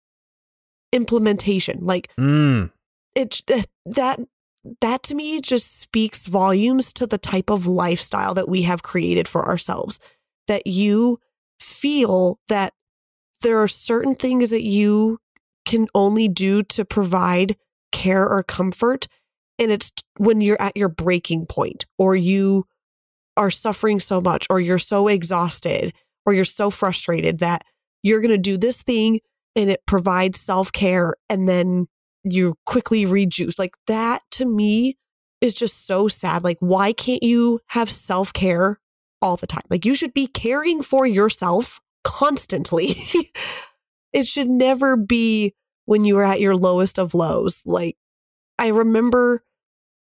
implementation. 0.93 1.79
Like, 1.83 2.11
Mm. 2.19 2.71
it 3.15 3.43
that 3.87 4.21
that 4.81 5.03
to 5.03 5.15
me 5.15 5.41
just 5.41 5.81
speaks 5.81 6.27
volumes 6.27 6.93
to 6.93 7.07
the 7.07 7.19
type 7.19 7.51
of 7.51 7.67
lifestyle 7.67 8.33
that 8.35 8.49
we 8.49 8.63
have 8.63 8.83
created 8.83 9.27
for 9.27 9.45
ourselves 9.47 9.99
that 10.47 10.67
you 10.67 11.19
feel 11.59 12.39
that 12.49 12.73
there 13.41 13.61
are 13.61 13.67
certain 13.69 14.15
things 14.15 14.51
that 14.51 14.63
you 14.63 15.19
can 15.65 15.89
only 15.95 16.29
do 16.29 16.63
to 16.63 16.85
provide 16.85 17.57
care 17.91 18.29
or 18.29 18.43
comfort 18.45 19.09
and 19.59 19.71
it's 19.73 19.91
when 20.19 20.41
you're 20.41 20.61
at 20.63 20.77
your 20.77 20.89
breaking 20.89 21.45
point 21.47 21.85
or 21.99 22.15
you 22.15 22.65
are 23.37 23.51
suffering 23.51 23.99
so 23.99 24.21
much 24.21 24.47
or 24.49 24.61
you're 24.61 24.79
so 24.79 25.09
exhausted 25.09 25.93
or 26.25 26.33
you're 26.33 26.45
so 26.45 26.71
frustrated 26.71 27.39
that 27.39 27.63
you're 28.03 28.21
going 28.21 28.31
to 28.31 28.39
do 28.39 28.57
this 28.57 28.81
thing 28.83 29.19
and 29.55 29.71
it 29.71 29.85
provides 29.87 30.41
self-care 30.41 31.15
and 31.29 31.49
then 31.49 31.87
you 32.25 32.55
quickly 32.67 33.07
rejuice. 33.07 33.59
Like 33.59 33.75
that 33.87 34.23
to 34.33 34.47
me 34.47 34.97
is 35.43 35.53
just 35.53 35.87
so 35.87 36.09
sad. 36.09 36.45
Like, 36.45 36.59
why 36.61 36.93
can't 36.93 37.23
you 37.23 37.61
have 37.69 37.91
self 37.91 38.33
care 38.33 38.79
all 39.21 39.37
the 39.37 39.47
time? 39.47 39.65
Like, 39.69 39.85
you 39.85 39.95
should 39.95 40.15
be 40.15 40.27
caring 40.29 40.83
for 40.83 41.07
yourself 41.07 41.81
constantly. 42.05 42.97
it 44.13 44.27
should 44.27 44.49
never 44.49 44.97
be 44.97 45.55
when 45.85 46.05
you 46.05 46.17
are 46.19 46.25
at 46.25 46.41
your 46.41 46.57
lowest 46.57 46.99
of 46.99 47.13
lows. 47.13 47.63
Like, 47.67 47.97
I 48.59 48.69
remember 48.69 49.45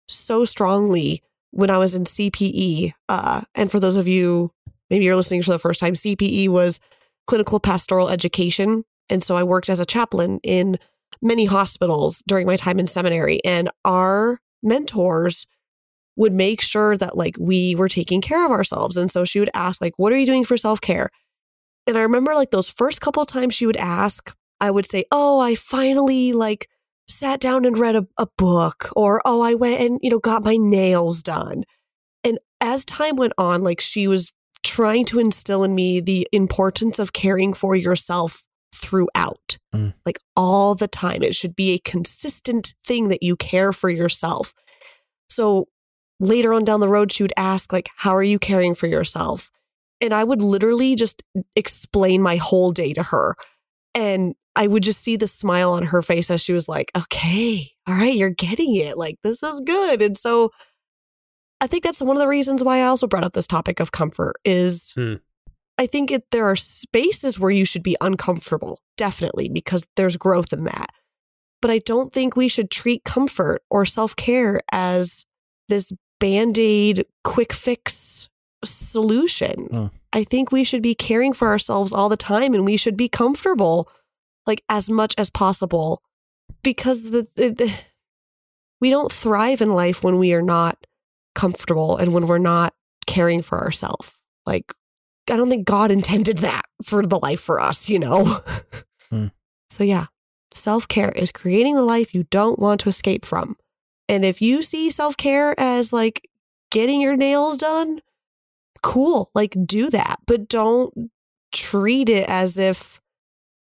so 0.08 0.44
strongly 0.44 1.22
when 1.50 1.70
I 1.70 1.78
was 1.78 1.94
in 1.94 2.04
CPE. 2.04 2.92
Uh, 3.08 3.42
and 3.54 3.70
for 3.70 3.80
those 3.80 3.96
of 3.96 4.06
you, 4.06 4.52
maybe 4.88 5.04
you're 5.04 5.16
listening 5.16 5.42
for 5.42 5.52
the 5.52 5.58
first 5.58 5.80
time, 5.80 5.94
CPE 5.94 6.48
was 6.48 6.78
clinical 7.26 7.58
pastoral 7.58 8.08
education. 8.08 8.84
And 9.10 9.22
so 9.22 9.36
I 9.36 9.42
worked 9.42 9.68
as 9.68 9.80
a 9.80 9.84
chaplain 9.86 10.40
in 10.42 10.78
many 11.22 11.44
hospitals 11.44 12.22
during 12.26 12.46
my 12.46 12.56
time 12.56 12.78
in 12.78 12.86
seminary 12.86 13.40
and 13.44 13.70
our 13.84 14.38
mentors 14.62 15.46
would 16.16 16.32
make 16.32 16.60
sure 16.60 16.96
that 16.96 17.16
like 17.16 17.36
we 17.38 17.74
were 17.74 17.88
taking 17.88 18.20
care 18.20 18.44
of 18.44 18.50
ourselves. 18.50 18.96
And 18.96 19.10
so 19.10 19.24
she 19.24 19.40
would 19.40 19.50
ask 19.54 19.80
like 19.80 19.94
what 19.96 20.12
are 20.12 20.16
you 20.16 20.26
doing 20.26 20.44
for 20.44 20.56
self-care? 20.56 21.10
And 21.86 21.98
i 21.98 22.00
remember 22.00 22.34
like 22.34 22.50
those 22.50 22.70
first 22.70 23.00
couple 23.00 23.24
times 23.26 23.54
she 23.54 23.66
would 23.66 23.76
ask 23.76 24.34
i 24.60 24.70
would 24.70 24.86
say 24.86 25.04
oh 25.12 25.40
i 25.40 25.54
finally 25.54 26.32
like 26.32 26.68
sat 27.06 27.40
down 27.40 27.66
and 27.66 27.76
read 27.76 27.96
a, 27.96 28.06
a 28.16 28.26
book 28.38 28.88
or 28.96 29.20
oh 29.26 29.42
i 29.42 29.52
went 29.54 29.80
and 29.80 30.00
you 30.02 30.08
know 30.10 30.18
got 30.18 30.44
my 30.44 30.56
nails 30.56 31.22
done. 31.22 31.64
And 32.22 32.38
as 32.60 32.84
time 32.86 33.16
went 33.16 33.34
on 33.36 33.62
like 33.62 33.80
she 33.80 34.08
was 34.08 34.32
trying 34.62 35.04
to 35.06 35.20
instill 35.20 35.62
in 35.62 35.74
me 35.74 36.00
the 36.00 36.26
importance 36.32 36.98
of 36.98 37.12
caring 37.12 37.52
for 37.52 37.76
yourself 37.76 38.44
throughout, 38.74 39.58
Mm. 39.74 39.94
like 40.04 40.18
all 40.36 40.74
the 40.74 40.88
time. 40.88 41.22
It 41.22 41.34
should 41.34 41.56
be 41.56 41.72
a 41.74 41.78
consistent 41.78 42.74
thing 42.86 43.08
that 43.08 43.22
you 43.22 43.36
care 43.36 43.72
for 43.72 43.88
yourself. 43.90 44.52
So 45.30 45.68
later 46.20 46.52
on 46.52 46.64
down 46.64 46.80
the 46.80 46.88
road, 46.88 47.12
she 47.12 47.22
would 47.22 47.32
ask, 47.36 47.72
like, 47.72 47.88
how 47.96 48.14
are 48.14 48.22
you 48.22 48.38
caring 48.38 48.74
for 48.74 48.86
yourself? 48.86 49.50
And 50.00 50.12
I 50.12 50.24
would 50.24 50.42
literally 50.42 50.94
just 50.96 51.22
explain 51.56 52.20
my 52.22 52.36
whole 52.36 52.72
day 52.72 52.92
to 52.92 53.02
her. 53.02 53.36
And 53.94 54.34
I 54.56 54.66
would 54.66 54.82
just 54.82 55.00
see 55.02 55.16
the 55.16 55.26
smile 55.26 55.72
on 55.72 55.84
her 55.84 56.02
face 56.02 56.30
as 56.30 56.40
she 56.42 56.52
was 56.52 56.68
like, 56.68 56.92
okay, 56.96 57.72
all 57.86 57.94
right, 57.94 58.14
you're 58.14 58.30
getting 58.30 58.76
it. 58.76 58.96
Like, 58.98 59.16
this 59.22 59.42
is 59.42 59.60
good. 59.64 60.02
And 60.02 60.16
so 60.16 60.50
I 61.60 61.66
think 61.66 61.82
that's 61.84 62.02
one 62.02 62.16
of 62.16 62.20
the 62.20 62.28
reasons 62.28 62.62
why 62.62 62.78
I 62.78 62.86
also 62.86 63.06
brought 63.06 63.24
up 63.24 63.32
this 63.32 63.46
topic 63.46 63.80
of 63.80 63.92
comfort 63.92 64.36
is 64.44 64.92
Hmm. 64.94 65.14
I 65.78 65.86
think 65.86 66.10
it, 66.10 66.30
there 66.30 66.46
are 66.46 66.56
spaces 66.56 67.38
where 67.38 67.50
you 67.50 67.64
should 67.64 67.82
be 67.82 67.96
uncomfortable, 68.00 68.80
definitely, 68.96 69.48
because 69.48 69.86
there's 69.96 70.16
growth 70.16 70.52
in 70.52 70.64
that. 70.64 70.90
But 71.60 71.70
I 71.70 71.78
don't 71.78 72.12
think 72.12 72.36
we 72.36 72.48
should 72.48 72.70
treat 72.70 73.04
comfort 73.04 73.62
or 73.70 73.84
self 73.84 74.14
care 74.14 74.60
as 74.70 75.24
this 75.68 75.92
band 76.20 76.58
aid 76.58 77.06
quick 77.24 77.52
fix 77.52 78.28
solution. 78.64 79.66
Hmm. 79.66 79.86
I 80.12 80.24
think 80.24 80.52
we 80.52 80.62
should 80.62 80.82
be 80.82 80.94
caring 80.94 81.32
for 81.32 81.48
ourselves 81.48 81.92
all 81.92 82.08
the 82.08 82.16
time 82.16 82.54
and 82.54 82.64
we 82.64 82.76
should 82.76 82.96
be 82.96 83.08
comfortable 83.08 83.88
like 84.46 84.62
as 84.68 84.88
much 84.88 85.14
as 85.18 85.28
possible 85.28 86.02
because 86.62 87.10
the, 87.10 87.26
the, 87.34 87.48
the 87.50 87.72
we 88.80 88.90
don't 88.90 89.10
thrive 89.10 89.60
in 89.60 89.74
life 89.74 90.04
when 90.04 90.18
we 90.18 90.34
are 90.34 90.42
not 90.42 90.86
comfortable 91.34 91.96
and 91.96 92.12
when 92.12 92.26
we're 92.26 92.38
not 92.38 92.74
caring 93.06 93.42
for 93.42 93.60
ourselves. 93.60 94.20
Like 94.46 94.72
I 95.30 95.36
don't 95.36 95.50
think 95.50 95.66
God 95.66 95.90
intended 95.90 96.38
that 96.38 96.62
for 96.82 97.02
the 97.02 97.18
life 97.18 97.40
for 97.40 97.60
us, 97.60 97.88
you 97.88 97.98
know? 97.98 98.40
Hmm. 99.10 99.26
So, 99.68 99.84
yeah, 99.84 100.06
self 100.52 100.88
care 100.88 101.10
is 101.10 101.30
creating 101.30 101.74
the 101.74 101.82
life 101.82 102.14
you 102.14 102.24
don't 102.30 102.58
want 102.58 102.80
to 102.80 102.88
escape 102.88 103.26
from. 103.26 103.56
And 104.08 104.24
if 104.24 104.40
you 104.40 104.62
see 104.62 104.90
self 104.90 105.16
care 105.16 105.54
as 105.58 105.92
like 105.92 106.28
getting 106.70 107.00
your 107.00 107.16
nails 107.16 107.56
done, 107.58 108.00
cool, 108.82 109.30
like 109.34 109.56
do 109.66 109.90
that, 109.90 110.20
but 110.26 110.48
don't 110.48 111.10
treat 111.52 112.08
it 112.08 112.28
as 112.28 112.58
if 112.58 113.00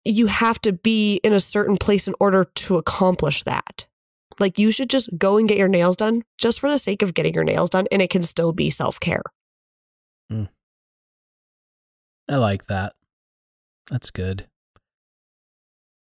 you 0.03 0.27
have 0.27 0.59
to 0.61 0.71
be 0.71 1.19
in 1.23 1.33
a 1.33 1.39
certain 1.39 1.77
place 1.77 2.07
in 2.07 2.15
order 2.19 2.45
to 2.45 2.77
accomplish 2.77 3.43
that. 3.43 3.87
Like 4.39 4.59
you 4.59 4.71
should 4.71 4.89
just 4.89 5.09
go 5.17 5.37
and 5.37 5.47
get 5.47 5.57
your 5.57 5.67
nails 5.67 5.95
done 5.95 6.23
just 6.37 6.59
for 6.59 6.69
the 6.69 6.77
sake 6.77 7.01
of 7.01 7.13
getting 7.13 7.33
your 7.33 7.43
nails 7.43 7.69
done, 7.69 7.87
and 7.91 8.01
it 8.01 8.09
can 8.09 8.21
still 8.21 8.51
be 8.51 8.69
self 8.69 8.99
care. 8.99 9.23
I 12.29 12.37
like 12.37 12.67
that. 12.67 12.93
That's 13.89 14.09
good. 14.11 14.47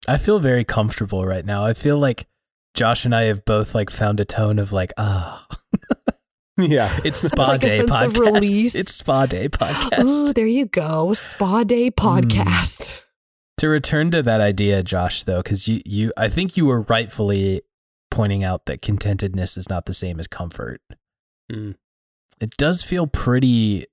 I 0.06 0.18
feel 0.18 0.38
very 0.38 0.64
comfortable 0.64 1.24
right 1.24 1.44
now. 1.44 1.64
I 1.64 1.74
feel 1.74 1.98
like 1.98 2.26
Josh 2.74 3.04
and 3.04 3.14
I 3.14 3.22
have 3.24 3.44
both 3.44 3.74
like 3.74 3.90
found 3.90 4.20
a 4.20 4.24
tone 4.24 4.58
of 4.58 4.72
like, 4.72 4.92
ah, 4.98 5.46
Yeah. 6.56 6.90
it's 7.04 7.18
spa 7.20 7.48
Like 7.48 7.64
a 7.64 7.68
day 7.68 7.78
sense 7.78 7.90
of 7.90 8.12
podcast. 8.12 8.18
release. 8.18 8.74
It's 8.74 8.94
spa 8.94 9.26
day 9.26 9.48
podcast. 9.50 10.04
Ooh, 10.04 10.32
there 10.32 10.46
you 10.46 10.66
go. 10.66 11.12
Spa 11.14 11.64
Day 11.64 11.90
podcast. 11.90 13.02
to 13.58 13.68
return 13.68 14.10
to 14.12 14.22
that 14.22 14.40
idea, 14.40 14.82
Josh, 14.82 15.24
though, 15.24 15.42
because 15.42 15.66
you, 15.68 15.80
you, 15.84 16.12
I 16.16 16.28
think 16.28 16.56
you 16.56 16.66
were 16.66 16.82
rightfully 16.82 17.62
pointing 18.10 18.44
out 18.44 18.66
that 18.66 18.82
contentedness 18.82 19.56
is 19.58 19.68
not 19.68 19.86
the 19.86 19.94
same 19.94 20.20
as 20.20 20.26
comfort. 20.28 20.80
Mm. 21.50 21.74
It 22.40 22.50
does 22.56 22.82
feel 22.82 23.06
pretty 23.06 23.86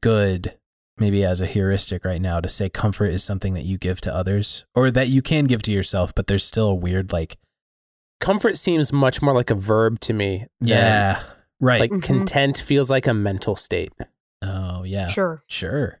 good, 0.00 0.54
maybe 1.00 1.24
as 1.24 1.40
a 1.40 1.46
heuristic 1.46 2.04
right 2.04 2.20
now, 2.20 2.40
to 2.40 2.48
say 2.48 2.68
comfort 2.68 3.06
is 3.06 3.24
something 3.24 3.54
that 3.54 3.64
you 3.64 3.78
give 3.78 4.00
to 4.02 4.14
others 4.14 4.64
or 4.74 4.90
that 4.90 5.08
you 5.08 5.22
can 5.22 5.46
give 5.46 5.62
to 5.62 5.72
yourself, 5.72 6.14
but 6.14 6.26
there's 6.26 6.44
still 6.44 6.68
a 6.68 6.74
weird, 6.74 7.12
like, 7.12 7.38
Comfort 8.20 8.58
seems 8.58 8.92
much 8.92 9.22
more 9.22 9.32
like 9.34 9.48
a 9.50 9.54
verb 9.54 9.98
to 10.00 10.12
me. 10.12 10.46
than- 10.60 10.68
yeah, 10.68 11.22
right. 11.58 11.80
Like 11.80 11.90
Mhm. 11.90 12.02
content 12.02 12.58
feels 12.58 12.90
like 12.90 13.06
a 13.06 13.14
mental 13.14 13.56
state. 13.56 13.92
oh, 14.42 14.82
yeah. 14.84 15.08
Sure. 15.08 15.42
Sure. 15.48 16.00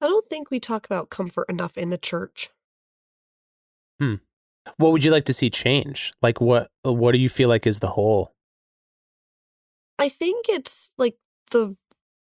I 0.00 0.06
don't 0.06 0.28
think 0.28 0.50
we 0.50 0.60
talk 0.60 0.84
about 0.86 1.10
comfort 1.10 1.46
enough 1.48 1.76
in 1.78 1.90
the 1.90 1.98
church. 1.98 2.50
Hmm. 4.00 4.14
What 4.76 4.92
would 4.92 5.02
you 5.04 5.10
like 5.10 5.24
to 5.24 5.32
see 5.32 5.50
change? 5.50 6.12
Like 6.22 6.40
what 6.40 6.70
what 6.82 7.12
do 7.12 7.18
you 7.18 7.28
feel 7.28 7.48
like 7.48 7.66
is 7.66 7.78
the 7.80 7.90
whole? 7.90 8.32
I 9.98 10.08
think 10.08 10.46
it's 10.48 10.90
like 10.98 11.16
the 11.50 11.76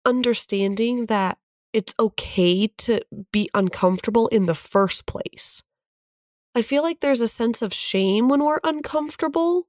understanding 0.09 1.05
that 1.05 1.37
it's 1.71 1.93
okay 1.99 2.67
to 2.67 2.99
be 3.31 3.49
uncomfortable 3.53 4.27
in 4.29 4.47
the 4.47 4.55
first 4.55 5.05
place. 5.05 5.61
I 6.55 6.63
feel 6.63 6.81
like 6.81 6.99
there's 6.99 7.21
a 7.21 7.27
sense 7.27 7.61
of 7.61 7.73
shame 7.73 8.27
when 8.27 8.43
we're 8.43 8.59
uncomfortable, 8.63 9.67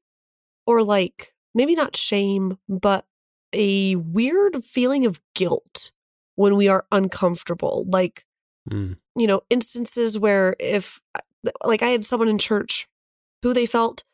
or 0.67 0.83
like 0.83 1.35
maybe 1.55 1.75
not 1.75 1.95
shame, 1.95 2.57
but 2.69 3.05
a 3.53 3.97
weird 3.97 4.65
feeling 4.65 5.05
of 5.05 5.21
guilt 5.35 5.91
when 6.37 6.57
we 6.57 6.69
are 6.69 6.87
uncomfortable. 6.91 7.85
Like, 7.87 8.25
Mm. 8.71 8.97
you 9.17 9.27
know, 9.27 9.41
instances 9.51 10.19
where 10.19 10.55
if, 10.61 11.01
like, 11.65 11.83
I 11.83 11.89
had 11.89 12.05
someone 12.05 12.29
in 12.29 12.39
church 12.39 12.87
who 13.43 13.53
they 13.55 13.67
felt, 13.67 14.05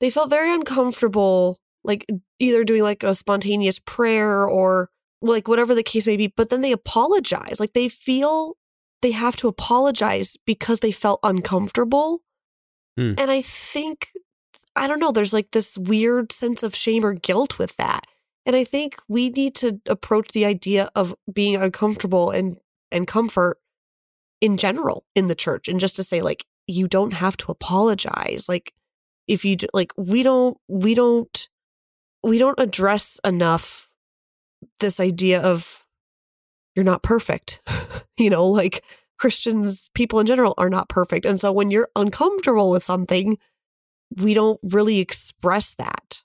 they 0.00 0.10
felt 0.10 0.28
very 0.28 0.52
uncomfortable, 0.52 1.58
like 1.84 2.04
either 2.38 2.64
doing 2.64 2.82
like 2.82 3.02
a 3.02 3.14
spontaneous 3.14 3.78
prayer 3.78 4.46
or 4.46 4.90
like 5.22 5.48
whatever 5.48 5.74
the 5.74 5.82
case 5.82 6.06
may 6.06 6.16
be, 6.16 6.28
but 6.28 6.50
then 6.50 6.60
they 6.60 6.72
apologize. 6.72 7.58
Like 7.60 7.72
they 7.72 7.88
feel 7.88 8.56
they 9.02 9.12
have 9.12 9.36
to 9.36 9.48
apologize 9.48 10.36
because 10.46 10.80
they 10.80 10.92
felt 10.92 11.20
uncomfortable. 11.22 12.22
Hmm. 12.96 13.14
And 13.18 13.30
I 13.30 13.42
think, 13.42 14.12
I 14.74 14.86
don't 14.86 15.00
know, 15.00 15.12
there's 15.12 15.32
like 15.32 15.50
this 15.52 15.76
weird 15.78 16.32
sense 16.32 16.62
of 16.62 16.74
shame 16.74 17.04
or 17.04 17.14
guilt 17.14 17.58
with 17.58 17.76
that. 17.76 18.06
And 18.44 18.54
I 18.54 18.64
think 18.64 19.00
we 19.08 19.30
need 19.30 19.54
to 19.56 19.80
approach 19.86 20.28
the 20.28 20.44
idea 20.44 20.88
of 20.94 21.14
being 21.32 21.56
uncomfortable 21.56 22.30
and 22.30 22.56
and 22.92 23.06
comfort 23.06 23.58
in 24.40 24.56
general 24.56 25.04
in 25.14 25.26
the 25.26 25.34
church 25.34 25.66
and 25.66 25.80
just 25.80 25.96
to 25.96 26.02
say 26.02 26.22
like 26.22 26.44
you 26.66 26.86
don't 26.86 27.12
have 27.12 27.36
to 27.36 27.50
apologize 27.50 28.48
like 28.48 28.72
if 29.26 29.44
you 29.44 29.56
d- 29.56 29.68
like 29.72 29.92
we 29.96 30.22
don't 30.22 30.56
we 30.68 30.94
don't 30.94 31.48
we 32.22 32.38
don't 32.38 32.60
address 32.60 33.18
enough 33.24 33.90
this 34.80 35.00
idea 35.00 35.40
of 35.40 35.86
you're 36.74 36.84
not 36.84 37.02
perfect. 37.02 37.60
You 38.18 38.30
know 38.30 38.46
like 38.48 38.82
christians 39.18 39.90
people 39.92 40.20
in 40.20 40.26
general 40.26 40.54
are 40.56 40.70
not 40.70 40.88
perfect. 40.88 41.26
And 41.26 41.38
so 41.38 41.52
when 41.52 41.70
you're 41.70 41.90
uncomfortable 41.94 42.70
with 42.70 42.82
something 42.82 43.36
we 44.22 44.32
don't 44.32 44.58
really 44.62 45.00
express 45.00 45.74
that. 45.74 46.22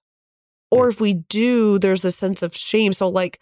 Or 0.69 0.87
if 0.87 1.01
we 1.01 1.15
do 1.15 1.77
there's 1.79 2.01
this 2.01 2.15
sense 2.15 2.41
of 2.41 2.55
shame. 2.55 2.93
So 2.93 3.09
like 3.09 3.41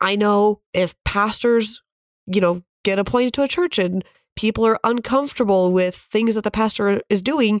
i 0.00 0.16
know 0.16 0.62
if 0.72 0.94
pastors 1.04 1.82
you 2.26 2.40
know 2.40 2.62
get 2.84 2.98
appointed 2.98 3.34
to 3.34 3.42
a 3.42 3.48
church 3.48 3.78
and 3.78 4.02
people 4.34 4.66
are 4.66 4.80
uncomfortable 4.82 5.72
with 5.72 5.94
things 5.94 6.36
that 6.36 6.44
the 6.44 6.50
pastor 6.50 7.02
is 7.10 7.20
doing 7.20 7.60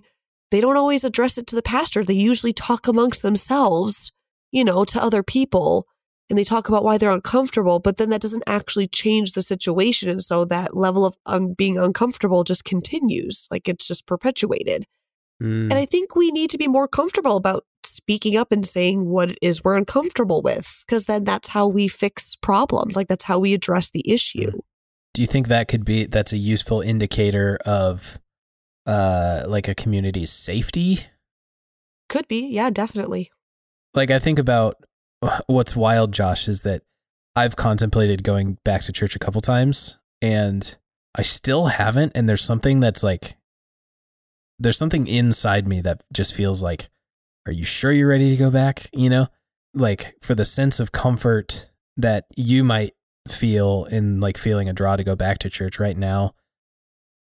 they 0.50 0.62
don't 0.62 0.78
always 0.78 1.04
address 1.04 1.36
it 1.36 1.46
to 1.48 1.56
the 1.56 1.62
pastor. 1.62 2.02
They 2.02 2.14
usually 2.14 2.54
talk 2.54 2.88
amongst 2.88 3.20
themselves 3.20 4.10
you 4.52 4.64
know 4.64 4.86
to 4.86 5.02
other 5.02 5.22
people 5.22 5.86
and 6.30 6.38
they 6.38 6.44
talk 6.44 6.68
about 6.68 6.84
why 6.84 6.96
they're 6.98 7.10
uncomfortable 7.10 7.78
but 7.78 7.96
then 7.96 8.10
that 8.10 8.20
doesn't 8.20 8.44
actually 8.46 8.86
change 8.86 9.32
the 9.32 9.42
situation 9.42 10.08
and 10.08 10.22
so 10.22 10.44
that 10.44 10.76
level 10.76 11.04
of 11.04 11.16
um, 11.26 11.52
being 11.52 11.78
uncomfortable 11.78 12.44
just 12.44 12.64
continues 12.64 13.48
like 13.50 13.68
it's 13.68 13.86
just 13.86 14.06
perpetuated 14.06 14.86
Mm. 15.42 15.64
and 15.64 15.74
I 15.74 15.84
think 15.84 16.14
we 16.14 16.30
need 16.30 16.48
to 16.50 16.58
be 16.58 16.68
more 16.68 16.86
comfortable 16.86 17.36
about 17.36 17.64
speaking 17.82 18.36
up 18.36 18.52
and 18.52 18.64
saying 18.64 19.06
what 19.06 19.30
it 19.30 19.38
is 19.42 19.64
we're 19.64 19.76
uncomfortable 19.76 20.42
with, 20.42 20.84
because 20.86 21.06
then 21.06 21.24
that's 21.24 21.48
how 21.48 21.66
we 21.66 21.88
fix 21.88 22.36
problems. 22.36 22.94
Like 22.96 23.08
that's 23.08 23.24
how 23.24 23.38
we 23.38 23.52
address 23.52 23.90
the 23.90 24.08
issue. 24.10 24.52
Do 25.12 25.22
you 25.22 25.26
think 25.26 25.48
that 25.48 25.68
could 25.68 25.84
be 25.84 26.06
that's 26.06 26.32
a 26.32 26.36
useful 26.36 26.80
indicator 26.80 27.58
of 27.66 28.18
uh 28.86 29.44
like 29.46 29.66
a 29.68 29.74
community's 29.74 30.30
safety? 30.30 31.06
Could 32.08 32.28
be. 32.28 32.46
Yeah, 32.46 32.70
definitely. 32.70 33.30
Like 33.92 34.10
I 34.10 34.18
think 34.18 34.38
about 34.38 34.76
what's 35.46 35.76
wild, 35.76 36.12
Josh, 36.12 36.48
is 36.48 36.62
that 36.62 36.82
I've 37.36 37.56
contemplated 37.56 38.22
going 38.22 38.58
back 38.64 38.82
to 38.82 38.92
church 38.92 39.16
a 39.16 39.18
couple 39.18 39.40
times 39.40 39.98
and 40.22 40.76
I 41.14 41.22
still 41.22 41.66
haven't 41.66 42.12
and 42.14 42.28
there's 42.28 42.44
something 42.44 42.80
that's 42.80 43.02
like 43.02 43.36
there's 44.58 44.78
something 44.78 45.06
inside 45.06 45.66
me 45.66 45.80
that 45.80 46.02
just 46.12 46.32
feels 46.32 46.62
like 46.62 46.88
are 47.46 47.52
you 47.52 47.64
sure 47.64 47.92
you're 47.92 48.08
ready 48.08 48.30
to 48.30 48.36
go 48.36 48.50
back, 48.50 48.88
you 48.92 49.10
know? 49.10 49.26
Like 49.74 50.16
for 50.22 50.34
the 50.34 50.44
sense 50.44 50.80
of 50.80 50.92
comfort 50.92 51.70
that 51.96 52.26
you 52.36 52.64
might 52.64 52.94
feel 53.28 53.84
in 53.90 54.20
like 54.20 54.38
feeling 54.38 54.68
a 54.68 54.72
draw 54.72 54.96
to 54.96 55.04
go 55.04 55.16
back 55.16 55.38
to 55.40 55.50
church 55.50 55.78
right 55.78 55.96
now. 55.96 56.34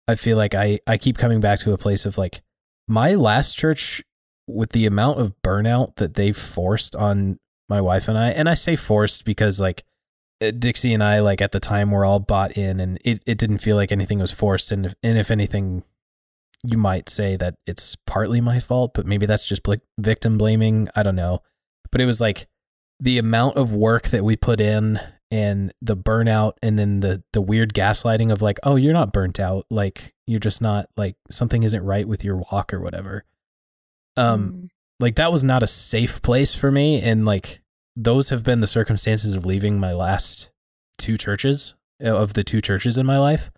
I 0.07 0.15
feel 0.15 0.37
like 0.37 0.53
I 0.53 0.79
I 0.85 0.97
keep 0.97 1.17
coming 1.17 1.39
back 1.39 1.59
to 1.59 1.73
a 1.73 1.77
place 1.77 2.05
of 2.05 2.17
like 2.17 2.41
my 2.87 3.15
last 3.15 3.57
church 3.57 4.03
with 4.47 4.71
the 4.71 4.85
amount 4.85 5.19
of 5.19 5.33
burnout 5.41 5.95
that 5.95 6.15
they 6.15 6.31
forced 6.31 6.95
on 6.95 7.39
my 7.73 7.81
wife 7.81 8.07
and 8.07 8.17
I 8.17 8.29
and 8.39 8.47
I 8.47 8.53
say 8.53 8.75
forced 8.75 9.25
because 9.25 9.59
like 9.59 9.83
uh, 10.41 10.51
Dixie 10.51 10.93
and 10.93 11.03
I 11.03 11.19
like 11.29 11.41
at 11.41 11.51
the 11.51 11.59
time 11.59 11.89
were 11.91 12.05
all 12.05 12.19
bought 12.19 12.51
in 12.65 12.79
and 12.79 12.99
it, 13.03 13.21
it 13.25 13.37
didn't 13.37 13.59
feel 13.65 13.75
like 13.75 13.91
anything 13.91 14.19
was 14.19 14.31
forced. 14.31 14.71
And 14.71 14.85
if, 14.85 14.93
and 15.01 15.17
if 15.17 15.31
anything 15.31 15.83
you 16.63 16.77
might 16.77 17.09
say 17.09 17.35
that 17.37 17.55
it's 17.65 17.95
partly 18.05 18.39
my 18.41 18.59
fault 18.59 18.93
but 18.93 19.05
maybe 19.05 19.25
that's 19.25 19.47
just 19.47 19.63
bl- 19.63 19.85
victim 19.97 20.37
blaming. 20.37 20.87
I 20.95 21.01
don't 21.03 21.15
know. 21.15 21.39
But 21.91 21.99
it 22.01 22.05
was 22.05 22.21
like 22.21 22.47
the 22.99 23.17
amount 23.17 23.57
of 23.57 23.73
work 23.73 24.09
that 24.09 24.23
we 24.23 24.35
put 24.35 24.61
in 24.61 24.99
and 25.31 25.73
the 25.81 25.97
burnout 25.97 26.53
and 26.61 26.77
then 26.77 26.99
the 26.99 27.23
the 27.33 27.41
weird 27.41 27.73
gaslighting 27.73 28.31
of 28.31 28.41
like 28.41 28.59
oh 28.63 28.75
you're 28.75 28.93
not 28.93 29.11
burnt 29.13 29.39
out. 29.39 29.65
Like 29.71 30.13
you're 30.27 30.39
just 30.49 30.61
not 30.61 30.89
like 30.95 31.15
something 31.31 31.63
isn't 31.63 31.83
right 31.83 32.07
with 32.07 32.23
your 32.23 32.37
walk 32.51 32.71
or 32.73 32.79
whatever. 32.79 33.25
Um 34.15 34.39
Mm. 34.51 34.69
like 34.99 35.15
that 35.15 35.31
was 35.31 35.43
not 35.43 35.63
a 35.63 35.67
safe 35.67 36.21
place 36.21 36.53
for 36.53 36.71
me. 36.71 37.01
And 37.01 37.25
like 37.25 37.61
those 37.95 38.29
have 38.29 38.43
been 38.43 38.61
the 38.61 38.67
circumstances 38.67 39.35
of 39.35 39.45
leaving 39.45 39.79
my 39.79 39.93
last 39.93 40.49
two 40.97 41.17
churches 41.17 41.75
uh, 42.03 42.15
of 42.15 42.33
the 42.33 42.43
two 42.43 42.61
churches 42.61 42.97
in 42.97 43.05
my 43.05 43.17
life 43.17 43.51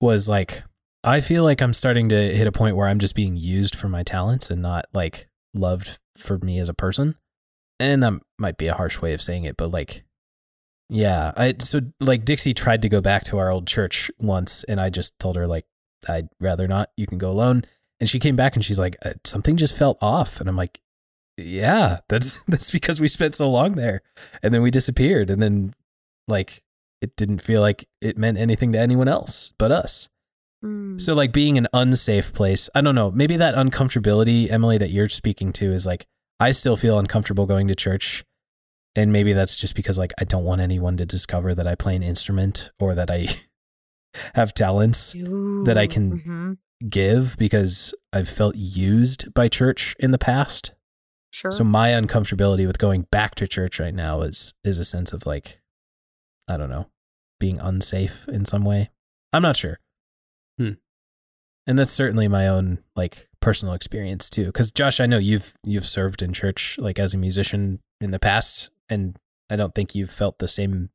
was 0.00 0.28
like 0.28 0.62
i 1.04 1.20
feel 1.20 1.44
like 1.44 1.60
i'm 1.60 1.72
starting 1.72 2.08
to 2.08 2.34
hit 2.34 2.46
a 2.46 2.52
point 2.52 2.76
where 2.76 2.88
i'm 2.88 2.98
just 2.98 3.14
being 3.14 3.36
used 3.36 3.74
for 3.74 3.88
my 3.88 4.02
talents 4.02 4.50
and 4.50 4.62
not 4.62 4.86
like 4.92 5.28
loved 5.56 5.98
for 6.16 6.38
me 6.38 6.58
as 6.58 6.68
a 6.68 6.74
person. 6.74 7.16
And 7.78 8.02
that 8.02 8.14
might 8.38 8.56
be 8.56 8.68
a 8.68 8.74
harsh 8.74 9.02
way 9.02 9.12
of 9.12 9.20
saying 9.20 9.44
it 9.44 9.56
but 9.56 9.70
like 9.70 10.04
yeah 10.88 11.32
i 11.36 11.52
so 11.58 11.80
like 12.00 12.24
dixie 12.24 12.54
tried 12.54 12.80
to 12.80 12.88
go 12.88 13.00
back 13.00 13.24
to 13.24 13.38
our 13.38 13.50
old 13.50 13.66
church 13.66 14.08
once 14.18 14.62
and 14.64 14.80
i 14.80 14.88
just 14.88 15.18
told 15.18 15.34
her 15.34 15.46
like 15.46 15.64
i'd 16.08 16.28
rather 16.40 16.68
not. 16.68 16.90
You 16.96 17.06
can 17.06 17.18
go 17.18 17.30
alone. 17.30 17.64
And 17.98 18.08
she 18.08 18.20
came 18.20 18.36
back 18.36 18.54
and 18.54 18.64
she's 18.64 18.78
like 18.78 18.96
uh, 19.04 19.14
something 19.24 19.56
just 19.56 19.76
felt 19.76 19.98
off. 20.00 20.40
And 20.40 20.48
i'm 20.48 20.56
like 20.56 20.80
yeah 21.36 21.98
that's 22.08 22.42
that's 22.48 22.70
because 22.70 23.00
we 23.00 23.08
spent 23.08 23.34
so 23.34 23.50
long 23.50 23.72
there 23.74 24.00
and 24.42 24.52
then 24.54 24.62
we 24.62 24.70
disappeared 24.70 25.30
and 25.30 25.40
then 25.42 25.74
like 26.28 26.62
it 27.02 27.14
didn't 27.16 27.40
feel 27.42 27.60
like 27.60 27.86
it 28.00 28.16
meant 28.16 28.38
anything 28.38 28.72
to 28.72 28.78
anyone 28.78 29.08
else 29.08 29.52
but 29.58 29.70
us 29.70 30.08
Mm. 30.64 30.98
so 30.98 31.12
like 31.14 31.32
being 31.32 31.58
an 31.58 31.68
unsafe 31.74 32.32
place 32.32 32.70
i 32.74 32.80
don't 32.80 32.94
know 32.94 33.10
maybe 33.10 33.36
that 33.36 33.54
uncomfortability 33.54 34.50
emily 34.50 34.78
that 34.78 34.88
you're 34.88 35.06
speaking 35.10 35.52
to 35.52 35.70
is 35.70 35.84
like 35.84 36.06
i 36.40 36.50
still 36.50 36.78
feel 36.78 36.98
uncomfortable 36.98 37.44
going 37.44 37.68
to 37.68 37.74
church 37.74 38.24
and 38.96 39.12
maybe 39.12 39.34
that's 39.34 39.54
just 39.54 39.74
because 39.74 39.98
like 39.98 40.14
i 40.18 40.24
don't 40.24 40.44
want 40.44 40.62
anyone 40.62 40.96
to 40.96 41.04
discover 41.04 41.54
that 41.54 41.66
i 41.66 41.74
play 41.74 41.94
an 41.94 42.02
instrument 42.02 42.70
or 42.80 42.94
that 42.94 43.10
i 43.10 43.28
have 44.34 44.54
talents 44.54 45.12
that 45.12 45.76
I 45.76 45.86
can- 45.86 46.20
Mhm. 46.20 46.58
give 46.88 47.36
because 47.38 47.94
i've 48.14 48.28
felt 48.28 48.56
used 48.56 49.34
by 49.34 49.48
church 49.48 49.94
in 49.98 50.10
the 50.10 50.18
past 50.18 50.72
Sure. 51.36 51.52
So 51.52 51.64
my 51.64 51.90
uncomfortability 51.90 52.66
with 52.66 52.78
going 52.78 53.02
back 53.10 53.34
to 53.34 53.46
church 53.46 53.78
right 53.78 53.94
now 53.94 54.22
is 54.22 54.54
is 54.64 54.78
a 54.78 54.86
sense 54.86 55.12
of 55.12 55.26
like 55.26 55.60
I 56.48 56.56
don't 56.56 56.70
know, 56.70 56.86
being 57.38 57.60
unsafe 57.60 58.26
in 58.26 58.46
some 58.46 58.64
way. 58.64 58.88
I'm 59.34 59.42
not 59.42 59.58
sure. 59.58 59.78
Hmm. 60.56 60.78
And 61.66 61.78
that's 61.78 61.92
certainly 61.92 62.26
my 62.26 62.48
own 62.48 62.78
like 62.94 63.28
personal 63.38 63.74
experience 63.74 64.30
too 64.30 64.50
cuz 64.52 64.72
Josh, 64.72 64.98
I 64.98 65.04
know 65.04 65.18
you've 65.18 65.52
you've 65.62 65.86
served 65.86 66.22
in 66.22 66.32
church 66.32 66.78
like 66.78 66.98
as 66.98 67.12
a 67.12 67.18
musician 67.18 67.80
in 68.00 68.12
the 68.12 68.18
past 68.18 68.70
and 68.88 69.18
I 69.50 69.56
don't 69.56 69.74
think 69.74 69.94
you've 69.94 70.10
felt 70.10 70.38
the 70.38 70.48
same 70.48 70.88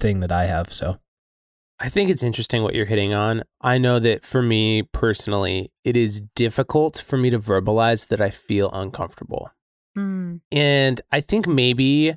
thing 0.00 0.20
that 0.20 0.32
I 0.32 0.46
have, 0.46 0.72
so 0.72 1.00
I 1.78 1.90
think 1.90 2.08
it's 2.08 2.22
interesting 2.22 2.62
what 2.62 2.74
you're 2.74 2.86
hitting 2.86 3.12
on. 3.12 3.42
I 3.60 3.76
know 3.76 3.98
that 3.98 4.24
for 4.24 4.40
me 4.40 4.84
personally, 4.84 5.70
it 5.84 5.98
is 5.98 6.22
difficult 6.34 6.96
for 6.96 7.18
me 7.18 7.28
to 7.28 7.38
verbalize 7.38 8.08
that 8.08 8.22
I 8.22 8.30
feel 8.30 8.70
uncomfortable. 8.72 9.50
Mm. 9.96 10.40
And 10.50 11.00
I 11.10 11.20
think 11.20 11.46
maybe 11.46 12.14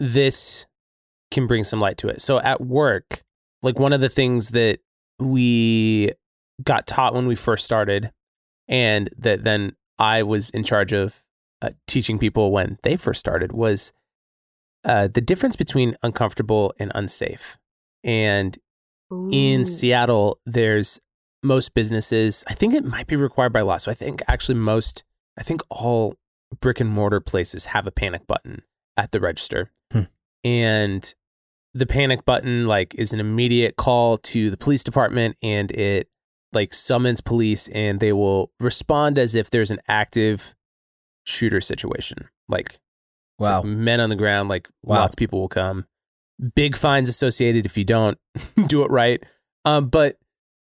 this 0.00 0.66
can 1.30 1.46
bring 1.46 1.64
some 1.64 1.80
light 1.80 1.98
to 1.98 2.08
it. 2.08 2.20
So 2.20 2.40
at 2.40 2.60
work, 2.60 3.22
like 3.62 3.78
one 3.78 3.92
of 3.92 4.00
the 4.00 4.08
things 4.08 4.50
that 4.50 4.80
we 5.18 6.12
got 6.62 6.86
taught 6.86 7.14
when 7.14 7.26
we 7.26 7.34
first 7.34 7.64
started, 7.64 8.10
and 8.68 9.08
that 9.18 9.44
then 9.44 9.76
I 9.98 10.22
was 10.22 10.50
in 10.50 10.64
charge 10.64 10.92
of 10.92 11.24
uh, 11.60 11.70
teaching 11.86 12.18
people 12.18 12.50
when 12.50 12.78
they 12.82 12.96
first 12.96 13.20
started 13.20 13.52
was 13.52 13.92
uh, 14.84 15.08
the 15.08 15.20
difference 15.20 15.56
between 15.56 15.96
uncomfortable 16.02 16.74
and 16.78 16.90
unsafe. 16.94 17.56
And 18.02 18.58
in 19.30 19.64
Seattle, 19.64 20.40
there's 20.46 20.98
most 21.42 21.74
businesses, 21.74 22.44
I 22.48 22.54
think 22.54 22.74
it 22.74 22.84
might 22.84 23.06
be 23.06 23.16
required 23.16 23.52
by 23.52 23.60
law. 23.60 23.76
So 23.76 23.90
I 23.90 23.94
think 23.94 24.22
actually 24.26 24.54
most, 24.54 25.04
I 25.38 25.42
think 25.42 25.60
all 25.68 26.16
brick 26.60 26.80
and 26.80 26.90
mortar 26.90 27.20
places 27.20 27.66
have 27.66 27.86
a 27.86 27.90
panic 27.90 28.26
button 28.26 28.62
at 28.96 29.12
the 29.12 29.20
register. 29.20 29.70
Hmm. 29.92 30.02
And 30.44 31.14
the 31.74 31.86
panic 31.86 32.24
button 32.24 32.66
like 32.66 32.94
is 32.96 33.12
an 33.12 33.20
immediate 33.20 33.76
call 33.76 34.18
to 34.18 34.50
the 34.50 34.56
police 34.56 34.84
department 34.84 35.36
and 35.42 35.70
it 35.72 36.08
like 36.52 36.74
summons 36.74 37.20
police 37.22 37.68
and 37.68 37.98
they 38.00 38.12
will 38.12 38.50
respond 38.60 39.18
as 39.18 39.34
if 39.34 39.48
there's 39.50 39.70
an 39.70 39.80
active 39.88 40.54
shooter 41.24 41.60
situation. 41.60 42.28
Like 42.48 42.78
it's 43.38 43.48
like 43.48 43.64
wow. 43.64 43.70
men 43.70 44.00
on 44.00 44.10
the 44.10 44.16
ground, 44.16 44.48
like 44.48 44.68
Wow. 44.82 45.00
lots 45.00 45.14
of 45.14 45.18
people 45.18 45.40
will 45.40 45.48
come. 45.48 45.86
Big 46.54 46.76
fines 46.76 47.08
associated 47.08 47.64
if 47.64 47.78
you 47.78 47.84
don't 47.84 48.18
do 48.66 48.82
it 48.82 48.90
right. 48.90 49.22
Um, 49.64 49.88
but 49.88 50.18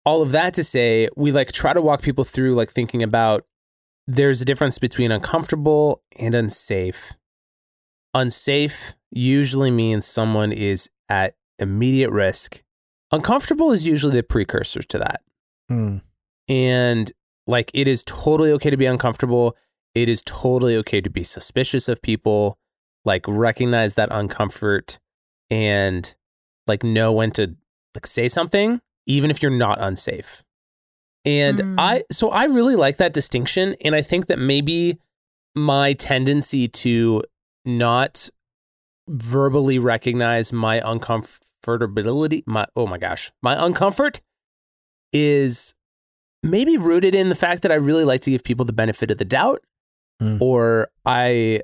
all 0.05 0.21
of 0.21 0.31
that 0.31 0.53
to 0.55 0.63
say, 0.63 1.09
we 1.15 1.31
like 1.31 1.51
try 1.51 1.73
to 1.73 1.81
walk 1.81 2.01
people 2.01 2.23
through 2.23 2.55
like 2.55 2.71
thinking 2.71 3.03
about 3.03 3.45
there's 4.07 4.41
a 4.41 4.45
difference 4.45 4.77
between 4.77 5.11
uncomfortable 5.11 6.01
and 6.17 6.35
unsafe. 6.35 7.13
Unsafe 8.13 8.93
usually 9.11 9.71
means 9.71 10.05
someone 10.05 10.51
is 10.51 10.89
at 11.09 11.35
immediate 11.59 12.11
risk. 12.11 12.63
Uncomfortable 13.11 13.71
is 13.71 13.87
usually 13.87 14.15
the 14.15 14.23
precursor 14.23 14.81
to 14.83 14.97
that. 14.99 15.21
Hmm. 15.69 15.97
And 16.47 17.11
like 17.47 17.71
it 17.73 17.87
is 17.87 18.03
totally 18.03 18.51
okay 18.53 18.69
to 18.69 18.77
be 18.77 18.85
uncomfortable. 18.85 19.55
It 19.93 20.09
is 20.09 20.21
totally 20.25 20.75
okay 20.77 21.01
to 21.01 21.09
be 21.09 21.23
suspicious 21.23 21.87
of 21.87 22.01
people, 22.01 22.57
like 23.05 23.27
recognize 23.27 23.95
that 23.95 24.09
uncomfort 24.09 24.99
and 25.49 26.15
like 26.67 26.83
know 26.83 27.11
when 27.11 27.31
to 27.31 27.55
like 27.95 28.07
say 28.07 28.27
something 28.27 28.81
even 29.07 29.29
if 29.29 29.41
you're 29.41 29.51
not 29.51 29.79
unsafe. 29.79 30.43
And 31.25 31.57
Mm. 31.59 31.75
I, 31.77 32.03
so 32.11 32.29
I 32.29 32.45
really 32.45 32.75
like 32.75 32.97
that 32.97 33.13
distinction. 33.13 33.75
And 33.83 33.95
I 33.95 34.01
think 34.01 34.27
that 34.27 34.37
maybe 34.39 34.97
my 35.55 35.93
tendency 35.93 36.67
to 36.67 37.23
not 37.65 38.29
verbally 39.07 39.79
recognize 39.79 40.51
my 40.53 40.79
uncomfortability, 40.81 42.43
my, 42.45 42.65
oh 42.75 42.85
my 42.87 42.97
gosh, 42.97 43.31
my 43.41 43.55
uncomfort 43.55 44.21
is 45.13 45.73
maybe 46.43 46.77
rooted 46.77 47.15
in 47.15 47.29
the 47.29 47.35
fact 47.35 47.61
that 47.63 47.71
I 47.71 47.75
really 47.75 48.03
like 48.03 48.21
to 48.21 48.31
give 48.31 48.43
people 48.43 48.65
the 48.65 48.73
benefit 48.73 49.09
of 49.11 49.17
the 49.17 49.25
doubt, 49.25 49.61
Mm. 50.21 50.39
or 50.41 50.89
I 51.05 51.61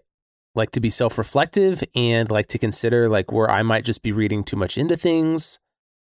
like 0.55 0.71
to 0.71 0.81
be 0.81 0.89
self 0.89 1.17
reflective 1.17 1.83
and 1.95 2.29
like 2.29 2.47
to 2.47 2.57
consider 2.57 3.07
like 3.07 3.31
where 3.31 3.49
I 3.49 3.61
might 3.63 3.85
just 3.85 4.01
be 4.03 4.11
reading 4.11 4.43
too 4.43 4.57
much 4.57 4.77
into 4.77 4.97
things. 4.97 5.57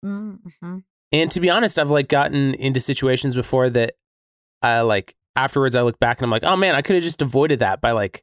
Mm-hmm. 0.04 0.78
And 1.12 1.30
to 1.32 1.40
be 1.40 1.50
honest, 1.50 1.78
I've 1.78 1.90
like 1.90 2.08
gotten 2.08 2.54
into 2.54 2.80
situations 2.80 3.34
before 3.34 3.68
that 3.70 3.94
I 4.62 4.80
like 4.82 5.16
afterwards 5.36 5.74
I 5.74 5.82
look 5.82 5.98
back 5.98 6.18
and 6.18 6.24
I'm 6.24 6.30
like, 6.30 6.44
oh 6.44 6.56
man, 6.56 6.74
I 6.74 6.82
could 6.82 6.94
have 6.94 7.02
just 7.02 7.22
avoided 7.22 7.58
that 7.60 7.80
by 7.80 7.92
like 7.92 8.22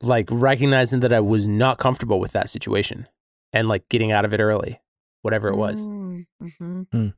like 0.00 0.28
recognizing 0.30 1.00
that 1.00 1.12
I 1.12 1.20
was 1.20 1.46
not 1.46 1.78
comfortable 1.78 2.18
with 2.18 2.32
that 2.32 2.48
situation 2.48 3.06
and 3.52 3.68
like 3.68 3.88
getting 3.88 4.10
out 4.12 4.24
of 4.24 4.34
it 4.34 4.40
early, 4.40 4.80
whatever 5.22 5.48
it 5.48 5.56
was. 5.56 5.86
Mm-hmm. 5.86 7.08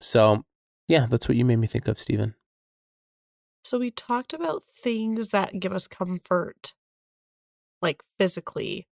So 0.00 0.44
yeah, 0.88 1.06
that's 1.08 1.28
what 1.28 1.36
you 1.36 1.44
made 1.44 1.56
me 1.56 1.66
think 1.66 1.86
of, 1.88 2.00
Stephen. 2.00 2.34
So 3.64 3.78
we 3.78 3.90
talked 3.90 4.32
about 4.32 4.62
things 4.62 5.28
that 5.28 5.60
give 5.60 5.72
us 5.72 5.86
comfort, 5.86 6.74
like 7.80 8.02
physically. 8.18 8.88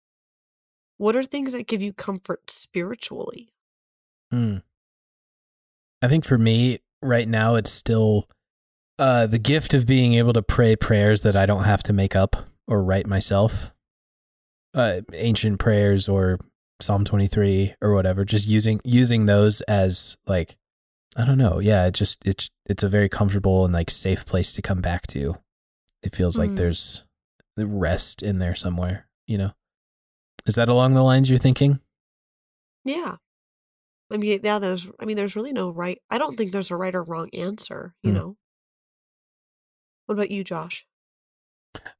What 0.96 1.16
are 1.16 1.24
things 1.24 1.52
that 1.52 1.66
give 1.66 1.82
you 1.82 1.92
comfort 1.92 2.50
spiritually? 2.50 3.52
Hmm. 4.30 4.58
I 6.02 6.08
think 6.08 6.24
for 6.24 6.38
me 6.38 6.78
right 7.02 7.28
now, 7.28 7.54
it's 7.56 7.70
still 7.70 8.28
uh, 8.98 9.26
the 9.26 9.38
gift 9.38 9.74
of 9.74 9.86
being 9.86 10.14
able 10.14 10.32
to 10.32 10.42
pray 10.42 10.76
prayers 10.76 11.22
that 11.22 11.36
I 11.36 11.46
don't 11.46 11.64
have 11.64 11.82
to 11.84 11.92
make 11.92 12.14
up 12.16 12.36
or 12.66 12.82
write 12.82 13.06
myself. 13.06 13.70
Uh, 14.72 15.00
ancient 15.12 15.58
prayers 15.58 16.08
or 16.08 16.38
Psalm 16.80 17.04
23 17.04 17.74
or 17.82 17.92
whatever, 17.94 18.24
just 18.24 18.46
using 18.46 18.80
using 18.84 19.26
those 19.26 19.60
as 19.62 20.16
like 20.26 20.56
I 21.16 21.24
don't 21.24 21.38
know. 21.38 21.58
Yeah, 21.58 21.86
it 21.86 21.94
just 21.94 22.18
it's 22.24 22.50
it's 22.66 22.82
a 22.84 22.88
very 22.88 23.08
comfortable 23.08 23.64
and 23.64 23.74
like 23.74 23.90
safe 23.90 24.24
place 24.24 24.52
to 24.52 24.62
come 24.62 24.80
back 24.80 25.06
to. 25.08 25.36
It 26.02 26.14
feels 26.14 26.38
like 26.38 26.50
Mm. 26.50 26.56
there's 26.56 27.02
the 27.56 27.66
rest 27.66 28.22
in 28.22 28.38
there 28.38 28.54
somewhere, 28.54 29.08
you 29.26 29.36
know. 29.36 29.50
Is 30.46 30.54
that 30.54 30.68
along 30.68 30.94
the 30.94 31.02
lines 31.02 31.28
you're 31.28 31.38
thinking? 31.38 31.80
Yeah. 32.84 33.16
I 34.10 34.16
mean, 34.16 34.40
yeah, 34.42 34.58
there's, 34.58 34.88
I 35.00 35.04
mean, 35.04 35.16
there's 35.16 35.36
really 35.36 35.52
no 35.52 35.70
right. 35.70 35.98
I 36.10 36.18
don't 36.18 36.36
think 36.36 36.52
there's 36.52 36.70
a 36.70 36.76
right 36.76 36.94
or 36.94 37.02
wrong 37.02 37.28
answer, 37.32 37.94
you 38.02 38.10
Hmm. 38.10 38.16
know? 38.16 38.36
What 40.06 40.14
about 40.14 40.30
you, 40.30 40.42
Josh? 40.42 40.86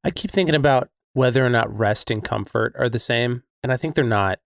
I 0.03 0.11
keep 0.11 0.31
thinking 0.31 0.55
about 0.57 0.91
whether 1.13 1.45
or 1.45 1.51
not 1.51 1.75
rest 1.77 2.11
and 2.11 2.25
comfort 2.25 2.75
are 2.79 2.89
the 2.89 2.99
same, 2.99 3.45
and 3.63 3.73
I 3.73 3.77
think 3.77 3.95
they're 3.95 4.05
not. 4.05 4.41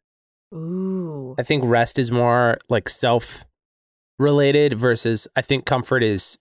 Ooh. 0.55 1.35
I 1.39 1.43
think 1.43 1.65
rest 1.65 1.99
is 1.99 2.11
more 2.13 2.59
like 2.69 2.89
self 2.89 3.45
related 4.19 4.75
versus 4.75 5.27
I 5.35 5.43
think 5.43 5.65
comfort 5.65 6.03
is 6.05 6.39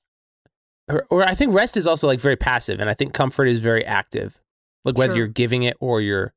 or, 0.88 1.08
or 1.10 1.24
I 1.24 1.34
think 1.34 1.54
rest 1.56 1.76
is 1.78 1.88
also 1.88 2.06
like 2.06 2.20
very 2.20 2.36
passive 2.36 2.80
and 2.80 2.90
I 2.90 2.94
think 2.94 3.14
comfort 3.14 3.46
is 3.48 3.62
very 3.62 3.84
active. 3.86 4.40
Like 4.86 4.98
whether 4.98 5.14
Sure. 5.14 5.20
you're 5.20 5.28
giving 5.28 5.64
it 5.64 5.76
or 5.80 6.00
you're 6.02 6.34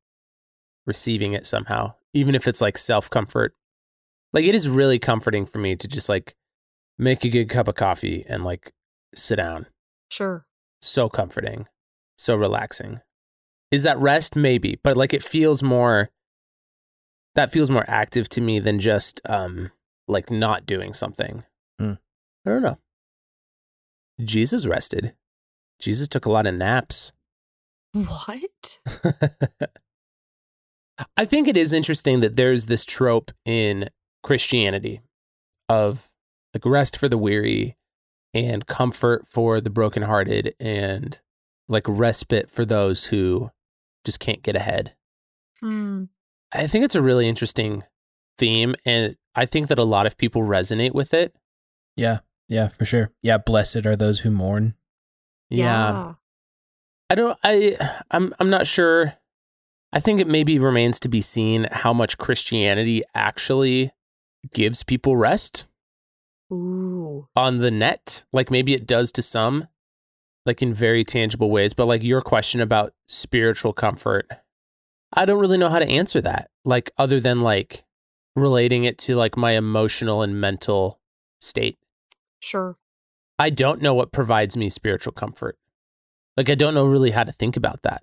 receiving 0.87 1.32
it 1.34 1.45
somehow, 1.45 1.95
even 2.14 2.34
if 2.34 2.47
it's 2.49 2.61
like 2.62 2.78
self 2.78 3.11
comfort. 3.11 3.55
Like 4.33 4.45
it 4.45 4.55
is 4.55 4.68
really 4.68 4.99
comforting 4.99 5.47
for 5.47 5.59
me 5.59 5.77
to 5.77 5.89
just 5.89 6.09
like 6.09 6.35
make 6.99 7.24
a 7.24 7.29
good 7.29 7.49
cup 7.49 7.68
of 7.68 7.74
coffee 7.74 8.24
and 8.29 8.45
like 8.45 8.72
sit 9.14 9.37
down. 9.37 9.66
Sure. 10.11 10.47
So 10.81 11.09
comforting, 11.09 11.66
so 12.16 12.37
relaxing. 12.37 13.01
Is 13.70 13.83
that 13.83 13.99
rest? 13.99 14.37
Maybe, 14.37 14.79
but 14.83 14.97
like 14.97 15.12
it 15.12 15.22
feels 15.22 15.62
more 15.62 16.11
that 17.35 17.53
feels 17.53 17.70
more 17.70 17.85
active 17.89 18.29
to 18.31 18.41
me 18.41 18.59
than 18.61 18.79
just 18.79 19.20
um 19.29 19.70
like 20.09 20.31
not 20.31 20.66
doing 20.66 20.93
something. 20.93 21.45
Hmm. 21.79 21.95
I 22.45 22.51
don't 22.51 22.62
know. 22.62 22.79
Jesus 24.22 24.66
rested. 24.66 25.14
Jesus 25.81 26.09
took 26.09 26.27
a 26.27 26.33
lot 26.33 26.47
of 26.47 26.55
naps. 26.55 27.12
What? 27.93 28.79
I 31.16 31.24
think 31.24 31.49
it 31.49 31.57
is 31.57 31.72
interesting 31.72 32.20
that 32.20 32.37
there's 32.37 32.66
this 32.66 32.85
trope 32.85 33.31
in 33.45 33.91
Christianity 34.27 35.01
of 35.68 36.11
like 36.53 36.66
rest 36.66 36.97
for 36.97 37.09
the 37.09 37.16
weary 37.16 37.77
and 38.35 38.66
comfort 38.66 39.27
for 39.27 39.61
the 39.61 39.70
brokenhearted 39.70 40.55
and 40.59 41.20
like 41.68 41.85
respite 41.87 42.51
for 42.51 42.64
those 42.64 43.07
who 43.07 43.51
just 44.05 44.18
can't 44.20 44.43
get 44.43 44.57
ahead. 44.57 44.95
Hmm. 45.61 46.05
I 46.53 46.66
think 46.66 46.85
it's 46.85 46.97
a 46.97 47.03
really 47.03 47.29
interesting 47.29 47.85
theme 48.37 48.74
and 48.85 49.16
I 49.35 49.47
think 49.47 49.68
that 49.68 49.79
a 49.79 49.85
lot 49.85 50.07
of 50.07 50.18
people 50.18 50.43
resonate 50.43 50.93
with 50.93 51.14
it. 51.14 51.35
Yeah, 51.97 52.18
yeah, 52.49 52.68
for 52.68 52.85
sure. 52.85 53.12
Yeah, 53.22 53.39
blessed 53.39 53.87
are 53.87 53.97
those 53.97 54.20
who 54.20 54.31
mourn. 54.31 54.74
yeah. 55.51 56.14
I 57.09 57.14
don't 57.14 57.39
I 57.45 57.77
I'm 58.11 58.35
I'm 58.41 58.51
not 58.51 58.66
sure. 58.66 59.14
I 59.93 60.01
think 60.01 60.20
it 60.20 60.27
maybe 60.27 60.59
remains 60.59 60.99
to 61.01 61.09
be 61.09 61.20
seen 61.20 61.68
how 61.70 61.93
much 61.93 62.18
Christianity 62.18 63.05
actually 63.14 63.93
gives 64.53 64.82
people 64.82 65.16
rest 65.16 65.66
Ooh. 66.53 67.28
on 67.36 67.59
the 67.59 67.70
net. 67.70 68.24
Like 68.32 68.51
maybe 68.51 68.74
it 68.74 68.86
does 68.86 69.12
to 69.12 69.22
some, 69.22 69.68
like 70.44 70.62
in 70.62 70.74
very 70.74 71.05
tangible 71.05 71.51
ways. 71.51 71.74
But 71.74 71.86
like 71.86 72.03
your 72.03 72.20
question 72.20 72.61
about 72.61 72.94
spiritual 73.07 73.72
comfort, 73.72 74.28
I 75.12 75.24
don't 75.24 75.40
really 75.40 75.59
know 75.59 75.68
how 75.68 75.78
to 75.78 75.88
answer 75.88 76.20
that. 76.22 76.51
Like 76.64 76.90
other 76.99 77.20
than 77.20 77.40
like 77.40 77.84
relating 78.34 78.84
it 78.84 78.99
to 78.99 79.16
like 79.16 79.36
my 79.36 79.53
emotional 79.53 80.22
and 80.22 80.40
mental 80.40 81.01
state. 81.40 81.78
Sure. 82.40 82.76
I 83.38 83.51
don't 83.51 83.82
know 83.82 83.94
what 83.94 84.12
provides 84.12 84.57
me 84.57 84.68
spiritual 84.68 85.12
comfort. 85.12 85.59
Like 86.36 86.51
I 86.51 86.55
don't 86.55 86.74
know 86.74 86.84
really 86.84 87.11
how 87.11 87.22
to 87.22 87.32
think 87.32 87.57
about 87.57 87.82
that. 87.82 88.03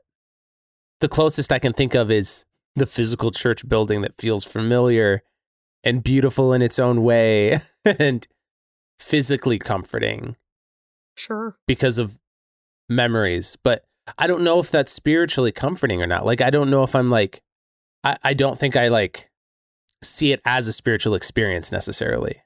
The 1.00 1.08
closest 1.08 1.52
I 1.52 1.60
can 1.60 1.74
think 1.74 1.96
of 1.96 2.10
is 2.10 2.46
the 2.76 2.86
physical 2.86 3.32
church 3.32 3.68
building 3.68 4.02
that 4.02 4.18
feels 4.18 4.44
familiar 4.44 5.24
and 5.84 6.04
beautiful 6.04 6.54
in 6.54 6.62
its 6.62 6.80
own 6.80 7.04
way 7.04 7.60
and 7.86 8.28
physically 9.00 9.60
comforting 9.60 10.36
Sure. 11.18 11.58
because 11.68 12.00
of 12.00 12.20
memories. 12.90 13.58
But 13.64 13.86
I 14.18 14.28
don't 14.28 14.44
know 14.44 14.60
if 14.60 14.72
that's 14.72 14.92
spiritually 14.92 15.52
comforting 15.52 16.02
or 16.02 16.08
not. 16.08 16.26
Like 16.26 16.42
I 16.42 16.50
don't 16.50 16.70
know 16.70 16.84
if 16.84 16.96
I'm 16.96 17.10
like 17.10 17.42
I, 18.04 18.18
I 18.24 18.34
don't 18.34 18.58
think 18.58 18.76
I 18.76 18.88
like 18.90 19.30
see 20.02 20.32
it 20.34 20.42
as 20.46 20.68
a 20.68 20.74
spiritual 20.74 21.16
experience 21.16 21.72
necessarily. 21.72 22.44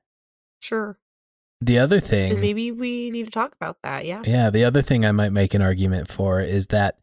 Sure. 0.62 1.00
The 1.60 1.80
other 1.80 1.96
And 1.96 2.06
thing, 2.06 2.42
maybe 2.42 2.72
we 2.72 3.10
need 3.10 3.26
to 3.26 3.32
talk 3.32 3.56
about 3.56 3.78
that. 3.82 4.06
Yeah. 4.06 4.22
yeah, 4.26 4.52
the 4.52 4.64
other 4.64 4.84
thing 4.84 5.04
I 5.04 5.12
might 5.12 5.32
make 5.32 5.56
an 5.56 5.62
argument 5.64 6.08
for 6.08 6.40
is 6.40 6.68
that 6.68 7.00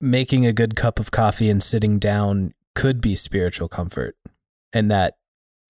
making 0.00 0.46
a 0.46 0.52
good 0.52 0.76
cup 0.76 1.00
of 1.00 1.10
coffee 1.10 1.50
and 1.50 1.60
sitting 1.60 1.98
down 1.98 2.54
could 2.76 3.00
be 3.00 3.16
spiritual 3.16 3.68
comfort, 3.68 4.16
and 4.72 4.88
that 4.92 5.16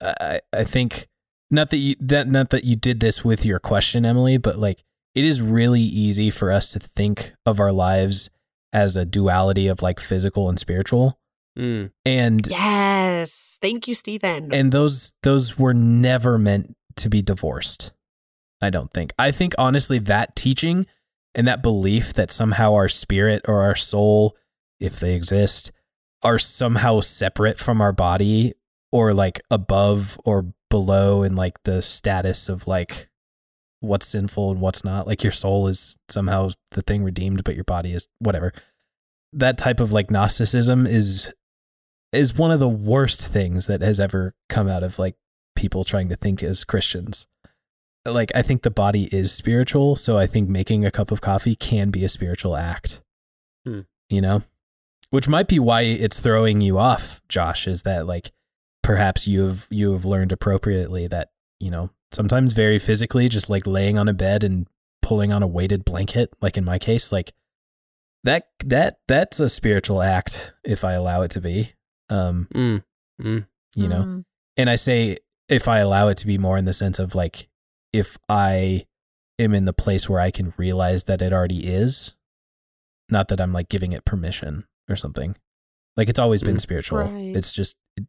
I 0.01 0.41
I 0.53 0.65
think 0.65 1.09
not 1.51 1.71
that 1.71 1.77
you 1.79 1.97
that 2.01 2.29
not 2.29 2.51
that 2.51 2.65
you 2.65 2.77
did 2.77 3.01
this 3.01 3.25
with 3.25 3.45
your 3.45 3.59
question, 3.59 4.05
Emily, 4.05 4.37
but 4.39 4.59
like 4.59 4.83
it 5.15 5.25
is 5.25 5.43
really 5.43 5.81
easy 5.83 6.31
for 6.31 6.51
us 6.53 6.71
to 6.73 6.79
think 6.79 7.33
of 7.45 7.59
our 7.61 7.73
lives 7.73 8.31
as 8.73 8.97
a 8.97 9.05
duality 9.05 9.67
of 9.67 9.83
like 9.83 9.99
physical 10.01 10.49
and 10.49 10.59
spiritual, 10.59 11.19
Mm. 11.59 11.91
and 12.07 12.47
Yes. 12.49 13.59
Thank 13.61 13.89
you, 13.89 13.95
Stephen. 13.95 14.55
and 14.55 14.71
those 14.73 15.13
those 15.23 15.59
were 15.59 15.75
never 15.75 16.39
meant 16.39 16.77
to 16.97 17.09
be 17.09 17.23
divorced 17.23 17.93
i 18.63 18.69
don't 18.71 18.93
think 18.93 19.13
i 19.19 19.31
think 19.31 19.55
honestly 19.59 19.99
that 19.99 20.37
teaching 20.37 20.87
and 21.35 21.47
that 21.49 21.63
belief 21.63 22.13
that 22.13 22.31
somehow 22.31 22.75
our 22.75 22.89
spirit 22.89 23.43
or 23.49 23.63
our 23.63 23.75
soul 23.75 24.37
if 24.81 25.01
they 25.01 25.15
exist 25.15 25.73
are 26.23 26.39
somehow 26.39 27.01
separate 27.01 27.59
from 27.59 27.81
our 27.81 27.93
body 27.93 28.53
or 28.93 29.15
like 29.15 29.41
above 29.51 30.21
or 30.25 30.53
below 30.69 31.23
in 31.23 31.37
like 31.37 31.63
the 31.65 31.83
status 31.83 32.49
of 32.49 32.67
like 32.67 33.09
what's 33.81 34.07
sinful 34.07 34.51
and 34.51 34.61
what's 34.61 34.85
not 34.85 35.07
like 35.07 35.23
your 35.23 35.33
soul 35.33 35.67
is 35.67 35.97
somehow 36.09 36.51
the 36.73 36.83
thing 36.83 37.03
redeemed 37.03 37.43
but 37.45 37.55
your 37.55 37.65
body 37.65 37.93
is 37.93 38.09
whatever 38.19 38.53
that 39.33 39.57
type 39.57 39.81
of 39.81 39.91
like 39.91 40.11
gnosticism 40.11 40.87
is 40.87 41.33
is 42.13 42.37
one 42.37 42.51
of 42.51 42.61
the 42.61 42.69
worst 42.69 43.27
things 43.27 43.67
that 43.67 43.81
has 43.81 44.01
ever 44.01 44.35
come 44.49 44.69
out 44.69 44.83
of 44.83 44.99
like 44.99 45.15
people 45.55 45.85
trying 45.85 46.09
to 46.09 46.17
think 46.17 46.43
as 46.43 46.65
Christians. 46.65 47.27
Like 48.07 48.33
I 48.35 48.43
think 48.43 48.63
the 48.63 48.71
body 48.71 49.15
is 49.15 49.33
spiritual, 49.33 49.95
so 49.95 50.17
I 50.17 50.27
think 50.27 50.49
making 50.49 50.85
a 50.85 50.91
cup 50.91 51.11
of 51.11 51.21
coffee 51.21 51.55
can 51.55 51.91
be 51.91 52.05
a 52.05 52.09
spiritual 52.09 52.57
act. 52.57 53.03
Hmm. 53.65 53.81
You 54.09 54.23
know? 54.23 54.43
Which 55.11 55.29
might 55.29 55.49
be 55.49 55.59
why 55.59 55.83
it's 55.83 56.21
throwing 56.21 56.61
you 56.61 56.79
off, 56.79 57.21
Josh, 57.29 57.67
is 57.67 57.83
that 57.83 58.07
like 58.07 58.33
perhaps 58.83 59.27
you 59.27 59.45
have 59.47 59.67
you 59.71 59.93
have 59.93 60.05
learned 60.05 60.33
appropriately 60.33 61.07
that, 61.09 61.31
you 61.59 61.71
know, 61.71 61.91
sometimes 62.13 62.53
very 62.53 62.79
physically, 62.79 63.29
just 63.29 63.49
like 63.51 63.67
laying 63.67 63.99
on 63.99 64.09
a 64.09 64.13
bed 64.15 64.43
and 64.45 64.67
pulling 65.03 65.33
on 65.33 65.43
a 65.43 65.47
weighted 65.47 65.85
blanket, 65.85 66.33
like 66.41 66.57
in 66.57 66.65
my 66.65 66.79
case, 66.79 67.13
like 67.13 67.33
that 68.25 68.49
that 68.65 68.99
that's 69.09 69.41
a 69.41 69.49
spiritual 69.49 70.03
act 70.03 70.53
if 70.65 70.85
I 70.85 70.93
allow 70.93 71.23
it 71.23 71.31
to 71.33 71.41
be. 71.41 71.73
Um, 72.09 72.49
Mm. 72.55 72.83
Mm. 73.21 73.47
you 73.77 73.89
know. 73.89 74.03
Mm. 74.03 74.25
And 74.57 74.69
I 74.71 74.77
say 74.77 75.19
if 75.49 75.69
I 75.69 75.79
allow 75.79 76.09
it 76.09 76.17
to 76.19 76.27
be 76.27 76.39
more 76.39 76.59
in 76.59 76.65
the 76.65 76.73
sense 76.73 76.99
of 76.99 77.15
like 77.15 77.49
if 77.93 78.19
I 78.29 78.87
am 79.39 79.55
in 79.55 79.65
the 79.65 79.73
place 79.73 80.09
where 80.09 80.21
I 80.21 80.31
can 80.31 80.53
realize 80.59 81.05
that 81.05 81.23
it 81.23 81.33
already 81.33 81.67
is, 81.67 82.15
not 83.09 83.29
that 83.29 83.41
I'm 83.41 83.53
like 83.53 83.69
giving 83.69 83.93
it 83.93 84.05
permission 84.05 84.65
or 84.89 84.97
something. 84.97 85.35
Like 85.97 86.09
it's 86.09 86.19
always 86.19 86.43
been 86.43 86.57
Mm. 86.57 86.61
spiritual. 86.61 86.99
Right. 86.99 87.37
It's 87.37 87.53
just 87.53 87.77
it, 87.97 88.05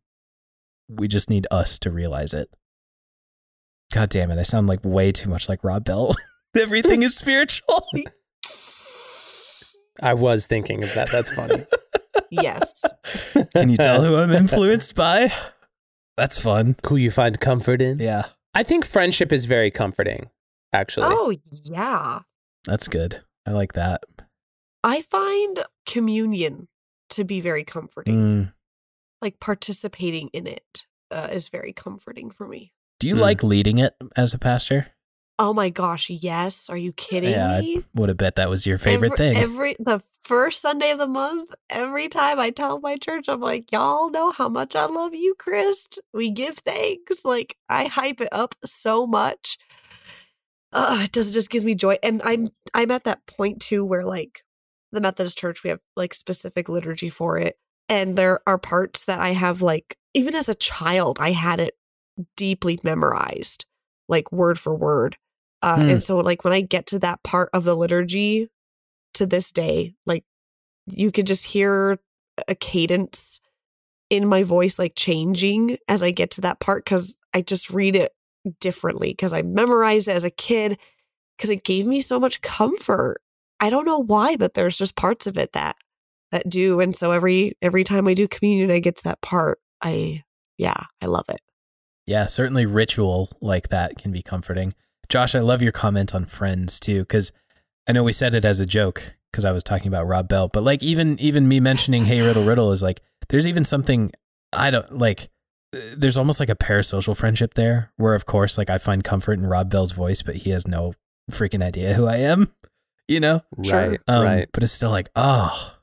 we 0.95 1.07
just 1.07 1.29
need 1.29 1.47
us 1.51 1.79
to 1.79 1.91
realize 1.91 2.33
it. 2.33 2.49
God 3.93 4.09
damn 4.09 4.31
it! 4.31 4.39
I 4.39 4.43
sound 4.43 4.67
like 4.67 4.83
way 4.83 5.11
too 5.11 5.29
much 5.29 5.49
like 5.49 5.63
Rob 5.63 5.85
Bell. 5.85 6.15
Everything 6.57 7.03
is 7.03 7.15
spiritual. 7.15 7.85
I 10.01 10.13
was 10.13 10.47
thinking 10.47 10.83
of 10.83 10.93
that. 10.95 11.11
That's 11.11 11.33
funny. 11.33 11.65
Yes. 12.29 12.85
Can 13.53 13.69
you 13.69 13.75
tell 13.75 14.01
who 14.01 14.15
I'm 14.15 14.31
influenced 14.31 14.95
by? 14.95 15.33
That's 16.15 16.37
fun. 16.37 16.77
Who 16.87 16.95
you 16.95 17.11
find 17.11 17.37
comfort 17.37 17.81
in? 17.81 17.99
Yeah, 17.99 18.27
I 18.53 18.63
think 18.63 18.85
friendship 18.85 19.33
is 19.33 19.43
very 19.45 19.69
comforting, 19.69 20.29
actually. 20.71 21.07
Oh, 21.09 21.33
yeah. 21.49 22.19
that's 22.65 22.87
good. 22.87 23.21
I 23.45 23.51
like 23.51 23.73
that. 23.73 24.01
I 24.83 25.01
find 25.01 25.63
communion 25.85 26.69
to 27.11 27.23
be 27.25 27.41
very 27.41 27.65
comforting. 27.65 28.15
Mm. 28.15 28.53
Like 29.21 29.39
participating 29.39 30.29
in 30.29 30.47
it 30.47 30.85
uh, 31.11 31.29
is 31.31 31.49
very 31.49 31.73
comforting 31.73 32.31
for 32.31 32.47
me. 32.47 32.73
Do 32.99 33.07
you 33.07 33.15
Mm. 33.15 33.21
like 33.21 33.43
leading 33.43 33.77
it 33.77 33.95
as 34.15 34.33
a 34.33 34.37
pastor? 34.39 34.87
Oh 35.39 35.53
my 35.53 35.69
gosh, 35.69 36.09
yes. 36.09 36.69
Are 36.69 36.77
you 36.77 36.93
kidding 36.93 37.31
yeah, 37.31 37.61
me? 37.61 37.77
I 37.77 37.83
would 37.95 38.09
have 38.09 38.17
bet 38.17 38.35
that 38.35 38.49
was 38.49 38.67
your 38.67 38.77
favorite 38.77 39.13
every, 39.13 39.33
thing. 39.33 39.37
Every 39.37 39.75
the 39.79 40.03
first 40.23 40.61
Sunday 40.61 40.91
of 40.91 40.99
the 40.99 41.07
month, 41.07 41.51
every 41.69 42.09
time 42.09 42.39
I 42.39 42.51
tell 42.51 42.79
my 42.79 42.95
church, 42.97 43.25
I'm 43.27 43.41
like, 43.41 43.71
y'all 43.71 44.11
know 44.11 44.31
how 44.31 44.49
much 44.49 44.75
I 44.75 44.85
love 44.85 45.15
you, 45.15 45.33
Christ. 45.39 45.99
We 46.13 46.29
give 46.29 46.59
thanks. 46.59 47.25
Like 47.25 47.57
I 47.67 47.85
hype 47.85 48.21
it 48.21 48.29
up 48.31 48.53
so 48.63 49.07
much. 49.07 49.57
Uh, 50.71 51.01
it 51.03 51.11
does 51.11 51.29
it 51.29 51.33
just 51.33 51.49
gives 51.49 51.65
me 51.65 51.73
joy. 51.73 51.97
And 52.03 52.21
I'm 52.23 52.49
I'm 52.73 52.91
at 52.91 53.05
that 53.05 53.25
point 53.25 53.61
too 53.61 53.83
where 53.83 54.05
like 54.05 54.43
the 54.91 55.01
Methodist 55.01 55.37
Church, 55.37 55.63
we 55.63 55.71
have 55.71 55.79
like 55.95 56.13
specific 56.13 56.69
liturgy 56.69 57.09
for 57.09 57.39
it. 57.39 57.57
And 57.89 58.17
there 58.17 58.39
are 58.47 58.57
parts 58.57 59.05
that 59.05 59.19
I 59.19 59.29
have 59.29 59.61
like 59.61 59.97
even 60.13 60.35
as 60.35 60.49
a 60.49 60.55
child, 60.55 61.17
I 61.19 61.31
had 61.31 61.59
it 61.59 61.73
deeply 62.35 62.79
memorized, 62.83 63.65
like 64.09 64.31
word 64.31 64.59
for 64.59 64.75
word. 64.75 65.17
Uh, 65.61 65.77
Hmm. 65.77 65.89
And 65.89 66.03
so, 66.03 66.17
like, 66.17 66.43
when 66.43 66.53
I 66.53 66.61
get 66.61 66.87
to 66.87 66.99
that 66.99 67.23
part 67.23 67.49
of 67.53 67.63
the 67.63 67.75
liturgy 67.75 68.47
to 69.13 69.25
this 69.25 69.51
day, 69.51 69.93
like, 70.05 70.23
you 70.87 71.11
could 71.11 71.27
just 71.27 71.45
hear 71.45 71.99
a 72.47 72.55
cadence 72.55 73.39
in 74.09 74.27
my 74.27 74.43
voice, 74.43 74.79
like, 74.79 74.93
changing 74.95 75.77
as 75.87 76.01
I 76.01 76.11
get 76.11 76.31
to 76.31 76.41
that 76.41 76.59
part 76.59 76.83
because 76.83 77.15
I 77.33 77.41
just 77.41 77.69
read 77.69 77.95
it 77.95 78.11
differently 78.59 79.09
because 79.09 79.33
I 79.33 79.43
memorized 79.43 80.07
it 80.07 80.15
as 80.15 80.23
a 80.25 80.31
kid 80.31 80.79
because 81.37 81.51
it 81.51 81.63
gave 81.63 81.85
me 81.85 82.01
so 82.01 82.19
much 82.19 82.41
comfort. 82.41 83.21
I 83.59 83.69
don't 83.69 83.85
know 83.85 83.99
why, 83.99 84.35
but 84.35 84.55
there's 84.55 84.77
just 84.77 84.95
parts 84.95 85.27
of 85.27 85.37
it 85.37 85.53
that 85.53 85.75
that 86.31 86.49
do. 86.49 86.79
And 86.79 86.95
so 86.95 87.11
every 87.11 87.57
every 87.61 87.83
time 87.83 88.07
I 88.07 88.13
do 88.13 88.27
communion, 88.27 88.71
I 88.71 88.79
get 88.79 88.95
to 88.97 89.03
that 89.05 89.21
part. 89.21 89.59
I 89.81 90.23
yeah, 90.57 90.77
I 91.01 91.05
love 91.07 91.25
it. 91.29 91.39
yeah, 92.07 92.27
certainly 92.27 92.65
ritual 92.65 93.29
like 93.41 93.69
that 93.69 93.97
can 93.97 94.11
be 94.11 94.21
comforting. 94.21 94.73
Josh, 95.09 95.35
I 95.35 95.39
love 95.39 95.61
your 95.61 95.71
comment 95.71 96.13
on 96.15 96.25
friends 96.25 96.79
too, 96.79 96.99
because 97.01 97.31
I 97.87 97.91
know 97.91 98.03
we 98.03 98.13
said 98.13 98.33
it 98.33 98.45
as 98.45 98.59
a 98.59 98.65
joke 98.65 99.15
because 99.31 99.43
I 99.45 99.51
was 99.51 99.63
talking 99.63 99.87
about 99.87 100.07
Rob 100.07 100.27
Bell, 100.27 100.47
but 100.47 100.63
like 100.63 100.81
even 100.83 101.19
even 101.19 101.47
me 101.47 101.59
mentioning 101.59 102.05
Hey 102.05 102.21
Riddle 102.21 102.43
Riddle 102.45 102.71
is 102.71 102.83
like 102.83 103.01
there's 103.29 103.47
even 103.47 103.63
something 103.63 104.11
I 104.53 104.71
don't 104.71 104.97
like. 104.97 105.29
uh, 105.73 105.79
There's 105.97 106.17
almost 106.17 106.39
like 106.39 106.49
a 106.49 106.55
parasocial 106.55 107.15
friendship 107.17 107.53
there, 107.55 107.91
where 107.97 108.13
of 108.13 108.25
course 108.25 108.57
like 108.57 108.69
I 108.69 108.77
find 108.77 109.03
comfort 109.03 109.39
in 109.39 109.47
Rob 109.47 109.69
Bell's 109.69 109.91
voice, 109.93 110.21
but 110.21 110.35
he 110.37 110.49
has 110.51 110.67
no 110.67 110.93
freaking 111.31 111.63
idea 111.63 111.93
who 111.93 112.07
I 112.07 112.17
am, 112.17 112.51
you 113.07 113.19
know. 113.21 113.41
Right, 113.55 113.99
Um, 114.07 114.23
right. 114.25 114.49
But 114.51 114.63
it's 114.63 114.73
still 114.73 114.91
like, 114.91 115.09
oh, 115.15 115.73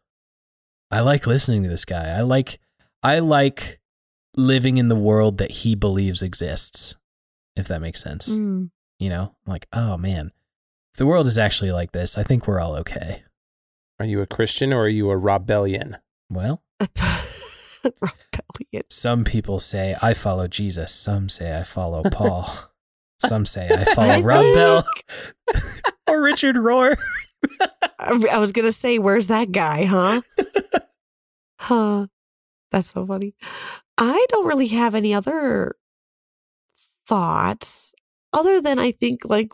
I 0.91 1.01
like 1.01 1.26
listening 1.26 1.62
to 1.64 1.68
this 1.68 1.84
guy. 1.84 2.09
I 2.16 2.22
like, 2.22 2.59
I 3.03 3.18
like 3.18 3.78
living 4.36 4.76
in 4.78 4.89
the 4.89 4.97
world 4.97 5.39
that 5.39 5.51
he 5.51 5.74
believes 5.74 6.22
exists. 6.22 6.97
If 7.57 7.66
that 7.68 7.80
makes 7.82 8.01
sense, 8.01 8.28
Mm. 8.28 8.70
you 8.99 9.09
know, 9.09 9.34
I'm 9.47 9.51
like, 9.53 9.66
oh 9.72 9.97
man, 9.97 10.32
if 10.95 10.99
the 10.99 11.07
world 11.07 11.26
is 11.26 11.36
actually 11.39 11.72
like 11.72 11.93
this, 11.93 12.16
I 12.16 12.22
think 12.22 12.47
we're 12.47 12.61
all 12.61 12.76
okay. 12.76 13.22
Are 13.99 14.07
you 14.07 14.20
a 14.20 14.26
Christian 14.26 14.72
or 14.72 14.82
are 14.82 14.89
you 14.89 15.11
a 15.11 15.16
Robellian? 15.16 15.97
Well, 16.30 16.62
Rebellion. 17.84 18.84
some 18.91 19.24
people 19.24 19.59
say 19.61 19.97
I 20.01 20.14
follow 20.14 20.47
Jesus. 20.49 20.93
Some 20.93 21.28
say 21.28 21.59
I 21.59 21.64
follow 21.64 22.03
Paul. 22.12 22.49
some 23.24 23.45
say 23.47 23.68
I 23.70 23.84
follow 23.95 24.20
Rob 24.22 24.55
Bell 24.55 24.84
or 26.09 26.22
Richard 26.22 26.57
Rohr. 26.57 26.97
I 27.99 28.24
I 28.32 28.39
was 28.39 28.53
gonna 28.53 28.72
say, 28.72 28.99
where's 28.99 29.26
that 29.28 29.53
guy, 29.53 29.84
huh? 29.84 30.22
Huh. 31.59 32.06
That's 32.70 32.92
so 32.92 33.06
funny. 33.06 33.34
I 33.96 34.26
don't 34.28 34.46
really 34.46 34.68
have 34.68 34.94
any 34.94 35.14
other 35.14 35.76
thoughts 37.06 37.94
other 38.32 38.61
than 38.61 38.78
I 38.78 38.92
think 38.92 39.24
like 39.24 39.52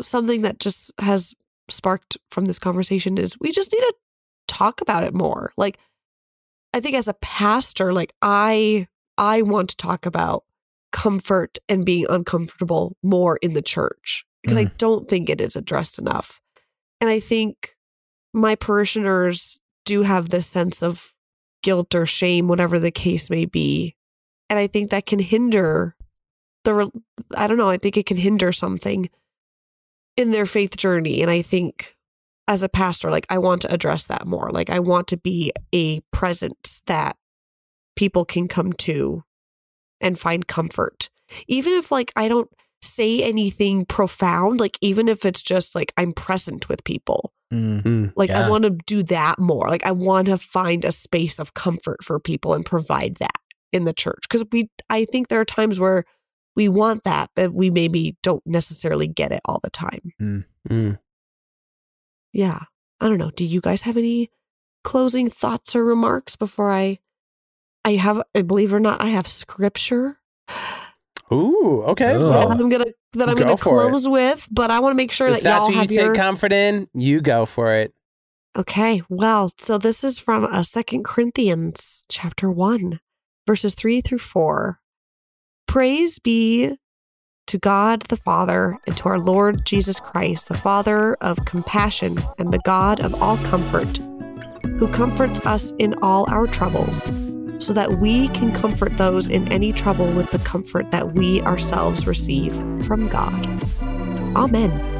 something 0.00 0.42
that 0.42 0.58
just 0.58 0.92
has 0.98 1.34
sparked 1.68 2.16
from 2.30 2.46
this 2.46 2.58
conversation 2.58 3.18
is 3.18 3.36
we 3.40 3.52
just 3.52 3.72
need 3.72 3.80
to 3.80 3.94
talk 4.46 4.80
about 4.80 5.04
it 5.04 5.14
more. 5.14 5.52
Like 5.56 5.78
I 6.72 6.80
think 6.80 6.96
as 6.96 7.08
a 7.08 7.14
pastor, 7.14 7.92
like 7.92 8.12
I 8.22 8.88
I 9.16 9.42
want 9.42 9.70
to 9.70 9.76
talk 9.76 10.06
about 10.06 10.44
comfort 10.92 11.58
and 11.68 11.84
being 11.84 12.06
uncomfortable 12.08 12.96
more 13.02 13.38
in 13.42 13.52
the 13.52 13.62
church 13.62 14.24
because 14.42 14.56
I 14.56 14.66
mm. 14.66 14.76
don't 14.78 15.08
think 15.08 15.28
it 15.28 15.40
is 15.40 15.56
addressed 15.56 15.98
enough. 15.98 16.40
And 17.00 17.10
I 17.10 17.20
think 17.20 17.76
my 18.32 18.54
parishioners 18.54 19.58
do 19.84 20.02
have 20.02 20.28
this 20.28 20.46
sense 20.46 20.82
of 20.82 21.14
guilt 21.62 21.94
or 21.94 22.06
shame, 22.06 22.48
whatever 22.48 22.78
the 22.78 22.90
case 22.90 23.30
may 23.30 23.44
be. 23.44 23.96
And 24.50 24.58
I 24.58 24.66
think 24.66 24.90
that 24.90 25.06
can 25.06 25.18
hinder 25.18 25.94
the, 26.64 26.90
I 27.36 27.46
don't 27.46 27.58
know, 27.58 27.68
I 27.68 27.76
think 27.76 27.96
it 27.96 28.06
can 28.06 28.16
hinder 28.16 28.52
something 28.52 29.08
in 30.16 30.30
their 30.30 30.46
faith 30.46 30.76
journey. 30.76 31.22
And 31.22 31.30
I 31.30 31.42
think 31.42 31.96
as 32.48 32.62
a 32.62 32.68
pastor, 32.68 33.10
like 33.10 33.26
I 33.28 33.38
want 33.38 33.62
to 33.62 33.72
address 33.72 34.06
that 34.06 34.26
more. 34.26 34.50
Like 34.50 34.70
I 34.70 34.78
want 34.78 35.06
to 35.08 35.16
be 35.16 35.52
a 35.72 36.00
presence 36.12 36.82
that 36.86 37.16
people 37.94 38.24
can 38.24 38.48
come 38.48 38.72
to 38.72 39.22
and 40.00 40.18
find 40.18 40.46
comfort. 40.46 41.10
Even 41.46 41.74
if 41.74 41.92
like 41.92 42.12
I 42.16 42.26
don't 42.26 42.50
say 42.80 43.22
anything 43.22 43.84
profound, 43.84 44.60
like 44.60 44.78
even 44.80 45.08
if 45.08 45.24
it's 45.24 45.42
just 45.42 45.74
like 45.74 45.92
I'm 45.96 46.12
present 46.12 46.68
with 46.68 46.84
people. 46.84 47.32
Mm, 47.52 47.82
Mm. 47.82 48.12
Like 48.14 48.30
I 48.30 48.48
want 48.50 48.64
to 48.64 48.70
do 48.70 49.02
that 49.04 49.38
more. 49.38 49.68
Like 49.68 49.86
I 49.86 49.92
want 49.92 50.26
to 50.26 50.36
find 50.36 50.84
a 50.84 50.92
space 50.92 51.38
of 51.38 51.54
comfort 51.54 52.04
for 52.04 52.18
people 52.20 52.54
and 52.54 52.64
provide 52.64 53.16
that 53.16 53.38
in 53.72 53.84
the 53.84 53.92
church 53.92 54.20
because 54.28 54.44
we 54.52 54.70
I 54.90 55.04
think 55.06 55.28
there 55.28 55.40
are 55.40 55.44
times 55.46 55.80
where 55.80 56.04
we 56.56 56.68
want 56.68 57.04
that, 57.04 57.30
but 57.34 57.54
we 57.54 57.70
maybe 57.70 58.16
don't 58.22 58.44
necessarily 58.46 59.06
get 59.06 59.32
it 59.32 59.40
all 59.44 59.60
the 59.62 59.70
time. 59.70 60.12
Mm. 60.68 60.98
Yeah. 62.32 62.60
I 63.00 63.08
don't 63.08 63.18
know. 63.18 63.30
Do 63.30 63.44
you 63.44 63.60
guys 63.60 63.82
have 63.82 63.96
any 63.96 64.30
closing 64.84 65.28
thoughts 65.30 65.76
or 65.76 65.84
remarks 65.84 66.36
before 66.36 66.70
I 66.70 66.98
I 67.84 67.92
have 67.92 68.22
I 68.34 68.42
believe 68.42 68.72
it 68.72 68.76
or 68.76 68.80
not, 68.80 69.00
I 69.00 69.08
have 69.08 69.26
scripture 69.26 70.18
Ooh, 71.32 71.82
okay. 71.88 72.14
Ooh. 72.14 72.30
Well, 72.30 72.50
I'm 72.50 72.68
gonna 72.68 72.92
that 73.12 73.28
I'm 73.28 73.36
for 73.36 73.84
it. 73.84 73.90
close 73.90 74.08
with, 74.08 74.48
but 74.50 74.70
I 74.70 74.80
want 74.80 74.92
to 74.92 74.96
make 74.96 75.12
sure 75.12 75.28
if 75.28 75.36
that 75.36 75.42
that's 75.42 75.68
y'all 75.68 75.76
what 75.76 75.90
you 75.90 75.98
have 75.98 76.06
your 76.06 76.14
take 76.14 76.22
comfort 76.22 76.52
in, 76.52 76.88
you 76.94 77.20
go 77.20 77.46
for 77.46 77.74
it. 77.74 77.94
Okay, 78.56 79.02
well, 79.08 79.52
so 79.58 79.78
this 79.78 80.02
is 80.02 80.18
from 80.18 80.44
uh, 80.44 80.62
Second 80.62 81.04
Corinthians 81.04 82.04
chapter 82.08 82.50
one, 82.50 83.00
verses 83.46 83.74
three 83.74 84.00
through 84.00 84.18
four. 84.18 84.80
Praise 85.66 86.18
be 86.18 86.76
to 87.46 87.58
God 87.58 88.02
the 88.02 88.16
Father 88.16 88.76
and 88.86 88.96
to 88.96 89.08
our 89.08 89.18
Lord 89.18 89.64
Jesus 89.64 90.00
Christ, 90.00 90.48
the 90.48 90.56
Father 90.56 91.14
of 91.20 91.38
compassion 91.46 92.14
and 92.38 92.52
the 92.52 92.60
God 92.64 93.00
of 93.00 93.20
all 93.22 93.36
comfort, 93.38 93.96
who 94.78 94.88
comforts 94.88 95.40
us 95.46 95.72
in 95.78 95.94
all 96.02 96.30
our 96.30 96.46
troubles, 96.46 97.08
so 97.58 97.72
that 97.72 97.98
we 97.98 98.28
can 98.28 98.52
comfort 98.52 98.96
those 98.96 99.28
in 99.28 99.50
any 99.52 99.72
trouble 99.72 100.10
with 100.12 100.30
the 100.30 100.38
comfort 100.40 100.90
that 100.90 101.14
we 101.14 101.40
ourselves 101.42 102.06
receive 102.06 102.54
from 102.84 103.08
God. 103.08 103.46
Amen. 104.36 104.97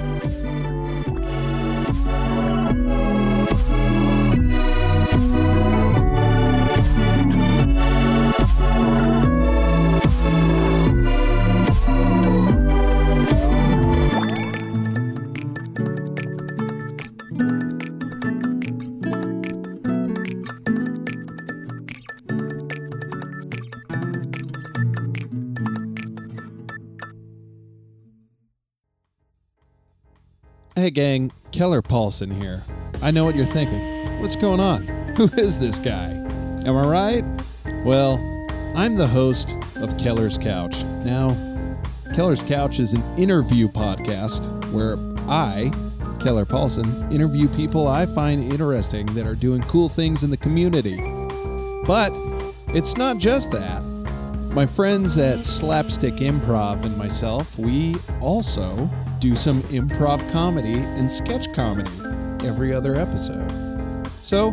Hey, 30.89 30.93
gang, 30.93 31.33
Keller 31.53 31.83
Paulson 31.83 32.31
here. 32.31 32.63
I 33.03 33.11
know 33.11 33.23
what 33.27 33.37
you're 33.37 33.45
thinking. 33.45 33.79
What's 34.23 34.37
going 34.37 34.59
on? 34.59 34.87
Who 35.19 35.25
is 35.37 35.59
this 35.59 35.79
guy? 35.79 36.07
Am 36.65 36.75
I 36.79 36.89
right? 36.89 37.25
Well, 37.85 38.19
I'm 38.75 38.97
the 38.97 39.07
host 39.07 39.55
of 39.77 39.99
Keller's 39.99 40.39
Couch. 40.39 40.85
Now, 41.05 41.37
Keller's 42.15 42.43
Couch 42.43 42.81
is 42.81 42.95
an 42.95 43.03
interview 43.19 43.69
podcast 43.69 44.49
where 44.73 44.97
I, 45.31 45.71
Keller 46.23 46.47
Paulson, 46.47 46.87
interview 47.13 47.49
people 47.49 47.87
I 47.87 48.07
find 48.07 48.51
interesting 48.51 49.05
that 49.09 49.27
are 49.27 49.35
doing 49.35 49.61
cool 49.65 49.91
things 49.91 50.23
in 50.23 50.31
the 50.31 50.39
community. 50.39 50.97
But 51.85 52.15
it's 52.69 52.97
not 52.97 53.19
just 53.19 53.51
that. 53.51 53.83
My 54.55 54.65
friends 54.65 55.19
at 55.19 55.45
Slapstick 55.45 56.15
Improv 56.15 56.83
and 56.83 56.97
myself, 56.97 57.59
we 57.59 57.97
also 58.23 58.89
do 59.19 59.35
some 59.35 59.63
improv 59.65 60.31
comedy 60.33 60.75
and 60.75 61.11
sketch 61.11 61.53
comedy 61.53 61.91
every 62.47 62.73
other 62.73 62.95
episode. 62.95 63.51
So, 64.23 64.53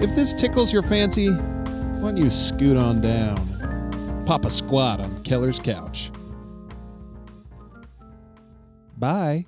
if 0.00 0.14
this 0.16 0.32
tickles 0.32 0.72
your 0.72 0.82
fancy, 0.82 1.28
why 1.30 2.08
don't 2.08 2.16
you 2.16 2.30
scoot 2.30 2.76
on 2.76 3.00
down? 3.00 4.24
Pop 4.26 4.44
a 4.44 4.50
squat 4.50 5.00
on 5.00 5.22
Keller's 5.22 5.58
couch. 5.58 6.10
Bye. 8.96 9.46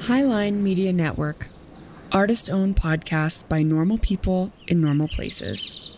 Highline 0.00 0.60
Media 0.60 0.92
Network. 0.92 1.48
Artist 2.12 2.50
owned 2.50 2.76
podcasts 2.76 3.46
by 3.46 3.62
normal 3.62 3.98
people 3.98 4.52
in 4.68 4.80
normal 4.80 5.08
places. 5.08 5.95